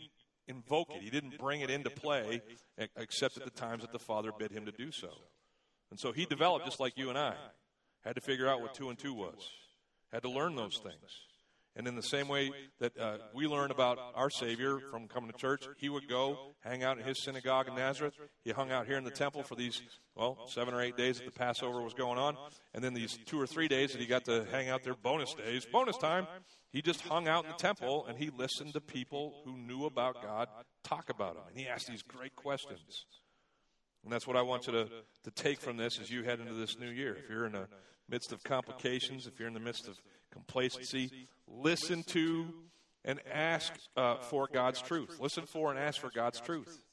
invoke 0.47 0.91
it. 0.91 1.01
He 1.01 1.10
didn't 1.10 1.38
bring 1.38 1.62
it 1.62 1.70
into 1.70 1.89
play 1.89 2.41
except 2.97 3.38
at 3.38 3.45
the 3.45 3.51
times 3.51 3.82
that 3.82 3.91
the 3.91 3.99
Father 3.99 4.32
bid 4.38 4.51
him 4.51 4.66
to 4.66 4.72
do 4.72 4.91
so. 4.91 5.10
And 5.91 5.99
so 5.99 6.12
he 6.12 6.26
developed 6.26 6.66
just 6.66 6.80
like 6.80 6.97
you 6.97 7.10
and 7.10 7.18
I. 7.18 7.36
Had 8.04 8.16
to 8.16 8.22
figure 8.22 8.47
out 8.49 8.62
what 8.62 8.74
two 8.74 8.89
and 8.89 8.99
two 8.99 9.14
was. 9.14 9.49
Had 10.12 10.24
to 10.24 10.30
learn 10.30 10.56
those 10.56 10.80
things. 10.84 11.22
And 11.76 11.88
in 11.88 11.95
the 11.95 12.04
same 12.04 12.28
way 12.28 12.51
that 12.80 12.95
uh, 12.99 13.18
we 13.34 13.47
learn 13.47 13.72
about 13.72 13.97
our 14.14 14.30
Savior 14.30 14.80
from 14.91 15.08
coming 15.08 15.32
to 15.32 15.38
church, 15.38 15.64
he 15.78 15.89
would 15.89 16.08
go 16.08 16.54
hang 16.60 16.84
out 16.84 16.99
in 16.99 17.04
his 17.04 17.24
synagogue 17.24 17.68
in 17.68 17.76
Nazareth. 17.76 18.14
He 18.43 18.51
hung 18.51 18.72
out 18.72 18.86
here 18.86 18.97
in 18.97 19.04
the 19.04 19.12
temple 19.12 19.41
for 19.41 19.56
these, 19.56 19.82
well, 20.16 20.47
seven 20.47 20.76
or 20.76 20.82
eight 20.82 20.97
days 20.97 21.18
that 21.18 21.26
the 21.26 21.32
Passover 21.32 21.82
was 21.82 21.95
going 21.95 22.20
on. 22.20 22.38
And 22.76 22.84
then 22.84 22.93
these 22.93 23.18
two 23.26 23.41
or 23.41 23.47
three 23.47 23.68
days 23.68 23.91
that 23.93 24.01
he 24.01 24.06
got 24.06 24.26
to 24.26 24.45
hang 24.51 24.70
out 24.70 24.84
there, 24.84 24.93
bonus 24.93 25.34
days, 25.34 25.66
bonus 25.66 25.97
time, 25.97 26.28
he 26.74 26.82
just 26.82 27.01
hung 27.01 27.28
out 27.28 27.45
in 27.45 27.51
the 27.51 27.57
temple 27.57 28.05
and 28.07 28.17
he 28.17 28.32
listened 28.36 28.74
to 28.74 28.82
people 28.82 29.43
who 29.45 29.55
knew 29.55 29.86
about 29.86 30.24
God 30.24 30.47
talk 30.84 31.09
about 31.09 31.36
him. 31.36 31.43
And 31.47 31.57
he 31.57 31.67
asked 31.67 31.88
these 31.88 32.01
great 32.01 32.36
questions. 32.36 33.05
And 34.03 34.11
that's 34.11 34.26
what 34.26 34.36
I 34.36 34.41
want 34.41 34.65
you 34.65 34.74
to, 34.74 34.89
to 35.24 35.32
take 35.32 35.61
from 35.61 35.78
this 35.78 35.99
as 35.99 36.09
you 36.09 36.24
head 36.24 36.39
into 36.39 36.55
this 36.55 36.78
new 36.80 36.89
year. 36.89 37.15
If 37.15 37.30
you're 37.30 37.45
in 37.45 37.53
the 37.53 37.67
midst 38.09 38.34
of 38.34 38.43
complications, 38.43 39.28
if 39.28 39.39
you're 39.39 39.47
in 39.47 39.53
the 39.53 39.59
midst 39.59 39.88
of 39.88 39.97
complacency, 40.32 41.28
listen 41.47 42.03
to 42.07 42.53
and 43.05 43.19
ask 43.32 43.74
uh, 43.95 44.15
for 44.15 44.49
God's 44.51 44.82
truth. 44.82 45.19
Listen 45.19 45.45
for 45.45 45.69
and 45.69 45.80
ask 45.80 46.01
for 46.01 46.09
God's 46.09 46.39
truth. 46.39 46.84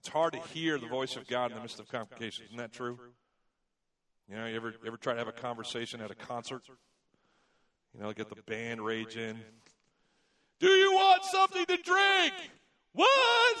It's 0.00 0.08
hard 0.08 0.32
to 0.32 0.40
hear 0.40 0.78
the 0.78 0.86
voice 0.86 1.16
of 1.16 1.26
God 1.26 1.50
in 1.50 1.56
the 1.56 1.60
midst 1.60 1.80
of 1.80 1.88
complications. 1.88 2.46
Isn't 2.48 2.58
that 2.58 2.72
true? 2.72 2.98
You 4.28 4.36
know, 4.36 4.46
you 4.46 4.56
ever 4.56 4.74
ever 4.86 4.96
try 4.96 5.12
to 5.12 5.18
have 5.18 5.28
a 5.28 5.32
conversation 5.32 6.00
at 6.00 6.10
a 6.10 6.14
concert? 6.14 6.62
You 7.94 8.02
know, 8.02 8.12
get 8.12 8.28
the 8.28 8.42
band 8.42 8.80
raging. 8.80 9.38
Do 10.60 10.68
you 10.68 10.92
want 10.92 11.24
something 11.24 11.64
to 11.66 11.76
drink? 11.76 12.34
What? 12.92 13.56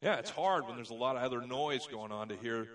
Yeah, 0.00 0.16
it's 0.16 0.30
hard 0.30 0.66
when 0.66 0.76
there's 0.76 0.90
a 0.90 0.94
lot 0.94 1.16
of 1.16 1.22
other 1.22 1.46
noise 1.46 1.86
going 1.90 2.12
on 2.12 2.28
to 2.28 2.36
hear 2.36 2.68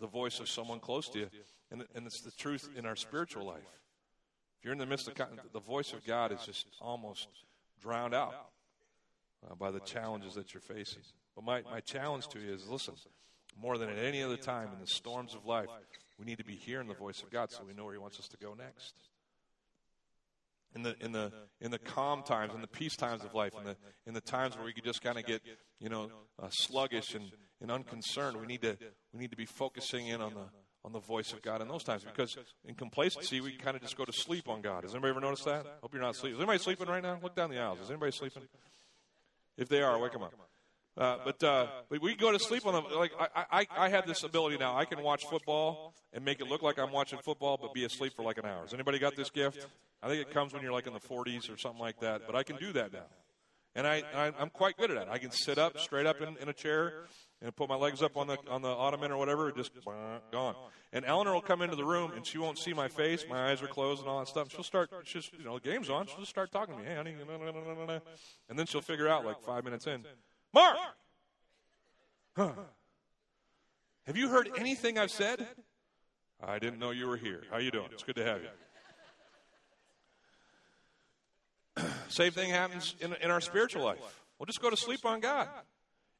the 0.00 0.06
voice 0.06 0.40
of 0.40 0.48
someone 0.48 0.78
close 0.78 1.08
to 1.10 1.20
you. 1.20 1.30
And, 1.70 1.84
and 1.94 2.06
it's 2.06 2.20
the 2.20 2.30
truth 2.30 2.68
in 2.76 2.86
our 2.86 2.96
spiritual 2.96 3.46
life. 3.46 3.62
If 4.58 4.64
you're 4.64 4.72
in 4.72 4.78
the 4.78 4.86
midst 4.86 5.08
of 5.08 5.14
the 5.52 5.60
voice 5.60 5.92
of 5.92 6.04
God 6.04 6.32
is 6.32 6.40
just 6.44 6.66
almost 6.80 7.28
drowned 7.80 8.14
out 8.14 8.34
uh, 9.48 9.54
by 9.54 9.70
the 9.70 9.80
challenges 9.80 10.34
that 10.34 10.54
you're 10.54 10.60
facing. 10.60 11.02
But 11.34 11.44
my, 11.44 11.62
my 11.70 11.80
challenge 11.80 12.28
to 12.28 12.38
you 12.38 12.52
is 12.52 12.68
listen, 12.68 12.94
more 13.60 13.78
than 13.78 13.88
at 13.88 13.98
any 13.98 14.22
other 14.22 14.36
time 14.36 14.68
in 14.72 14.80
the 14.80 14.86
storms 14.86 15.34
of 15.34 15.46
life, 15.46 15.68
we 16.18 16.24
need 16.24 16.38
to 16.38 16.44
be 16.44 16.54
hearing 16.54 16.88
the 16.88 16.94
voice 16.94 17.22
of 17.22 17.30
God 17.30 17.50
so 17.50 17.62
we 17.66 17.74
know 17.74 17.84
where 17.84 17.94
He 17.94 17.98
wants 17.98 18.18
us 18.18 18.28
to 18.28 18.36
go 18.36 18.54
next. 18.54 18.94
In 20.76 20.82
the 20.82 20.94
in 21.00 21.10
the 21.12 21.32
in 21.62 21.70
the 21.70 21.78
calm 21.78 22.22
times, 22.22 22.54
in 22.54 22.60
the 22.60 22.66
peace 22.68 22.96
times 22.96 23.24
of 23.24 23.34
life, 23.34 23.52
in 23.58 23.64
the 23.64 23.76
in 24.06 24.12
the 24.12 24.20
times 24.20 24.56
where 24.56 24.64
we 24.64 24.74
could 24.74 24.84
just 24.84 25.02
kind 25.02 25.18
of 25.18 25.24
get 25.24 25.40
you 25.80 25.88
know 25.88 26.10
uh, 26.40 26.48
sluggish 26.50 27.14
and, 27.14 27.32
and 27.62 27.70
unconcerned, 27.70 28.36
we 28.36 28.46
need 28.46 28.60
to 28.60 28.76
we 29.12 29.18
need 29.18 29.30
to 29.30 29.36
be 29.38 29.46
focusing 29.46 30.08
in 30.08 30.20
on 30.20 30.34
the 30.34 30.44
on 30.84 30.92
the 30.92 31.00
voice 31.00 31.32
of 31.32 31.40
God 31.42 31.62
in 31.62 31.68
those 31.68 31.82
times. 31.82 32.04
Because 32.04 32.36
in 32.64 32.74
complacency, 32.74 33.40
we 33.40 33.56
kind 33.56 33.74
of 33.74 33.82
just 33.82 33.96
go 33.96 34.04
to 34.04 34.12
sleep 34.12 34.48
on 34.48 34.60
God. 34.60 34.84
Has 34.84 34.92
anybody 34.92 35.10
ever 35.10 35.20
noticed 35.20 35.46
that? 35.46 35.66
Hope 35.82 35.92
you're 35.94 36.02
not 36.02 36.14
sleeping. 36.14 36.36
Is 36.36 36.40
anybody 36.40 36.58
sleeping 36.58 36.86
right 36.86 37.02
now? 37.02 37.18
Look 37.22 37.34
down 37.34 37.50
the 37.50 37.58
aisles. 37.58 37.80
Is 37.80 37.90
anybody 37.90 38.12
sleeping? 38.12 38.42
If 39.56 39.68
they 39.68 39.82
are, 39.82 39.98
wake 39.98 40.12
them 40.12 40.22
up. 40.22 40.34
Uh, 40.96 41.18
but 41.24 41.42
uh, 41.44 41.66
but 41.90 42.00
we 42.00 42.14
go 42.14 42.32
to 42.32 42.38
sleep 42.38 42.66
on 42.66 42.72
them. 42.72 42.84
Like 42.96 43.12
I, 43.20 43.44
I 43.50 43.66
I 43.76 43.88
have 43.90 44.06
this 44.06 44.22
ability 44.22 44.56
now. 44.56 44.76
I 44.76 44.86
can 44.86 45.02
watch 45.02 45.26
football 45.26 45.94
and 46.12 46.24
make 46.24 46.40
it 46.40 46.48
look 46.48 46.62
like 46.62 46.78
I'm 46.78 46.90
watching 46.92 47.18
football, 47.18 47.58
but 47.60 47.74
be 47.74 47.84
asleep 47.84 48.14
for 48.16 48.22
like 48.22 48.38
an 48.38 48.46
hour. 48.46 48.62
Has 48.62 48.72
anybody 48.72 48.98
got 48.98 49.14
this 49.14 49.28
gift? 49.30 49.66
I 50.02 50.08
think 50.08 50.22
it 50.22 50.32
comes 50.32 50.52
when 50.54 50.62
you're 50.62 50.72
like 50.72 50.86
in 50.86 50.94
the 50.94 51.00
40s 51.00 51.52
or 51.52 51.58
something 51.58 51.80
like 51.80 52.00
that. 52.00 52.22
But 52.26 52.34
I 52.34 52.42
can 52.42 52.56
do 52.56 52.72
that 52.72 52.92
now, 52.92 53.06
and 53.74 53.86
I, 53.86 54.02
I 54.14 54.26
am 54.40 54.50
quite 54.50 54.76
good 54.78 54.90
at 54.90 54.96
it. 54.96 55.08
I 55.10 55.18
can 55.18 55.30
sit 55.30 55.58
up 55.58 55.78
straight 55.78 56.06
up 56.06 56.20
in, 56.22 56.36
in 56.38 56.48
a 56.48 56.52
chair 56.54 56.92
and 57.42 57.54
put 57.54 57.68
my 57.68 57.76
legs 57.76 58.02
up 58.02 58.16
on 58.16 58.26
the 58.26 58.38
on 58.48 58.62
the 58.62 58.68
ottoman 58.68 59.10
or 59.12 59.18
whatever, 59.18 59.52
just 59.52 59.72
gone. 60.32 60.54
And 60.92 61.04
Eleanor 61.04 61.34
will 61.34 61.42
come 61.42 61.60
into 61.60 61.76
the 61.76 61.84
room 61.84 62.12
and 62.16 62.26
she 62.26 62.38
won't 62.38 62.58
see 62.58 62.72
my 62.72 62.88
face, 62.88 63.24
my 63.28 63.50
eyes 63.50 63.60
are 63.60 63.66
closed 63.66 64.00
and 64.00 64.08
all 64.08 64.20
that 64.20 64.28
stuff. 64.28 64.50
She'll 64.50 64.62
start, 64.62 64.88
she's 65.04 65.28
you 65.36 65.44
know, 65.44 65.58
the 65.58 65.68
game's 65.68 65.90
on. 65.90 66.06
She'll 66.06 66.20
just 66.20 66.30
start 66.30 66.50
talking 66.52 66.74
to 66.74 66.80
me, 66.80 66.88
hey 66.88 66.94
honey, 66.96 67.14
and 68.48 68.58
then 68.58 68.64
she'll 68.66 68.80
figure 68.80 69.08
out 69.08 69.26
like 69.26 69.42
five 69.42 69.64
minutes 69.64 69.86
in, 69.86 70.04
Mark, 70.52 70.76
huh. 72.36 72.52
have 74.06 74.16
you 74.16 74.28
heard 74.28 74.48
anything 74.56 74.98
I've 74.98 75.10
said? 75.10 75.46
I 76.42 76.58
didn't 76.58 76.78
know 76.78 76.90
you 76.90 77.06
were 77.06 77.16
here. 77.16 77.42
How 77.50 77.58
you 77.58 77.70
doing? 77.70 77.88
It's 77.92 78.02
good 78.02 78.16
to 78.16 78.24
have 78.24 78.40
you. 81.76 81.84
Same 82.08 82.32
thing 82.32 82.50
happens 82.50 82.94
in, 83.00 83.14
in 83.22 83.30
our 83.30 83.40
spiritual 83.40 83.84
life. 83.84 83.98
We'll 84.38 84.46
just 84.46 84.60
go 84.60 84.70
to 84.70 84.76
sleep 84.76 85.04
on 85.04 85.20
God. 85.20 85.48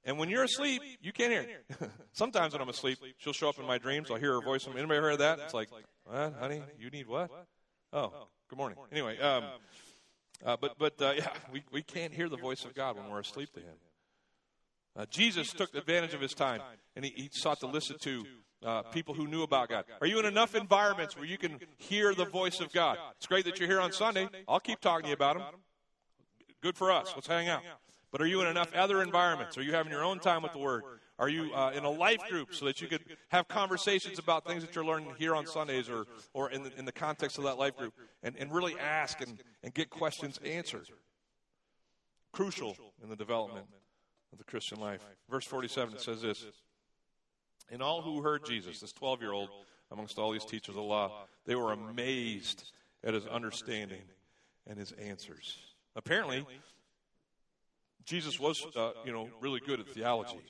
And 0.05 0.18
when 0.18 0.31
you're 0.31 0.45
asleep, 0.45 0.83
you 1.01 1.12
can't 1.12 1.33
hear. 1.33 1.62
Sometimes 2.12 2.53
when 2.53 2.62
I'm 2.62 2.68
asleep, 2.68 2.99
she'll 3.18 3.33
show 3.33 3.49
up 3.49 3.59
in 3.59 3.66
my 3.66 3.79
dreams. 3.79 4.11
I'll 4.11 4.16
hear 4.16 4.35
her 4.35 4.41
voice. 4.41 4.66
Anybody 4.66 5.01
heard 5.01 5.14
of 5.14 5.18
that? 5.18 5.41
It's 5.41 5.55
like, 5.55 5.68
what, 6.05 6.35
honey? 6.39 6.62
You 6.79 6.91
need 6.91 7.09
what? 7.09 7.31
Oh, 7.93 8.12
good 8.49 8.57
morning. 8.57 8.79
Anyway, 8.93 9.18
um, 9.18 9.45
uh, 10.45 10.57
but 10.61 10.79
but 10.79 11.01
uh, 11.01 11.12
yeah, 11.16 11.29
we 11.53 11.62
we 11.72 11.83
can't 11.83 12.12
hear 12.12 12.29
the 12.29 12.37
voice 12.37 12.64
of 12.64 12.74
God 12.74 12.97
when 12.97 13.09
we're 13.11 13.20
asleep 13.20 13.53
to 13.55 13.61
Him. 13.61 13.74
Uh, 14.97 15.05
Jesus 15.11 15.53
took 15.53 15.74
advantage 15.74 16.14
of 16.14 16.20
his 16.20 16.32
time, 16.32 16.61
and 16.94 17.05
he, 17.05 17.12
he 17.14 17.28
sought 17.30 17.61
to 17.61 17.66
listen 17.66 17.97
to 18.01 18.24
uh, 18.64 18.82
people 18.82 19.14
who 19.14 19.26
knew 19.26 19.42
about 19.42 19.68
God. 19.68 19.84
Are 20.01 20.07
you 20.07 20.18
in 20.18 20.24
enough 20.24 20.55
environments 20.55 21.16
where 21.16 21.26
you 21.26 21.36
can 21.36 21.61
hear 21.76 22.14
the 22.14 22.24
voice 22.24 22.61
of 22.61 22.72
God? 22.72 22.99
It's 23.16 23.26
great 23.26 23.44
that 23.44 23.59
you're 23.59 23.68
here 23.68 23.80
on 23.80 23.92
Sunday. 23.92 24.28
I'll 24.49 24.61
keep 24.61 24.80
talking 24.80 25.05
to 25.05 25.09
you 25.09 25.14
about 25.14 25.36
Him. 25.36 25.42
Good 26.62 26.76
for 26.76 26.90
us. 26.90 27.12
Let's 27.14 27.26
hang 27.26 27.49
out. 27.49 27.62
But 28.11 28.22
are 28.22 28.26
you 28.26 28.40
in 28.40 28.47
enough 28.47 28.74
other 28.74 29.03
environments? 29.03 29.59
Are 29.59 29.62
you 29.62 29.72
having 29.72 29.92
your 29.92 30.03
own 30.03 30.18
time 30.18 30.42
with 30.42 30.53
the 30.53 30.59
Word? 30.59 30.82
Are 31.18 31.28
you 31.28 31.53
uh, 31.55 31.72
in 31.74 31.84
a 31.84 31.90
life 31.90 32.20
group 32.30 32.55
so 32.55 32.64
that 32.64 32.80
you 32.80 32.88
could 32.88 33.03
have 33.28 33.49
conversations 33.49 34.18
about 34.18 34.47
things 34.47 34.64
that 34.64 34.74
you're 34.74 34.84
learning 34.84 35.12
here 35.18 35.34
on 35.34 35.47
Sundays 35.47 35.88
or, 35.90 36.07
or 36.32 36.51
in, 36.51 36.62
the, 36.62 36.72
in 36.78 36.84
the 36.86 36.92
context 36.92 37.36
of 37.38 37.44
that 37.44 37.59
life 37.59 37.76
group 37.76 37.94
and, 38.22 38.36
and 38.38 38.53
really 38.53 38.78
ask 38.78 39.20
and, 39.20 39.38
and 39.62 39.74
get 39.74 39.90
questions 39.90 40.38
answered? 40.44 40.88
Crucial 42.32 42.76
in 43.03 43.11
the 43.11 43.16
development 43.16 43.66
of 44.33 44.39
the 44.39 44.45
Christian 44.45 44.81
life. 44.81 45.01
Verse 45.31 45.45
47, 45.45 45.95
it 45.95 46.01
says 46.01 46.22
this 46.22 46.45
And 47.70 47.83
all 47.83 48.03
who 48.03 48.22
heard 48.22 48.45
Jesus, 48.45 48.81
this 48.81 48.93
12 48.93 49.20
year 49.20 49.33
old, 49.33 49.51
amongst 49.91 50.18
all 50.18 50.33
these 50.33 50.45
teachers 50.45 50.70
of 50.70 50.74
the 50.74 50.83
law, 50.83 51.27
they 51.45 51.55
were 51.55 51.72
amazed 51.72 52.70
at 53.05 53.14
his 53.14 53.27
understanding 53.27 54.03
and 54.66 54.79
his 54.79 54.93
answers. 54.93 55.59
Apparently, 55.95 56.45
Jesus 58.05 58.39
was, 58.39 58.64
uh, 58.77 58.91
you 59.05 59.12
know, 59.12 59.29
really 59.41 59.61
good 59.61 59.81
at 59.81 59.89
theology. 59.89 60.41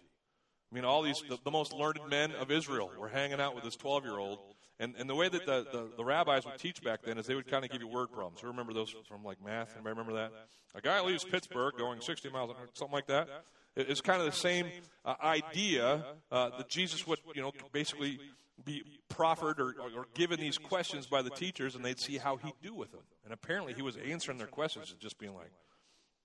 I 0.70 0.74
mean, 0.74 0.84
all 0.84 1.02
these, 1.02 1.22
the, 1.28 1.38
the 1.44 1.50
most 1.50 1.72
learned 1.72 2.00
men 2.10 2.32
of 2.32 2.50
Israel 2.50 2.90
were 2.98 3.08
hanging 3.08 3.40
out 3.40 3.54
with 3.54 3.64
this 3.64 3.76
12 3.76 4.04
year 4.04 4.18
old. 4.18 4.38
And, 4.78 4.94
and 4.98 5.08
the 5.08 5.14
way 5.14 5.28
that 5.30 5.46
the, 5.46 5.66
the, 5.72 5.88
the, 5.96 6.04
rabbis 6.04 6.44
would 6.44 6.58
teach 6.58 6.82
back 6.82 7.00
then 7.02 7.16
is 7.16 7.26
they 7.26 7.34
would 7.34 7.50
kind 7.50 7.64
of 7.64 7.70
give 7.70 7.80
you 7.80 7.88
word 7.88 8.12
problems. 8.12 8.42
You 8.42 8.48
remember 8.48 8.74
those 8.74 8.94
from 9.08 9.24
like 9.24 9.42
math? 9.42 9.72
Anybody 9.74 9.96
remember 9.96 10.12
that? 10.14 10.32
A 10.74 10.82
guy 10.82 11.00
leaves 11.00 11.24
Pittsburgh 11.24 11.72
going 11.78 12.02
60 12.02 12.28
miles, 12.28 12.54
something 12.74 12.92
like 12.92 13.06
that. 13.06 13.28
It's 13.76 14.00
kind 14.00 14.20
of 14.20 14.26
the 14.26 14.32
same 14.32 14.68
uh, 15.04 15.14
idea 15.22 16.04
uh, 16.32 16.50
that 16.56 16.68
Jesus 16.68 17.06
would, 17.06 17.18
you 17.34 17.42
know, 17.42 17.52
basically 17.72 18.18
be 18.64 18.82
proffered 19.10 19.60
or, 19.60 19.74
or, 19.94 20.06
given 20.14 20.40
these 20.40 20.56
questions 20.56 21.06
by 21.06 21.20
the 21.20 21.30
teachers, 21.30 21.74
and 21.74 21.84
they'd 21.84 22.00
see 22.00 22.16
how 22.16 22.36
he'd 22.36 22.54
do 22.62 22.74
with 22.74 22.90
them. 22.90 23.02
And 23.24 23.34
apparently, 23.34 23.74
he 23.74 23.82
was 23.82 23.96
answering 23.96 24.38
their 24.38 24.46
questions 24.46 24.90
and 24.90 24.98
just 24.98 25.18
being 25.18 25.34
like, 25.34 25.50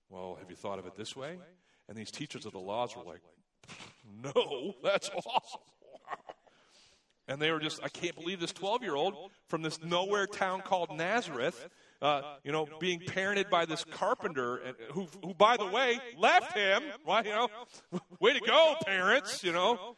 well, 0.08 0.36
have 0.40 0.48
you 0.48 0.56
thought 0.56 0.78
of 0.78 0.86
it 0.86 0.96
this 0.96 1.14
way? 1.14 1.38
And 1.88 1.96
these 1.96 2.10
teachers 2.10 2.46
of 2.46 2.52
the 2.52 2.58
laws 2.58 2.96
were 2.96 3.04
like, 3.04 3.20
no, 4.22 4.74
that's 4.82 5.10
awesome. 5.10 5.60
and 7.28 7.40
they 7.40 7.50
were 7.50 7.60
just, 7.60 7.82
I 7.82 7.88
can't 7.88 8.14
believe 8.14 8.40
this 8.40 8.52
12 8.52 8.82
year 8.82 8.94
old 8.94 9.30
from 9.48 9.62
this 9.62 9.82
nowhere 9.82 10.26
town 10.26 10.62
called 10.62 10.96
Nazareth, 10.96 11.68
uh, 12.02 12.22
you 12.42 12.50
know, 12.50 12.66
being 12.80 12.98
parented 12.98 13.48
by 13.48 13.64
this 13.64 13.84
carpenter 13.84 14.74
who, 14.90 15.06
who, 15.24 15.34
by 15.34 15.56
the 15.56 15.66
way, 15.66 16.00
left 16.18 16.56
him. 16.56 16.82
Why, 17.04 17.22
you 17.22 17.30
know, 17.30 17.48
way 18.20 18.32
to 18.32 18.40
go, 18.40 18.74
parents, 18.84 19.44
you 19.44 19.52
know, 19.52 19.96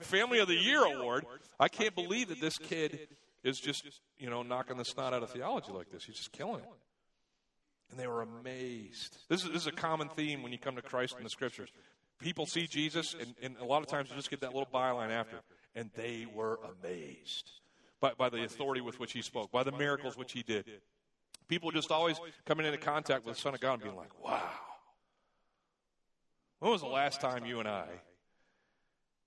Family 0.00 0.38
of 0.38 0.48
the 0.48 0.54
Year 0.54 0.84
award. 0.84 1.26
I 1.58 1.68
can't 1.68 1.94
believe 1.94 2.28
that 2.28 2.40
this 2.40 2.56
kid 2.56 3.08
is 3.42 3.58
just, 3.58 3.84
you 4.18 4.30
know, 4.30 4.42
knocking 4.42 4.76
the 4.76 4.84
snot 4.84 5.12
out 5.12 5.22
of 5.22 5.30
theology 5.30 5.72
like 5.72 5.90
this. 5.90 6.04
He's 6.04 6.16
just 6.16 6.32
killing 6.32 6.60
it. 6.60 6.68
And 7.90 7.98
they 7.98 8.06
were 8.06 8.22
amazed. 8.22 9.18
This 9.28 9.44
is, 9.44 9.50
this 9.50 9.62
is 9.62 9.66
a 9.66 9.72
common 9.72 10.08
theme 10.08 10.42
when 10.42 10.52
you 10.52 10.58
come 10.58 10.76
to 10.76 10.82
Christ 10.82 11.16
in 11.18 11.24
the 11.24 11.30
scriptures. 11.30 11.70
People 12.20 12.46
see 12.46 12.66
Jesus, 12.66 13.16
and, 13.18 13.34
and 13.42 13.56
a 13.60 13.64
lot 13.64 13.82
of 13.82 13.88
times 13.88 14.10
you 14.10 14.16
just 14.16 14.30
get 14.30 14.42
that 14.42 14.54
little 14.54 14.68
byline 14.72 15.10
after, 15.10 15.40
and 15.74 15.90
they 15.96 16.26
were 16.32 16.60
amazed 16.82 17.50
by, 17.98 18.12
by 18.16 18.28
the 18.28 18.44
authority 18.44 18.82
with 18.82 19.00
which 19.00 19.12
he 19.12 19.22
spoke, 19.22 19.50
by 19.50 19.64
the 19.64 19.72
miracles 19.72 20.16
which 20.16 20.32
he 20.32 20.42
did. 20.42 20.66
People 21.50 21.72
just 21.72 21.90
always 21.90 22.20
coming 22.46 22.64
into 22.64 22.78
contact 22.78 23.26
with 23.26 23.34
the 23.34 23.40
Son 23.40 23.54
of 23.54 23.60
God 23.60 23.72
and 23.74 23.82
being 23.82 23.96
like, 23.96 24.24
wow. 24.24 24.40
When 26.60 26.70
was 26.70 26.80
the 26.80 26.86
last 26.86 27.20
time 27.20 27.44
you 27.44 27.58
and 27.58 27.66
I 27.66 27.86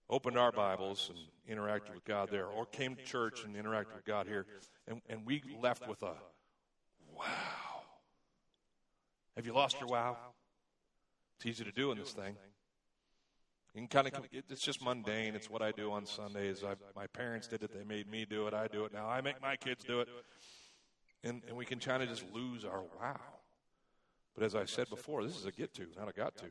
opened 0.10 0.38
our 0.38 0.54
Bibles 0.54 1.12
and 1.14 1.20
interacted 1.60 1.94
with 1.94 2.06
God 2.06 2.30
there, 2.32 2.46
or 2.46 2.66
came 2.66 2.96
to 2.96 3.04
church 3.04 3.44
and 3.44 3.58
interacted 3.58 3.96
with 3.96 4.06
God 4.06 4.26
here, 4.26 4.46
and, 4.88 5.02
and 5.10 5.26
we 5.26 5.44
left 5.62 5.86
with 5.86 6.02
a 6.02 6.14
wow? 7.14 7.26
Have 9.36 9.46
you 9.46 9.54
lost 9.54 9.82
your 9.82 9.90
wow? 9.90 10.16
It's 11.36 11.46
easy 11.46 11.66
to 11.66 11.74
do 11.74 11.92
in 11.92 11.98
this 11.98 12.14
thing. 12.14 12.38
You 13.76 13.82
can 13.82 13.88
kind 13.88 14.08
of, 14.08 14.14
it's 14.32 14.62
just 14.62 14.82
mundane. 14.82 15.36
It's 15.36 15.50
what 15.50 15.62
I 15.62 15.72
do 15.72 15.92
on 15.92 16.06
Sundays. 16.06 16.64
I, 16.64 16.76
my 16.96 17.08
parents 17.08 17.48
did 17.48 17.64
it. 17.64 17.74
They 17.78 17.84
made 17.84 18.10
me 18.10 18.24
do 18.24 18.48
it. 18.48 18.54
I 18.54 18.68
do 18.68 18.86
it 18.86 18.94
now. 18.94 19.10
I 19.10 19.20
make 19.20 19.42
my 19.42 19.58
kids 19.58 19.84
do 19.84 20.00
it. 20.00 20.08
And, 21.24 21.42
and 21.48 21.56
we 21.56 21.66
can 21.66 21.80
kind 21.80 22.04
of 22.04 22.10
just 22.10 22.26
lose 22.34 22.66
our 22.66 22.82
wow. 23.00 23.20
But 24.36 24.44
as 24.44 24.56
I 24.56 24.66
said 24.66 24.90
before, 24.90 25.24
this 25.24 25.38
is 25.38 25.46
a 25.46 25.52
get 25.52 25.74
to, 25.76 25.88
not 25.98 26.10
a 26.10 26.14
got 26.14 26.36
to. 26.38 26.46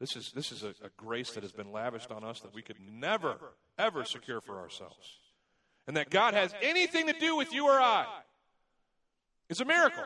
This 0.00 0.16
is, 0.16 0.32
this 0.32 0.52
is 0.52 0.62
a, 0.64 0.70
a 0.84 0.90
grace 0.96 1.30
that 1.32 1.42
has 1.42 1.52
been 1.52 1.72
lavished 1.72 2.10
on 2.10 2.24
us 2.24 2.40
that 2.40 2.54
we 2.54 2.62
could 2.62 2.78
never, 2.80 3.36
ever 3.78 4.04
secure 4.04 4.40
for 4.40 4.58
ourselves. 4.58 5.18
And 5.86 5.96
that 5.96 6.10
God 6.10 6.34
has 6.34 6.52
anything 6.62 7.06
to 7.06 7.12
do 7.12 7.36
with 7.36 7.52
you 7.52 7.66
or 7.66 7.80
I. 7.80 8.06
It's 9.48 9.60
a 9.60 9.64
miracle. 9.64 10.04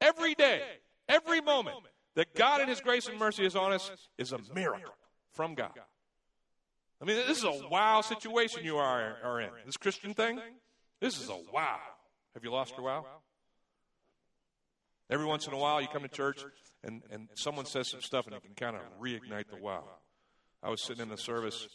Every 0.00 0.34
day, 0.34 0.62
every 1.08 1.40
moment 1.40 1.76
that 2.14 2.34
God 2.34 2.60
in 2.60 2.68
His 2.68 2.80
grace 2.80 3.08
and 3.08 3.18
mercy 3.18 3.44
is 3.44 3.56
on 3.56 3.72
us 3.72 3.90
is 4.18 4.32
a 4.32 4.38
miracle 4.54 4.94
from 5.32 5.54
God. 5.54 5.72
I 7.00 7.04
mean, 7.04 7.16
this 7.26 7.38
is 7.38 7.44
a 7.44 7.68
wow 7.68 8.00
situation 8.02 8.64
you 8.64 8.76
are, 8.76 9.16
are 9.22 9.40
in. 9.40 9.50
This 9.66 9.76
Christian 9.76 10.14
thing, 10.14 10.40
this 11.00 11.20
is 11.20 11.28
a 11.28 11.38
wow. 11.52 11.78
Have 12.34 12.44
you 12.44 12.50
lost 12.50 12.74
your 12.76 12.84
wow? 12.86 13.06
Every 15.10 15.26
once 15.26 15.46
in 15.46 15.52
a 15.52 15.58
while, 15.58 15.80
you 15.80 15.88
come 15.88 16.02
to 16.02 16.08
church 16.08 16.42
and, 16.82 17.02
and 17.10 17.28
someone 17.34 17.66
says 17.66 17.90
some 17.90 18.00
stuff 18.00 18.26
and 18.26 18.34
it 18.34 18.42
can 18.42 18.54
kind 18.54 18.76
of 18.76 18.82
reignite 19.00 19.48
the 19.50 19.56
wow. 19.60 19.84
I 20.62 20.70
was 20.70 20.82
sitting 20.82 21.06
in 21.06 21.12
a 21.12 21.18
service 21.18 21.68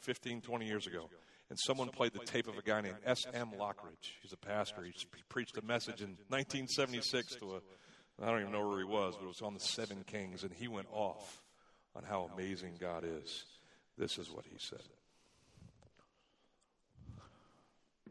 15, 0.00 0.42
20 0.42 0.66
years 0.66 0.86
ago, 0.86 1.08
and 1.48 1.58
someone 1.58 1.88
played 1.88 2.12
the 2.12 2.20
tape 2.20 2.48
of 2.48 2.56
a 2.58 2.62
guy 2.62 2.80
named 2.80 2.96
S.M. 3.04 3.50
Lockridge. 3.58 4.12
He's 4.22 4.32
a 4.32 4.36
pastor. 4.36 4.82
He 4.84 4.92
preached 5.28 5.56
a 5.56 5.64
message 5.64 6.02
in 6.02 6.10
1976 6.28 7.36
to 7.36 7.56
a, 7.56 7.60
I 8.22 8.30
don't 8.30 8.40
even 8.40 8.52
know 8.52 8.68
where 8.68 8.78
he 8.78 8.84
was, 8.84 9.14
but 9.16 9.24
it 9.24 9.28
was 9.28 9.42
on 9.42 9.54
the 9.54 9.60
Seven 9.60 10.04
Kings, 10.06 10.42
and 10.42 10.52
he 10.52 10.68
went 10.68 10.88
off 10.90 11.42
on 11.94 12.04
how 12.04 12.30
amazing 12.34 12.74
God 12.80 13.04
is. 13.04 13.44
This 13.96 14.18
is 14.18 14.30
what 14.30 14.44
he 14.44 14.58
said. 14.58 14.82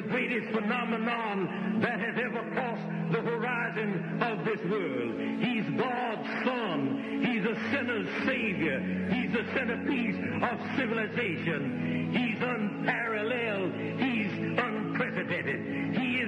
The 0.00 0.08
greatest 0.08 0.50
phenomenon 0.52 1.80
that 1.82 2.00
has 2.00 2.16
ever 2.24 2.42
crossed 2.54 3.12
the 3.12 3.20
horizon 3.20 4.22
of 4.22 4.46
this 4.46 4.58
world. 4.70 5.20
He's 5.42 5.68
God's 5.78 6.26
Son. 6.42 7.20
He's 7.22 7.44
a 7.44 7.54
sinner's 7.70 8.08
Savior. 8.24 8.80
He's 9.12 9.30
the 9.30 9.44
centerpiece 9.52 10.16
of 10.40 10.58
civilization. 10.78 12.16
He's 12.16 12.40
unparalleled. 12.40 13.74
He's 14.00 14.32
unprecedented. 14.58 15.96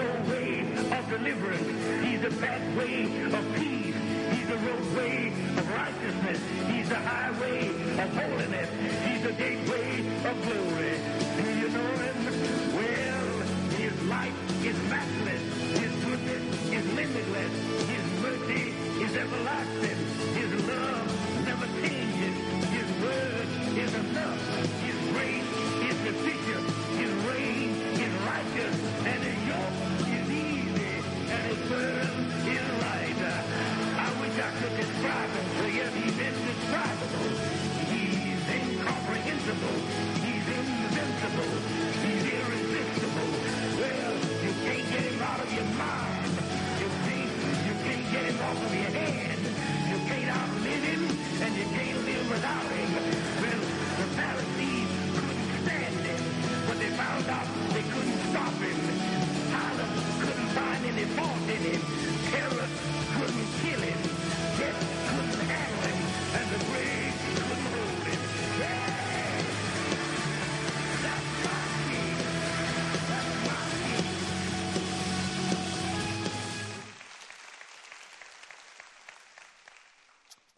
Doorway 0.00 0.60
of 0.96 1.08
deliverance. 1.10 1.68
He's 2.04 2.20
the 2.22 2.30
pathway 2.40 3.04
of 3.38 3.44
peace. 3.54 3.94
He's 4.32 4.48
the 4.48 4.56
roadway 4.56 5.28
of 5.58 5.70
righteousness. 5.76 6.40
He's 6.70 6.88
the 6.88 6.96
highway 6.96 7.68
of 7.68 8.08
holiness. 8.16 8.70
He's 9.06 9.22
the 9.22 9.32
gateway 9.32 10.00
of 10.24 10.34
glory. 10.46 10.94
Do 11.36 11.44
you 11.60 11.68
know 11.68 11.92
him? 12.04 12.16
Well, 12.76 13.28
his 13.76 14.02
light 14.04 14.32
is 14.64 14.76
matchless. 14.88 15.42
His 15.78 15.92
goodness 16.04 16.44
is 16.72 16.84
limitless. 16.94 17.52
His 17.92 18.04
mercy 18.24 18.72
is 19.04 19.16
everlasting. 19.16 19.98
His 20.40 20.59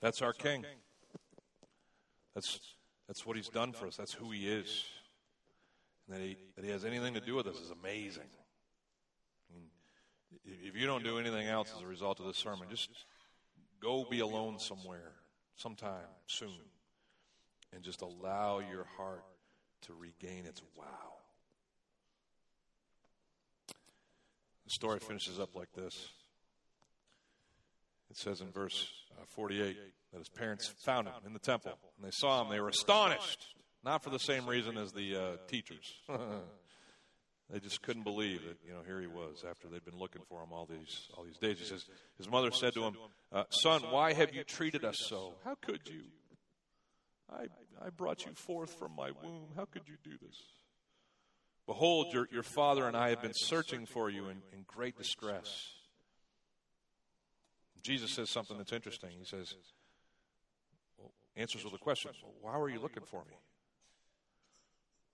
That's 0.02 0.20
our 0.20 0.32
King. 0.32 0.66
That's, 2.34 2.58
that's 3.06 3.24
what 3.24 3.36
He's 3.36 3.48
done 3.48 3.72
for 3.72 3.86
us. 3.86 3.96
That's 3.96 4.12
who 4.12 4.32
He 4.32 4.48
is. 4.48 4.84
And 6.06 6.16
that 6.16 6.22
He, 6.22 6.36
that 6.56 6.64
he 6.64 6.70
has 6.72 6.84
anything 6.84 7.14
to 7.14 7.20
do 7.20 7.36
with 7.36 7.46
us 7.46 7.56
is 7.56 7.70
amazing. 7.70 8.28
I 9.48 9.54
mean, 9.54 9.68
if 10.44 10.76
you 10.76 10.86
don't 10.86 11.04
do 11.04 11.18
anything 11.18 11.46
else 11.46 11.72
as 11.76 11.82
a 11.82 11.86
result 11.86 12.18
of 12.18 12.26
this 12.26 12.36
sermon, 12.36 12.66
just 12.68 12.90
go 13.80 14.04
be 14.10 14.20
alone 14.20 14.58
somewhere, 14.58 15.12
sometime 15.54 16.08
soon, 16.26 16.50
and 17.72 17.84
just 17.84 18.02
allow 18.02 18.58
your 18.58 18.86
heart 18.96 19.24
to 19.82 19.94
regain 19.94 20.46
its 20.46 20.62
wow. 20.76 20.86
The 24.64 24.70
story 24.70 24.98
finishes 24.98 25.38
up 25.38 25.54
like 25.54 25.72
this. 25.74 26.08
It 28.12 28.18
says 28.18 28.42
in 28.42 28.52
verse 28.52 28.92
uh, 29.18 29.24
48 29.28 29.74
that 30.12 30.18
his 30.18 30.28
parents 30.28 30.68
found 30.84 31.08
him 31.08 31.14
in 31.24 31.32
the 31.32 31.38
temple, 31.38 31.72
and 31.96 32.04
they 32.06 32.10
saw 32.12 32.42
him. 32.42 32.50
They 32.50 32.60
were 32.60 32.68
astonished, 32.68 33.46
not 33.82 34.04
for 34.04 34.10
the 34.10 34.18
same 34.18 34.46
reason 34.46 34.76
as 34.76 34.92
the 34.92 35.16
uh, 35.16 35.36
teachers. 35.48 35.94
they 37.50 37.58
just 37.58 37.80
couldn't 37.80 38.02
believe 38.02 38.42
that 38.42 38.58
you 38.66 38.74
know 38.74 38.80
here 38.84 39.00
he 39.00 39.06
was 39.06 39.46
after 39.48 39.66
they'd 39.66 39.86
been 39.86 39.98
looking 39.98 40.20
for 40.28 40.42
him 40.42 40.52
all 40.52 40.66
these 40.66 41.08
all 41.16 41.24
these 41.24 41.38
days. 41.38 41.58
He 41.58 41.64
says 41.64 41.86
his 42.18 42.28
mother 42.28 42.50
said 42.50 42.74
to 42.74 42.82
him, 42.82 42.96
uh, 43.32 43.44
"Son, 43.48 43.80
why 43.88 44.12
have 44.12 44.34
you 44.34 44.44
treated 44.44 44.84
us 44.84 44.98
so? 45.08 45.32
How 45.42 45.54
could 45.54 45.80
you? 45.86 46.02
I 47.30 47.46
I 47.82 47.88
brought 47.88 48.26
you 48.26 48.32
forth 48.34 48.78
from 48.78 48.94
my 48.94 49.10
womb. 49.22 49.46
How 49.56 49.64
could 49.64 49.88
you 49.88 49.96
do 50.04 50.18
this?" 50.20 50.36
Behold, 51.66 52.12
your, 52.12 52.28
your 52.30 52.42
father 52.42 52.86
and 52.86 52.94
I 52.94 53.08
have 53.08 53.22
been 53.22 53.32
searching 53.32 53.86
for 53.86 54.10
you 54.10 54.24
in, 54.24 54.42
in 54.52 54.64
great 54.66 54.98
distress. 54.98 55.70
Jesus 57.82 58.10
says 58.10 58.30
something 58.30 58.56
that's 58.58 58.72
interesting. 58.72 59.10
He 59.18 59.24
says, 59.24 59.54
answers 61.36 61.64
with 61.64 61.74
a 61.74 61.78
question 61.78 62.10
Why 62.40 62.56
were 62.56 62.68
you 62.68 62.80
looking 62.80 63.02
for 63.04 63.24
me? 63.24 63.36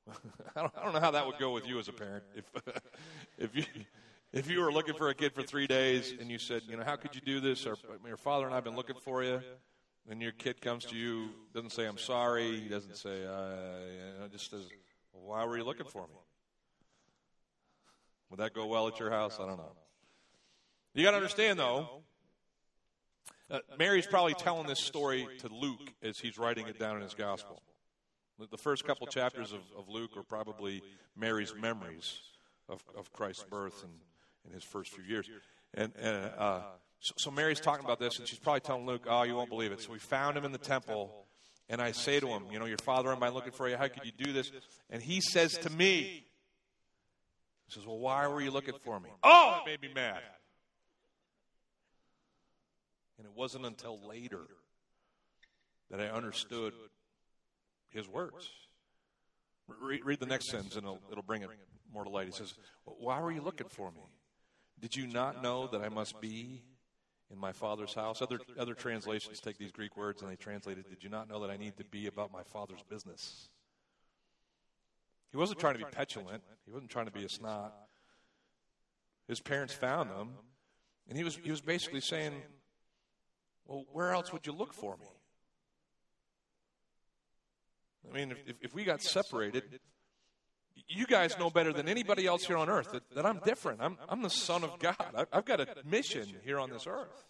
I, 0.56 0.60
don't, 0.60 0.72
I 0.78 0.84
don't 0.84 0.94
know 0.94 1.00
how 1.00 1.10
that 1.10 1.26
would 1.26 1.38
go 1.38 1.52
with 1.52 1.66
you 1.66 1.78
as 1.78 1.88
a 1.88 1.92
parent. 1.92 2.24
If, 2.34 2.44
if, 3.38 3.56
you, 3.56 3.64
if 4.32 4.50
you 4.50 4.60
were 4.60 4.72
looking 4.72 4.94
for 4.94 5.08
a 5.10 5.14
kid 5.14 5.34
for 5.34 5.42
three 5.42 5.66
days 5.66 6.14
and 6.18 6.30
you 6.30 6.38
said, 6.38 6.62
you 6.68 6.76
know, 6.76 6.84
how 6.84 6.96
could 6.96 7.14
you 7.14 7.20
do 7.20 7.40
this? 7.40 7.66
Or 7.66 7.76
your 8.06 8.16
father 8.16 8.44
and 8.44 8.54
I 8.54 8.56
have 8.56 8.64
been 8.64 8.76
looking 8.76 8.96
for 8.96 9.22
you. 9.22 9.40
And 10.10 10.22
your 10.22 10.32
kid 10.32 10.62
comes 10.62 10.86
to 10.86 10.96
you, 10.96 11.28
doesn't 11.52 11.72
say, 11.72 11.86
I'm 11.86 11.98
sorry. 11.98 12.60
He 12.60 12.68
doesn't 12.68 12.96
say, 12.96 13.26
uh, 13.26 14.26
just 14.32 14.50
says, 14.50 14.62
why 15.12 15.44
were 15.44 15.58
you 15.58 15.64
looking 15.64 15.84
for 15.84 16.06
me? 16.06 16.14
Would 18.30 18.40
that 18.40 18.54
go 18.54 18.66
well 18.66 18.88
at 18.88 18.98
your 18.98 19.10
house? 19.10 19.38
I 19.38 19.46
don't 19.46 19.58
know. 19.58 19.72
You 20.94 21.04
got 21.04 21.10
to 21.10 21.16
understand, 21.18 21.58
though, 21.58 22.02
uh, 23.50 23.58
Mary's 23.78 24.06
probably 24.06 24.34
telling 24.34 24.66
this 24.66 24.80
story 24.80 25.26
to 25.40 25.48
Luke 25.48 25.92
as 26.02 26.18
he's 26.18 26.38
writing 26.38 26.66
it 26.68 26.78
down 26.78 26.96
in 26.96 27.02
his 27.02 27.14
gospel. 27.14 27.62
The 28.50 28.58
first 28.58 28.84
couple 28.84 29.06
chapters 29.08 29.52
of, 29.52 29.60
of 29.76 29.88
Luke 29.88 30.10
are 30.16 30.22
probably 30.22 30.82
Mary's 31.16 31.54
memories 31.54 32.20
of, 32.68 32.80
of 32.96 33.12
Christ's 33.12 33.44
birth 33.44 33.82
and, 33.82 33.92
in 34.46 34.52
his 34.52 34.62
first 34.62 34.92
few 34.94 35.02
years. 35.02 35.28
And, 35.74 35.92
and 36.00 36.30
uh, 36.38 36.60
so, 37.00 37.14
so 37.18 37.30
Mary's 37.30 37.60
talking 37.60 37.84
about 37.84 37.98
this, 37.98 38.18
and 38.18 38.28
she's 38.28 38.38
probably 38.38 38.60
telling 38.60 38.86
Luke, 38.86 39.06
Oh, 39.08 39.22
you 39.22 39.34
won't 39.34 39.50
believe 39.50 39.72
it. 39.72 39.80
So 39.80 39.92
we 39.92 39.98
found 39.98 40.36
him 40.36 40.44
in 40.44 40.52
the 40.52 40.58
temple, 40.58 41.26
and 41.68 41.80
I 41.80 41.92
say 41.92 42.20
to 42.20 42.28
him, 42.28 42.44
You 42.52 42.58
know, 42.58 42.66
your 42.66 42.78
father 42.78 43.10
and 43.10 43.22
I 43.24 43.28
looking 43.28 43.52
for 43.52 43.68
you. 43.68 43.76
How 43.76 43.88
could 43.88 44.04
you 44.04 44.12
do 44.12 44.32
this? 44.32 44.52
And 44.90 45.02
he 45.02 45.20
says 45.20 45.54
to 45.58 45.70
me, 45.70 46.24
He 47.66 47.72
says, 47.72 47.86
Well, 47.86 47.98
why 47.98 48.26
were 48.28 48.40
you 48.40 48.50
looking 48.50 48.74
for 48.84 49.00
me? 49.00 49.10
Oh, 49.22 49.60
it 49.64 49.68
made 49.68 49.82
me 49.82 49.94
mad. 49.94 50.20
And 53.18 53.26
it 53.26 53.32
wasn't 53.34 53.66
until 53.66 53.98
later 54.06 54.46
that 55.90 56.00
I 56.00 56.08
understood 56.08 56.72
his 57.88 58.08
words. 58.08 58.48
Read, 59.82 60.04
read 60.04 60.20
the 60.20 60.26
next 60.26 60.50
sentence 60.50 60.76
and 60.76 60.84
it'll, 60.84 61.00
it'll 61.10 61.22
bring 61.22 61.42
it 61.42 61.50
more 61.92 62.04
to 62.04 62.10
light. 62.10 62.26
He 62.26 62.32
says, 62.32 62.54
Why 62.84 63.20
were 63.20 63.32
you 63.32 63.42
looking 63.42 63.68
for 63.68 63.90
me? 63.90 64.00
Did 64.80 64.94
you 64.94 65.06
not 65.06 65.42
know 65.42 65.66
that 65.68 65.82
I 65.82 65.88
must 65.88 66.20
be 66.20 66.62
in 67.30 67.38
my 67.38 67.52
father's 67.52 67.92
house? 67.92 68.22
Other, 68.22 68.38
other 68.58 68.74
translations 68.74 69.40
take 69.40 69.58
these 69.58 69.72
Greek 69.72 69.96
words 69.96 70.22
and 70.22 70.30
they 70.30 70.36
translate 70.36 70.78
it, 70.78 70.88
Did 70.88 71.02
you 71.02 71.10
not 71.10 71.28
know 71.28 71.40
that 71.40 71.50
I 71.50 71.56
need 71.56 71.76
to 71.78 71.84
be 71.84 72.06
about 72.06 72.32
my 72.32 72.42
father's 72.42 72.82
business? 72.88 73.48
He 75.30 75.36
wasn't 75.36 75.58
trying 75.58 75.74
to 75.74 75.84
be 75.84 75.90
petulant, 75.90 76.42
he 76.64 76.72
wasn't 76.72 76.90
trying 76.90 77.06
to 77.06 77.12
be 77.12 77.24
a 77.24 77.28
snot. 77.28 77.74
His 79.26 79.40
parents 79.40 79.74
found 79.74 80.08
him, 80.08 80.30
and 81.06 81.18
he 81.18 81.24
was, 81.24 81.36
he 81.36 81.50
was 81.50 81.60
basically 81.60 82.00
saying, 82.00 82.32
well, 83.68 83.84
where 83.92 84.12
else 84.12 84.32
would 84.32 84.46
you 84.46 84.52
look 84.52 84.72
for 84.72 84.96
me? 84.96 85.06
I 88.10 88.16
mean, 88.16 88.34
if, 88.46 88.56
if 88.62 88.74
we 88.74 88.84
got 88.84 89.02
separated, 89.02 89.80
you 90.88 91.06
guys 91.06 91.38
know 91.38 91.50
better 91.50 91.72
than 91.72 91.88
anybody 91.88 92.26
else 92.26 92.44
here 92.44 92.56
on 92.56 92.70
earth 92.70 92.92
that, 92.92 93.02
that 93.14 93.26
I'm 93.26 93.40
different. 93.44 93.80
I'm, 93.82 93.98
I'm 94.08 94.22
the 94.22 94.30
Son 94.30 94.64
of 94.64 94.78
God. 94.78 95.26
I've 95.32 95.44
got 95.44 95.60
a 95.60 95.66
mission 95.84 96.26
here 96.44 96.58
on 96.58 96.70
this 96.70 96.86
earth. 96.86 97.26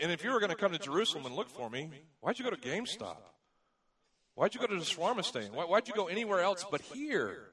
And 0.00 0.10
if 0.10 0.24
you 0.24 0.30
were 0.30 0.40
going 0.40 0.50
to 0.50 0.56
come 0.56 0.72
to 0.72 0.78
Jerusalem 0.78 1.26
and 1.26 1.34
look 1.34 1.50
for 1.50 1.68
me, 1.68 1.90
why'd 2.20 2.38
you 2.38 2.44
go 2.44 2.50
to 2.50 2.56
GameStop? 2.56 3.16
Why'd 4.34 4.54
you 4.54 4.60
go 4.60 4.66
to 4.66 4.76
the 4.76 4.84
shawarma 4.84 5.24
stand? 5.24 5.52
Why, 5.52 5.64
why'd 5.64 5.88
you 5.88 5.94
go 5.94 6.06
anywhere 6.06 6.40
else 6.40 6.64
but 6.70 6.80
here? 6.80 7.48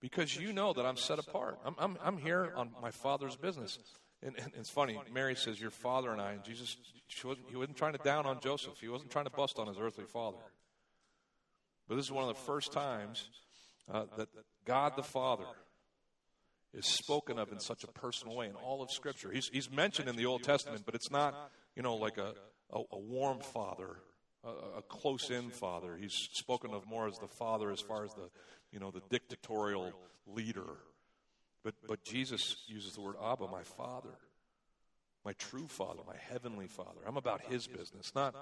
Because 0.00 0.36
you 0.36 0.52
know 0.52 0.72
that 0.72 0.86
I'm 0.86 0.96
set 0.96 1.18
apart. 1.18 1.58
I'm, 1.64 1.74
I'm, 1.78 1.98
I'm 2.02 2.16
here 2.16 2.52
on 2.56 2.70
my 2.80 2.92
Father's 2.92 3.36
business. 3.36 3.78
And, 4.26 4.34
and, 4.42 4.52
it's 4.58 4.70
funny, 4.70 4.98
Mary 5.14 5.36
says, 5.36 5.60
Your 5.60 5.70
father 5.70 6.10
and 6.10 6.20
I, 6.20 6.32
and 6.32 6.42
Jesus, 6.42 6.76
wasn't, 7.24 7.46
he 7.48 7.56
wasn't 7.56 7.76
trying 7.76 7.92
to 7.92 7.98
down 7.98 8.26
on 8.26 8.40
Joseph. 8.40 8.74
He 8.80 8.88
wasn't 8.88 9.12
trying 9.12 9.26
to 9.26 9.30
bust 9.30 9.56
on 9.58 9.68
his 9.68 9.78
earthly 9.78 10.04
father. 10.04 10.38
But 11.88 11.94
this 11.94 12.06
is 12.06 12.10
one 12.10 12.28
of 12.28 12.34
the 12.34 12.42
first 12.42 12.72
times 12.72 13.30
uh, 13.88 14.06
that 14.18 14.28
God 14.64 14.94
the 14.96 15.04
Father 15.04 15.44
is 16.74 16.86
spoken 16.86 17.38
of 17.38 17.52
in 17.52 17.60
such 17.60 17.84
a 17.84 17.86
personal 17.86 18.34
way 18.34 18.46
in 18.48 18.56
all 18.56 18.82
of 18.82 18.90
Scripture. 18.90 19.30
He's, 19.30 19.48
he's 19.52 19.70
mentioned 19.70 20.08
in 20.08 20.16
the 20.16 20.26
Old 20.26 20.42
Testament, 20.42 20.82
but 20.84 20.96
it's 20.96 21.10
not, 21.12 21.52
you 21.76 21.82
know, 21.84 21.94
like 21.94 22.18
a, 22.18 22.34
a, 22.72 22.80
a 22.90 22.98
warm 22.98 23.38
father, 23.38 23.98
a, 24.42 24.78
a 24.78 24.82
close 24.82 25.30
in 25.30 25.50
father. 25.50 25.96
He's 25.96 26.28
spoken 26.32 26.74
of 26.74 26.84
more 26.88 27.06
as 27.06 27.16
the 27.18 27.28
father 27.28 27.70
as 27.70 27.80
far 27.80 28.04
as 28.04 28.12
the, 28.14 28.28
you 28.72 28.80
know, 28.80 28.90
the 28.90 29.02
dictatorial 29.08 29.92
leader 30.26 30.66
but, 31.66 31.74
but 31.88 32.04
Jesus 32.04 32.58
uses 32.68 32.92
the 32.92 33.00
word 33.00 33.16
Abba, 33.20 33.48
my 33.48 33.64
Father, 33.64 34.14
my 35.24 35.32
true 35.32 35.66
Father, 35.66 35.98
my 36.06 36.14
heavenly 36.30 36.68
Father. 36.68 37.00
I'm 37.04 37.16
about 37.16 37.40
His 37.40 37.66
business, 37.66 38.12
not, 38.14 38.36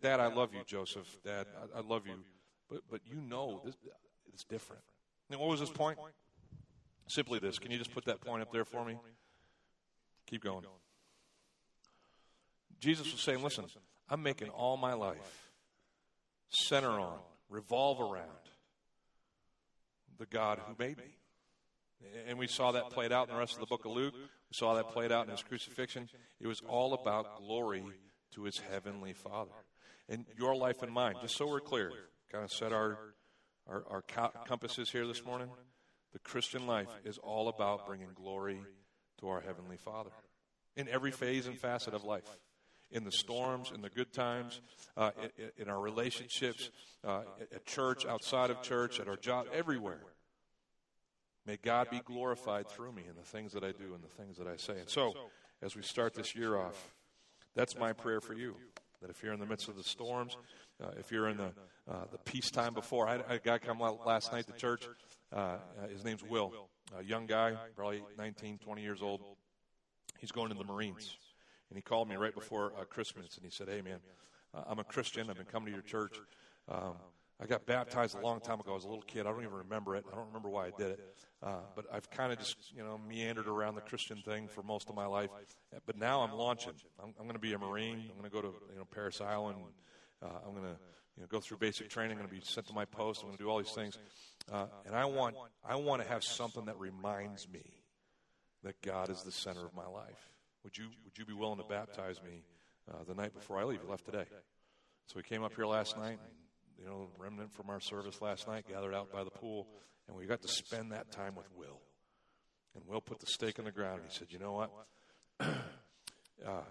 Dad, 0.00 0.18
I 0.18 0.28
love 0.28 0.54
you, 0.54 0.62
Joseph. 0.66 1.06
Dad, 1.22 1.44
I, 1.74 1.80
I 1.80 1.82
love 1.82 2.06
you. 2.06 2.14
But, 2.70 2.80
but 2.90 3.00
you 3.04 3.16
know 3.20 3.60
this, 3.62 3.74
it's 4.32 4.44
different. 4.44 4.80
And 5.30 5.38
what 5.38 5.50
was 5.50 5.60
his 5.60 5.68
point? 5.68 5.98
Simply 7.06 7.38
this. 7.38 7.58
Can 7.58 7.70
you 7.70 7.76
just 7.76 7.92
put 7.92 8.06
that 8.06 8.22
point 8.22 8.40
up 8.40 8.50
there 8.50 8.64
for 8.64 8.82
me? 8.82 8.96
Keep 10.24 10.44
going. 10.44 10.64
Jesus 12.80 13.12
was 13.12 13.20
saying, 13.20 13.42
listen, 13.42 13.66
I'm 14.08 14.22
making 14.22 14.48
all 14.48 14.78
my 14.78 14.94
life 14.94 15.50
center 16.48 16.92
on, 16.92 17.18
revolve 17.50 18.00
around 18.00 18.24
the 20.18 20.24
God 20.24 20.60
who 20.66 20.74
made 20.78 20.96
me. 20.96 21.16
And 22.28 22.38
we 22.38 22.46
saw 22.46 22.72
that 22.72 22.90
played 22.90 23.12
out 23.12 23.28
in 23.28 23.34
the 23.34 23.38
rest 23.38 23.54
of 23.54 23.60
the 23.60 23.66
book 23.66 23.84
of 23.84 23.92
Luke. 23.92 24.14
We 24.14 24.54
saw 24.54 24.74
that 24.74 24.90
played 24.90 25.12
out 25.12 25.26
in 25.26 25.30
his 25.30 25.42
crucifixion. 25.42 26.08
It 26.40 26.46
was 26.46 26.60
all 26.68 26.94
about 26.94 27.38
glory 27.38 27.84
to 28.34 28.44
his 28.44 28.58
heavenly 28.58 29.12
Father. 29.12 29.50
And 30.08 30.26
your 30.38 30.54
life 30.54 30.82
and 30.82 30.92
mine, 30.92 31.14
just 31.22 31.36
so 31.36 31.48
we're 31.48 31.60
clear, 31.60 31.92
kind 32.30 32.44
of 32.44 32.50
set 32.50 32.72
our, 32.72 32.98
our, 33.66 33.84
our 33.88 34.02
compasses 34.46 34.90
here 34.90 35.06
this 35.06 35.24
morning. 35.24 35.48
The 36.12 36.18
Christian 36.18 36.66
life 36.66 36.88
is 37.04 37.18
all 37.18 37.48
about 37.48 37.86
bringing 37.86 38.10
glory 38.14 38.60
to 39.20 39.28
our 39.28 39.40
Heavenly 39.40 39.78
Father 39.78 40.10
in 40.76 40.88
every 40.88 41.10
phase 41.10 41.46
and 41.46 41.58
facet 41.58 41.94
of 41.94 42.04
life. 42.04 42.28
In 42.90 43.04
the 43.04 43.12
storms, 43.12 43.72
in 43.74 43.80
the 43.80 43.88
good 43.88 44.12
times, 44.12 44.60
uh, 44.98 45.12
in, 45.38 45.62
in, 45.62 45.68
our 45.70 45.80
relationships, 45.80 46.70
uh, 47.04 47.22
at 47.54 47.64
church, 47.64 48.04
outside 48.04 48.50
of 48.50 48.60
church, 48.60 49.00
at 49.00 49.08
our 49.08 49.16
job, 49.16 49.46
everywhere. 49.54 50.02
May 51.46 51.56
God 51.56 51.90
be 51.90 52.00
glorified 52.04 52.68
through 52.68 52.92
me 52.92 53.02
in 53.08 53.16
the 53.16 53.22
things 53.22 53.52
that 53.52 53.64
I 53.64 53.72
do 53.72 53.94
and 53.94 54.02
the 54.02 54.22
things 54.22 54.36
that 54.38 54.46
I 54.46 54.56
say. 54.56 54.78
And 54.78 54.88
so, 54.88 55.14
as 55.60 55.74
we 55.74 55.82
start 55.82 56.14
this 56.14 56.36
year 56.36 56.56
off, 56.56 56.94
that's 57.54 57.76
my 57.76 57.92
prayer 57.92 58.20
for 58.20 58.34
you. 58.34 58.56
That 59.00 59.10
if 59.10 59.22
you're 59.22 59.32
in 59.32 59.40
the 59.40 59.46
midst 59.46 59.68
of 59.68 59.76
the 59.76 59.82
storms, 59.82 60.36
uh, 60.82 60.90
if 60.98 61.10
you're 61.10 61.28
in 61.28 61.36
the 61.36 61.52
uh, 61.90 62.04
the 62.12 62.18
peacetime 62.18 62.74
before, 62.74 63.08
I 63.08 63.12
had 63.12 63.24
a 63.28 63.38
guy 63.40 63.58
come 63.58 63.80
last 63.80 64.32
night 64.32 64.46
to 64.46 64.52
church. 64.52 64.88
Uh, 65.32 65.36
uh, 65.36 65.58
his 65.90 66.04
name's 66.04 66.22
Will, 66.22 66.52
a 66.96 67.02
young 67.02 67.26
guy, 67.26 67.56
probably 67.74 68.02
19, 68.18 68.58
20 68.58 68.82
years 68.82 69.02
old. 69.02 69.20
He's 70.20 70.30
going 70.30 70.50
to 70.50 70.54
the 70.54 70.64
Marines, 70.64 71.16
and 71.70 71.76
he 71.76 71.82
called 71.82 72.08
me 72.08 72.14
right 72.14 72.34
before 72.34 72.72
uh, 72.78 72.84
Christmas, 72.84 73.36
and 73.36 73.44
he 73.44 73.50
said, 73.50 73.68
"Hey, 73.68 73.82
man, 73.82 73.98
uh, 74.54 74.62
I'm 74.68 74.78
a 74.78 74.84
Christian. 74.84 75.28
I've 75.28 75.36
been 75.36 75.46
coming 75.46 75.66
to 75.66 75.72
your 75.72 75.82
church. 75.82 76.20
Um, 76.68 76.94
I 77.42 77.46
got 77.46 77.66
baptized 77.66 78.16
a 78.16 78.20
long 78.20 78.38
time 78.40 78.60
ago. 78.60 78.70
I 78.70 78.74
was 78.74 78.84
a 78.84 78.88
little 78.88 79.02
kid. 79.02 79.26
I 79.26 79.30
don't 79.32 79.42
even 79.42 79.52
remember 79.52 79.96
it. 79.96 80.04
I 80.12 80.14
don't 80.14 80.28
remember 80.28 80.48
why 80.48 80.66
I 80.66 80.70
did 80.78 80.92
it. 80.92 81.16
Uh, 81.42 81.56
but 81.74 81.86
I've 81.92 82.08
kind 82.08 82.32
of 82.32 82.38
just, 82.38 82.56
you 82.72 82.84
know, 82.84 83.00
meandered 83.08 83.48
around 83.48 83.74
the 83.74 83.80
Christian 83.80 84.18
thing 84.18 84.46
for 84.46 84.62
most 84.62 84.88
of 84.88 84.94
my 84.94 85.06
life. 85.06 85.30
But 85.84 85.98
now 85.98 86.20
I'm 86.20 86.34
launching. 86.34 86.74
I'm, 87.02 87.12
I'm 87.18 87.24
going 87.24 87.34
to 87.34 87.40
be 87.40 87.52
a 87.52 87.58
Marine. 87.58 88.04
I'm 88.10 88.18
going 88.18 88.30
to 88.30 88.30
go 88.30 88.42
to, 88.42 88.54
you 88.70 88.78
know, 88.78 88.84
Parris 88.84 89.20
Island. 89.20 89.58
Uh, 90.22 90.28
I'm 90.46 90.52
going 90.52 90.66
to, 90.66 90.78
you 91.16 91.22
know, 91.22 91.26
go 91.28 91.40
through 91.40 91.56
basic 91.56 91.90
training. 91.90 92.12
I'm 92.12 92.18
going 92.18 92.28
to 92.28 92.34
be 92.34 92.40
sent 92.44 92.68
to 92.68 92.74
my 92.74 92.84
post. 92.84 93.22
I'm 93.22 93.26
going 93.26 93.38
to 93.38 93.42
do 93.42 93.50
all 93.50 93.58
these 93.58 93.72
things. 93.72 93.98
Uh, 94.50 94.66
and 94.86 94.94
I 94.94 95.06
want, 95.06 95.34
I 95.68 95.74
want 95.74 96.00
to 96.00 96.08
have 96.08 96.22
something 96.22 96.66
that 96.66 96.78
reminds 96.78 97.48
me 97.48 97.64
that 98.62 98.80
God 98.82 99.10
is 99.10 99.24
the 99.24 99.32
center 99.32 99.66
of 99.66 99.74
my 99.74 99.86
life. 99.86 100.30
Would 100.62 100.78
you, 100.78 100.84
would 101.04 101.18
you 101.18 101.24
be 101.24 101.32
willing 101.32 101.58
to 101.58 101.64
baptize 101.64 102.22
me 102.22 102.44
uh, 102.88 102.98
the 103.08 103.14
night 103.14 103.34
before 103.34 103.58
I 103.58 103.64
leave? 103.64 103.80
You 103.82 103.90
left 103.90 104.04
today. 104.04 104.26
So 105.08 105.14
we 105.16 105.24
came 105.24 105.42
up 105.42 105.56
here 105.56 105.66
last 105.66 105.98
night. 105.98 106.20
And, 106.22 106.41
you 106.78 106.86
know, 106.86 107.08
remnant 107.18 107.52
from 107.52 107.70
our 107.70 107.80
service 107.80 108.20
last 108.20 108.48
night 108.48 108.66
gathered 108.68 108.94
out 108.94 109.12
by 109.12 109.24
the 109.24 109.30
pool, 109.30 109.68
and 110.08 110.16
we 110.16 110.26
got 110.26 110.42
to 110.42 110.48
spend 110.48 110.92
that 110.92 111.10
time 111.10 111.34
with 111.34 111.46
Will. 111.56 111.80
And 112.74 112.84
Will 112.86 113.00
put 113.00 113.20
the 113.20 113.26
stake 113.26 113.58
in 113.58 113.64
the 113.64 113.72
ground, 113.72 114.00
and 114.00 114.10
he 114.10 114.16
said, 114.16 114.28
You 114.30 114.38
know 114.38 114.52
what? 114.52 114.70
uh, 116.46 116.62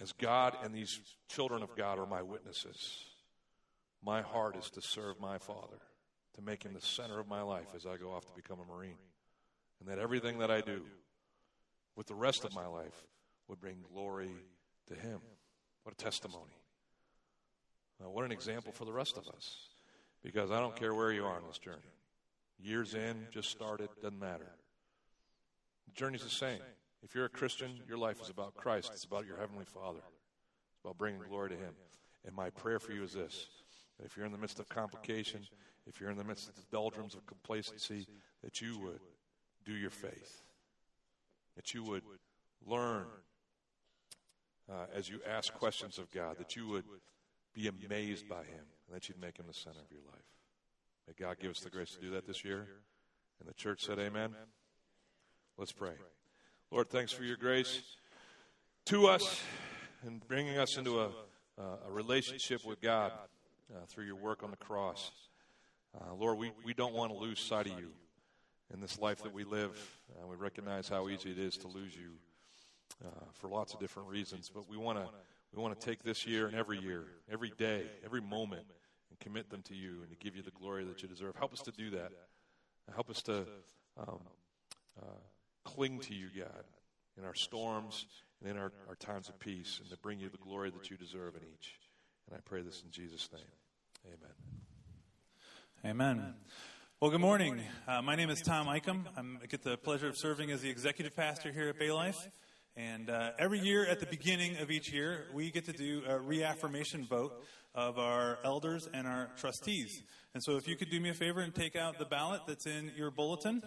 as 0.00 0.12
God 0.12 0.56
and 0.62 0.74
these 0.74 1.00
children 1.28 1.62
of 1.62 1.76
God 1.76 1.98
are 1.98 2.06
my 2.06 2.22
witnesses, 2.22 3.04
my 4.04 4.22
heart 4.22 4.56
is 4.56 4.70
to 4.70 4.80
serve 4.82 5.20
my 5.20 5.38
Father, 5.38 5.78
to 6.34 6.42
make 6.42 6.62
him 6.62 6.74
the 6.74 6.80
center 6.80 7.20
of 7.20 7.28
my 7.28 7.42
life 7.42 7.68
as 7.74 7.86
I 7.86 7.96
go 7.96 8.12
off 8.12 8.24
to 8.26 8.32
become 8.34 8.58
a 8.60 8.72
Marine. 8.72 8.98
And 9.80 9.88
that 9.88 9.98
everything 9.98 10.38
that 10.38 10.50
I 10.50 10.60
do 10.60 10.82
with 11.96 12.06
the 12.06 12.14
rest 12.14 12.44
of 12.44 12.54
my 12.54 12.66
life 12.66 13.06
would 13.48 13.60
bring 13.60 13.76
glory 13.92 14.30
to 14.88 14.94
him. 14.94 15.20
What 15.84 15.92
a 15.92 15.96
testimony. 15.96 16.52
Uh, 18.02 18.10
what 18.10 18.24
an 18.24 18.32
example 18.32 18.72
for 18.72 18.84
the 18.84 18.92
rest 18.92 19.16
of 19.16 19.28
us. 19.28 19.68
Because 20.22 20.50
I 20.50 20.58
don't 20.58 20.74
care 20.74 20.94
where 20.94 21.12
you 21.12 21.24
are 21.24 21.36
on 21.36 21.42
this 21.46 21.58
journey. 21.58 21.78
Years 22.58 22.94
in, 22.94 23.26
just 23.30 23.50
started, 23.50 23.88
doesn't 24.02 24.18
matter. 24.18 24.50
The 25.86 25.92
journey's 25.92 26.22
the 26.22 26.30
same. 26.30 26.60
If 27.02 27.14
you're 27.14 27.26
a 27.26 27.30
Christian, 27.30 27.72
your 27.86 27.98
life 27.98 28.20
is 28.22 28.30
about 28.30 28.54
Christ. 28.54 28.90
It's 28.94 29.04
about 29.04 29.26
your 29.26 29.36
Heavenly 29.36 29.66
Father. 29.66 29.98
It's 29.98 30.80
about 30.82 30.96
bringing 30.96 31.20
glory 31.28 31.50
to 31.50 31.56
Him. 31.56 31.74
And 32.26 32.34
my 32.34 32.50
prayer 32.50 32.78
for 32.78 32.92
you 32.92 33.02
is 33.02 33.12
this 33.12 33.48
that 33.98 34.06
if 34.06 34.16
you're 34.16 34.26
in 34.26 34.32
the 34.32 34.38
midst 34.38 34.58
of 34.58 34.68
complication, 34.68 35.40
if 35.86 36.00
you're 36.00 36.10
in 36.10 36.16
the 36.16 36.24
midst 36.24 36.48
of 36.48 36.56
the 36.56 36.64
doldrums 36.72 37.14
of 37.14 37.26
complacency, 37.26 38.06
that 38.42 38.60
you 38.60 38.78
would 38.78 39.00
do 39.64 39.72
your 39.72 39.90
faith. 39.90 40.42
That 41.56 41.74
you 41.74 41.84
would 41.84 42.02
learn 42.66 43.04
uh, 44.70 44.86
as 44.94 45.08
you 45.08 45.20
ask 45.28 45.52
questions 45.52 45.98
of 45.98 46.10
God, 46.10 46.38
that 46.38 46.56
you 46.56 46.66
would 46.68 46.84
be 47.54 47.68
amazed 47.68 48.28
by 48.28 48.42
him, 48.42 48.64
and 48.86 48.96
that 48.96 49.08
you'd 49.08 49.20
make 49.20 49.38
him 49.38 49.46
the 49.46 49.54
center 49.54 49.80
of 49.80 49.90
your 49.90 50.02
life. 50.12 50.24
May 51.06 51.14
God 51.18 51.38
give 51.38 51.50
us 51.50 51.60
the 51.60 51.70
grace 51.70 51.92
to 51.92 52.00
do 52.00 52.10
that 52.10 52.26
this 52.26 52.44
year. 52.44 52.66
And 53.40 53.48
the 53.48 53.54
church 53.54 53.84
said, 53.84 53.98
Amen. 53.98 54.34
Let's 55.56 55.72
pray. 55.72 55.94
Lord, 56.70 56.90
thanks 56.90 57.12
for 57.12 57.24
your 57.24 57.36
grace 57.36 57.82
to 58.86 59.06
us 59.06 59.40
and 60.04 60.26
bringing 60.26 60.58
us 60.58 60.76
into 60.76 61.00
a, 61.00 61.10
a 61.58 61.90
relationship 61.90 62.64
with 62.64 62.80
God 62.80 63.12
uh, 63.72 63.86
through 63.86 64.06
your 64.06 64.16
work 64.16 64.42
on 64.42 64.50
the 64.50 64.56
cross. 64.56 65.10
Uh, 65.94 66.14
Lord, 66.14 66.38
we, 66.38 66.50
we 66.64 66.74
don't 66.74 66.94
want 66.94 67.12
to 67.12 67.18
lose 67.18 67.38
sight 67.38 67.66
of 67.66 67.78
you 67.78 67.90
in 68.72 68.80
this 68.80 68.98
life 68.98 69.22
that 69.22 69.32
we 69.32 69.44
live. 69.44 69.78
Uh, 70.10 70.26
we 70.26 70.36
recognize 70.36 70.88
how 70.88 71.08
easy 71.08 71.30
it 71.30 71.38
is 71.38 71.56
to 71.58 71.68
lose 71.68 71.94
you 71.94 72.10
uh, 73.04 73.08
for 73.32 73.48
lots 73.48 73.74
of 73.74 73.80
different 73.80 74.08
reasons, 74.08 74.50
but 74.52 74.68
we 74.68 74.76
want 74.76 74.98
to 74.98 75.08
we 75.54 75.62
want 75.62 75.78
to 75.78 75.86
take 75.86 76.02
this 76.02 76.26
year 76.26 76.46
and 76.46 76.56
every 76.56 76.78
year, 76.78 77.04
every 77.30 77.52
day, 77.56 77.84
every 78.04 78.20
moment, 78.20 78.66
and 79.10 79.18
commit 79.20 79.50
them 79.50 79.62
to 79.62 79.74
you 79.74 80.00
and 80.02 80.10
to 80.10 80.16
give 80.16 80.34
you 80.34 80.42
the 80.42 80.50
glory 80.50 80.84
that 80.84 81.02
you 81.02 81.08
deserve. 81.08 81.36
Help 81.36 81.52
us 81.52 81.60
to 81.60 81.70
do 81.70 81.90
that. 81.90 82.10
Help 82.92 83.08
us 83.08 83.22
to 83.22 83.46
um, 83.96 84.18
uh, 85.00 85.06
cling 85.64 86.00
to 86.00 86.14
you, 86.14 86.28
God, 86.36 86.64
in 87.16 87.24
our 87.24 87.34
storms 87.34 88.06
and 88.40 88.50
in 88.50 88.58
our, 88.58 88.72
our 88.88 88.96
times 88.96 89.28
of 89.28 89.38
peace, 89.38 89.78
and 89.80 89.88
to 89.90 89.96
bring 89.98 90.18
you 90.18 90.28
the 90.28 90.38
glory 90.38 90.70
that 90.70 90.90
you 90.90 90.96
deserve 90.96 91.34
in 91.36 91.42
each. 91.54 91.78
And 92.26 92.36
I 92.36 92.40
pray 92.44 92.62
this 92.62 92.82
in 92.84 92.90
Jesus' 92.90 93.28
name. 93.32 93.42
Amen. 94.06 94.34
Amen. 95.86 96.34
Well, 97.00 97.10
good 97.10 97.20
morning. 97.20 97.60
Uh, 97.86 98.02
my 98.02 98.16
name 98.16 98.30
is 98.30 98.42
Tom 98.42 98.66
Eichem. 98.66 99.04
I'm, 99.16 99.38
I 99.42 99.46
get 99.46 99.62
the 99.62 99.76
pleasure 99.76 100.08
of 100.08 100.16
serving 100.16 100.50
as 100.50 100.62
the 100.62 100.70
executive 100.70 101.14
pastor 101.14 101.52
here 101.52 101.68
at 101.68 101.78
Bay 101.78 101.92
Life. 101.92 102.28
And 102.76 103.08
uh, 103.08 103.30
every 103.38 103.60
year 103.60 103.86
at 103.86 104.00
the 104.00 104.06
beginning 104.06 104.56
of 104.56 104.70
each 104.70 104.92
year, 104.92 105.26
we 105.32 105.50
get 105.52 105.64
to 105.66 105.72
do 105.72 106.02
a 106.08 106.18
reaffirmation 106.18 107.06
vote 107.06 107.32
of 107.72 107.98
our 107.98 108.38
elders 108.44 108.88
and 108.92 109.06
our 109.06 109.30
trustees. 109.36 110.02
And 110.34 110.42
so 110.42 110.56
if 110.56 110.66
you 110.66 110.76
could 110.76 110.90
do 110.90 110.98
me 110.98 111.10
a 111.10 111.14
favor 111.14 111.40
and 111.40 111.54
take 111.54 111.76
out 111.76 111.98
the 111.98 112.04
ballot 112.04 112.42
that's 112.48 112.66
in 112.66 112.90
your 112.96 113.12
bulletin. 113.12 113.62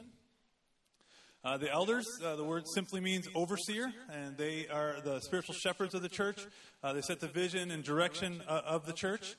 Uh, 1.43 1.55
the 1.55 1.71
elders, 1.71 2.05
uh, 2.25 2.35
the 2.35 2.43
word 2.43 2.67
simply 2.67 2.99
means 2.99 3.29
overseer, 3.33 3.93
and 4.11 4.35
they 4.35 4.67
are 4.67 4.97
the 5.01 5.21
spiritual 5.21 5.55
shepherds 5.55 5.93
of 5.93 6.01
the 6.01 6.09
church. 6.09 6.45
Uh, 6.83 6.91
they 6.91 7.01
set 7.01 7.21
the 7.21 7.27
vision 7.27 7.71
and 7.71 7.85
direction 7.85 8.41
uh, 8.49 8.61
of 8.65 8.85
the 8.85 8.91
church. 8.91 9.37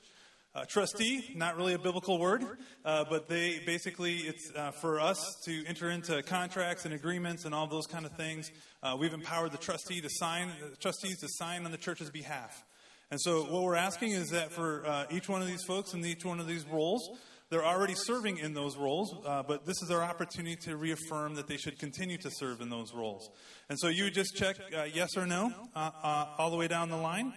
Uh, 0.55 0.65
trustee, 0.65 1.31
not 1.35 1.55
really 1.57 1.75
a 1.75 1.77
biblical 1.77 2.17
word, 2.17 2.43
uh, 2.83 3.05
but 3.07 3.29
they 3.29 3.59
basically, 3.67 4.15
it's 4.15 4.51
uh, 4.55 4.71
for 4.71 4.99
us 4.99 5.23
to 5.45 5.63
enter 5.67 5.91
into 5.91 6.23
contracts 6.23 6.85
and 6.85 6.93
agreements 6.93 7.45
and 7.45 7.53
all 7.53 7.67
those 7.67 7.85
kind 7.85 8.03
of 8.03 8.11
things. 8.13 8.49
Uh, 8.81 8.97
we've 8.99 9.13
empowered 9.13 9.51
the 9.51 9.59
trustee 9.59 10.01
to 10.01 10.09
sign, 10.09 10.51
trustees 10.79 11.19
to 11.19 11.27
sign 11.29 11.65
on 11.65 11.71
the 11.71 11.77
church's 11.77 12.09
behalf. 12.09 12.63
And 13.11 13.21
so 13.21 13.43
what 13.43 13.61
we're 13.61 13.75
asking 13.75 14.13
is 14.13 14.29
that 14.29 14.51
for 14.51 14.83
uh, 14.87 15.05
each 15.11 15.29
one 15.29 15.43
of 15.43 15.47
these 15.47 15.63
folks 15.67 15.93
in 15.93 16.03
each 16.03 16.25
one 16.25 16.39
of 16.39 16.47
these 16.47 16.65
roles, 16.65 17.07
they're 17.51 17.65
already 17.65 17.95
serving 17.95 18.39
in 18.39 18.55
those 18.55 18.75
roles, 18.75 19.15
uh, 19.27 19.43
but 19.43 19.67
this 19.67 19.81
is 19.83 19.91
our 19.91 20.01
opportunity 20.01 20.55
to 20.63 20.77
reaffirm 20.77 21.35
that 21.35 21.45
they 21.47 21.57
should 21.57 21.77
continue 21.77 22.17
to 22.17 22.29
serve 22.31 22.59
in 22.61 22.69
those 22.69 22.91
roles. 22.91 23.29
And 23.69 23.79
so 23.79 23.87
you 23.87 24.09
just 24.09 24.35
check 24.35 24.55
yes 24.93 25.15
or 25.15 25.27
no 25.27 25.51
all 25.75 26.49
the 26.49 26.57
way 26.57 26.67
down 26.67 26.89
the 26.89 26.97
line. 26.97 27.33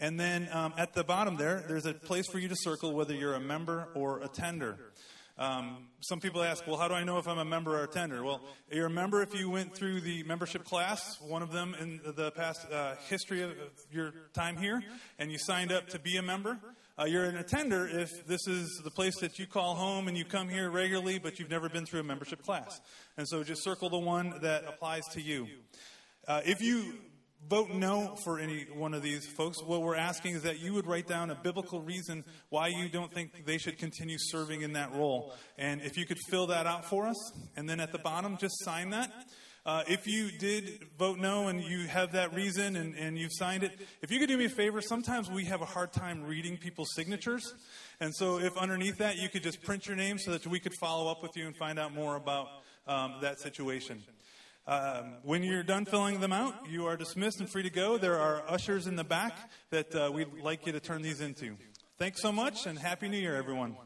And 0.00 0.18
then 0.18 0.48
um, 0.52 0.74
at 0.78 0.94
the 0.94 1.02
bottom 1.02 1.36
there, 1.36 1.64
there's 1.66 1.86
a 1.86 1.94
place 1.94 2.26
for 2.28 2.38
you 2.38 2.48
to 2.48 2.56
circle 2.56 2.92
whether 2.92 3.14
you're 3.14 3.34
a 3.34 3.40
member 3.40 3.88
or 3.94 4.20
a 4.20 4.28
tender. 4.28 4.92
Um, 5.38 5.86
some 6.00 6.18
people 6.18 6.42
ask, 6.42 6.66
well, 6.66 6.76
how 6.76 6.88
do 6.88 6.94
I 6.94 7.04
know 7.04 7.18
if 7.18 7.28
I'm 7.28 7.38
a 7.38 7.44
member 7.44 7.78
or 7.78 7.84
a 7.84 7.88
tender? 7.88 8.24
Well, 8.24 8.40
you're 8.72 8.86
a 8.86 8.90
member 8.90 9.22
if 9.22 9.32
you 9.34 9.48
went 9.48 9.72
through 9.72 10.00
the 10.00 10.24
membership 10.24 10.64
class, 10.64 11.20
one 11.20 11.42
of 11.42 11.52
them 11.52 11.76
in 11.80 12.00
the 12.16 12.32
past 12.32 12.66
uh, 12.72 12.96
history 13.08 13.42
of 13.42 13.52
your 13.92 14.12
time 14.34 14.56
here, 14.56 14.82
and 15.18 15.30
you 15.30 15.38
signed 15.38 15.70
up 15.70 15.88
to 15.90 16.00
be 16.00 16.16
a 16.16 16.22
member. 16.22 16.58
Uh, 16.98 17.04
you're 17.04 17.24
an 17.24 17.36
attender 17.36 17.86
if 17.86 18.26
this 18.26 18.48
is 18.48 18.80
the 18.82 18.90
place 18.90 19.16
that 19.20 19.38
you 19.38 19.46
call 19.46 19.76
home 19.76 20.08
and 20.08 20.18
you 20.18 20.24
come 20.24 20.48
here 20.48 20.68
regularly, 20.70 21.20
but 21.20 21.38
you've 21.38 21.50
never 21.50 21.68
been 21.68 21.86
through 21.86 22.00
a 22.00 22.04
membership 22.04 22.42
class. 22.42 22.80
And 23.16 23.28
so 23.28 23.44
just 23.44 23.62
circle 23.62 23.88
the 23.88 23.98
one 23.98 24.40
that 24.42 24.64
applies 24.64 25.06
to 25.12 25.22
you. 25.22 25.46
Uh, 26.26 26.40
if 26.44 26.60
you 26.60 26.94
vote 27.48 27.70
no 27.70 28.14
for 28.24 28.38
any 28.38 28.66
one 28.74 28.94
of 28.94 29.02
these 29.02 29.26
folks. 29.26 29.62
What 29.62 29.82
we're 29.82 29.96
asking 29.96 30.34
is 30.34 30.42
that 30.42 30.60
you 30.60 30.74
would 30.74 30.86
write 30.86 31.06
down 31.06 31.30
a 31.30 31.34
biblical 31.34 31.80
reason 31.80 32.24
why 32.50 32.68
you 32.68 32.88
don't 32.88 33.12
think 33.12 33.46
they 33.46 33.58
should 33.58 33.78
continue 33.78 34.16
serving 34.18 34.62
in 34.62 34.74
that 34.74 34.94
role. 34.94 35.34
And 35.56 35.80
if 35.80 35.96
you 35.96 36.06
could 36.06 36.18
fill 36.30 36.48
that 36.48 36.66
out 36.66 36.84
for 36.84 37.06
us, 37.06 37.32
and 37.56 37.68
then 37.68 37.80
at 37.80 37.92
the 37.92 37.98
bottom, 37.98 38.36
just 38.36 38.62
sign 38.64 38.90
that. 38.90 39.10
Uh, 39.66 39.82
if 39.86 40.06
you 40.06 40.30
did 40.30 40.82
vote 40.98 41.18
no 41.18 41.48
and 41.48 41.62
you 41.62 41.86
have 41.86 42.12
that 42.12 42.34
reason 42.34 42.76
and, 42.76 42.94
and 42.94 43.18
you've 43.18 43.32
signed 43.32 43.62
it, 43.62 43.72
if 44.00 44.10
you 44.10 44.18
could 44.18 44.28
do 44.28 44.38
me 44.38 44.46
a 44.46 44.48
favor, 44.48 44.80
sometimes 44.80 45.30
we 45.30 45.44
have 45.44 45.60
a 45.60 45.66
hard 45.66 45.92
time 45.92 46.24
reading 46.24 46.56
people's 46.56 46.88
signatures. 46.94 47.52
And 48.00 48.14
so 48.14 48.38
if 48.38 48.56
underneath 48.56 48.96
that 48.98 49.16
you 49.16 49.28
could 49.28 49.42
just 49.42 49.62
print 49.62 49.86
your 49.86 49.96
name 49.96 50.18
so 50.18 50.30
that 50.30 50.46
we 50.46 50.58
could 50.58 50.72
follow 50.80 51.10
up 51.10 51.22
with 51.22 51.36
you 51.36 51.46
and 51.46 51.54
find 51.56 51.78
out 51.78 51.92
more 51.92 52.16
about 52.16 52.48
um, 52.86 53.16
that 53.20 53.40
situation. 53.40 54.02
Um, 54.68 55.14
when 55.22 55.42
you're 55.42 55.62
done 55.62 55.86
filling 55.86 56.20
them 56.20 56.30
out, 56.30 56.68
you 56.68 56.84
are 56.88 56.96
dismissed 56.98 57.40
and 57.40 57.48
free 57.48 57.62
to 57.62 57.70
go. 57.70 57.96
There 57.96 58.20
are 58.20 58.42
ushers 58.46 58.86
in 58.86 58.96
the 58.96 59.04
back 59.04 59.32
that 59.70 59.94
uh, 59.94 60.10
we'd 60.12 60.28
like 60.42 60.66
you 60.66 60.72
to 60.72 60.80
turn 60.80 61.00
these 61.00 61.22
into. 61.22 61.56
Thanks 61.96 62.20
so 62.20 62.30
much, 62.30 62.66
and 62.66 62.78
Happy 62.78 63.08
New 63.08 63.16
Year, 63.16 63.34
everyone. 63.34 63.76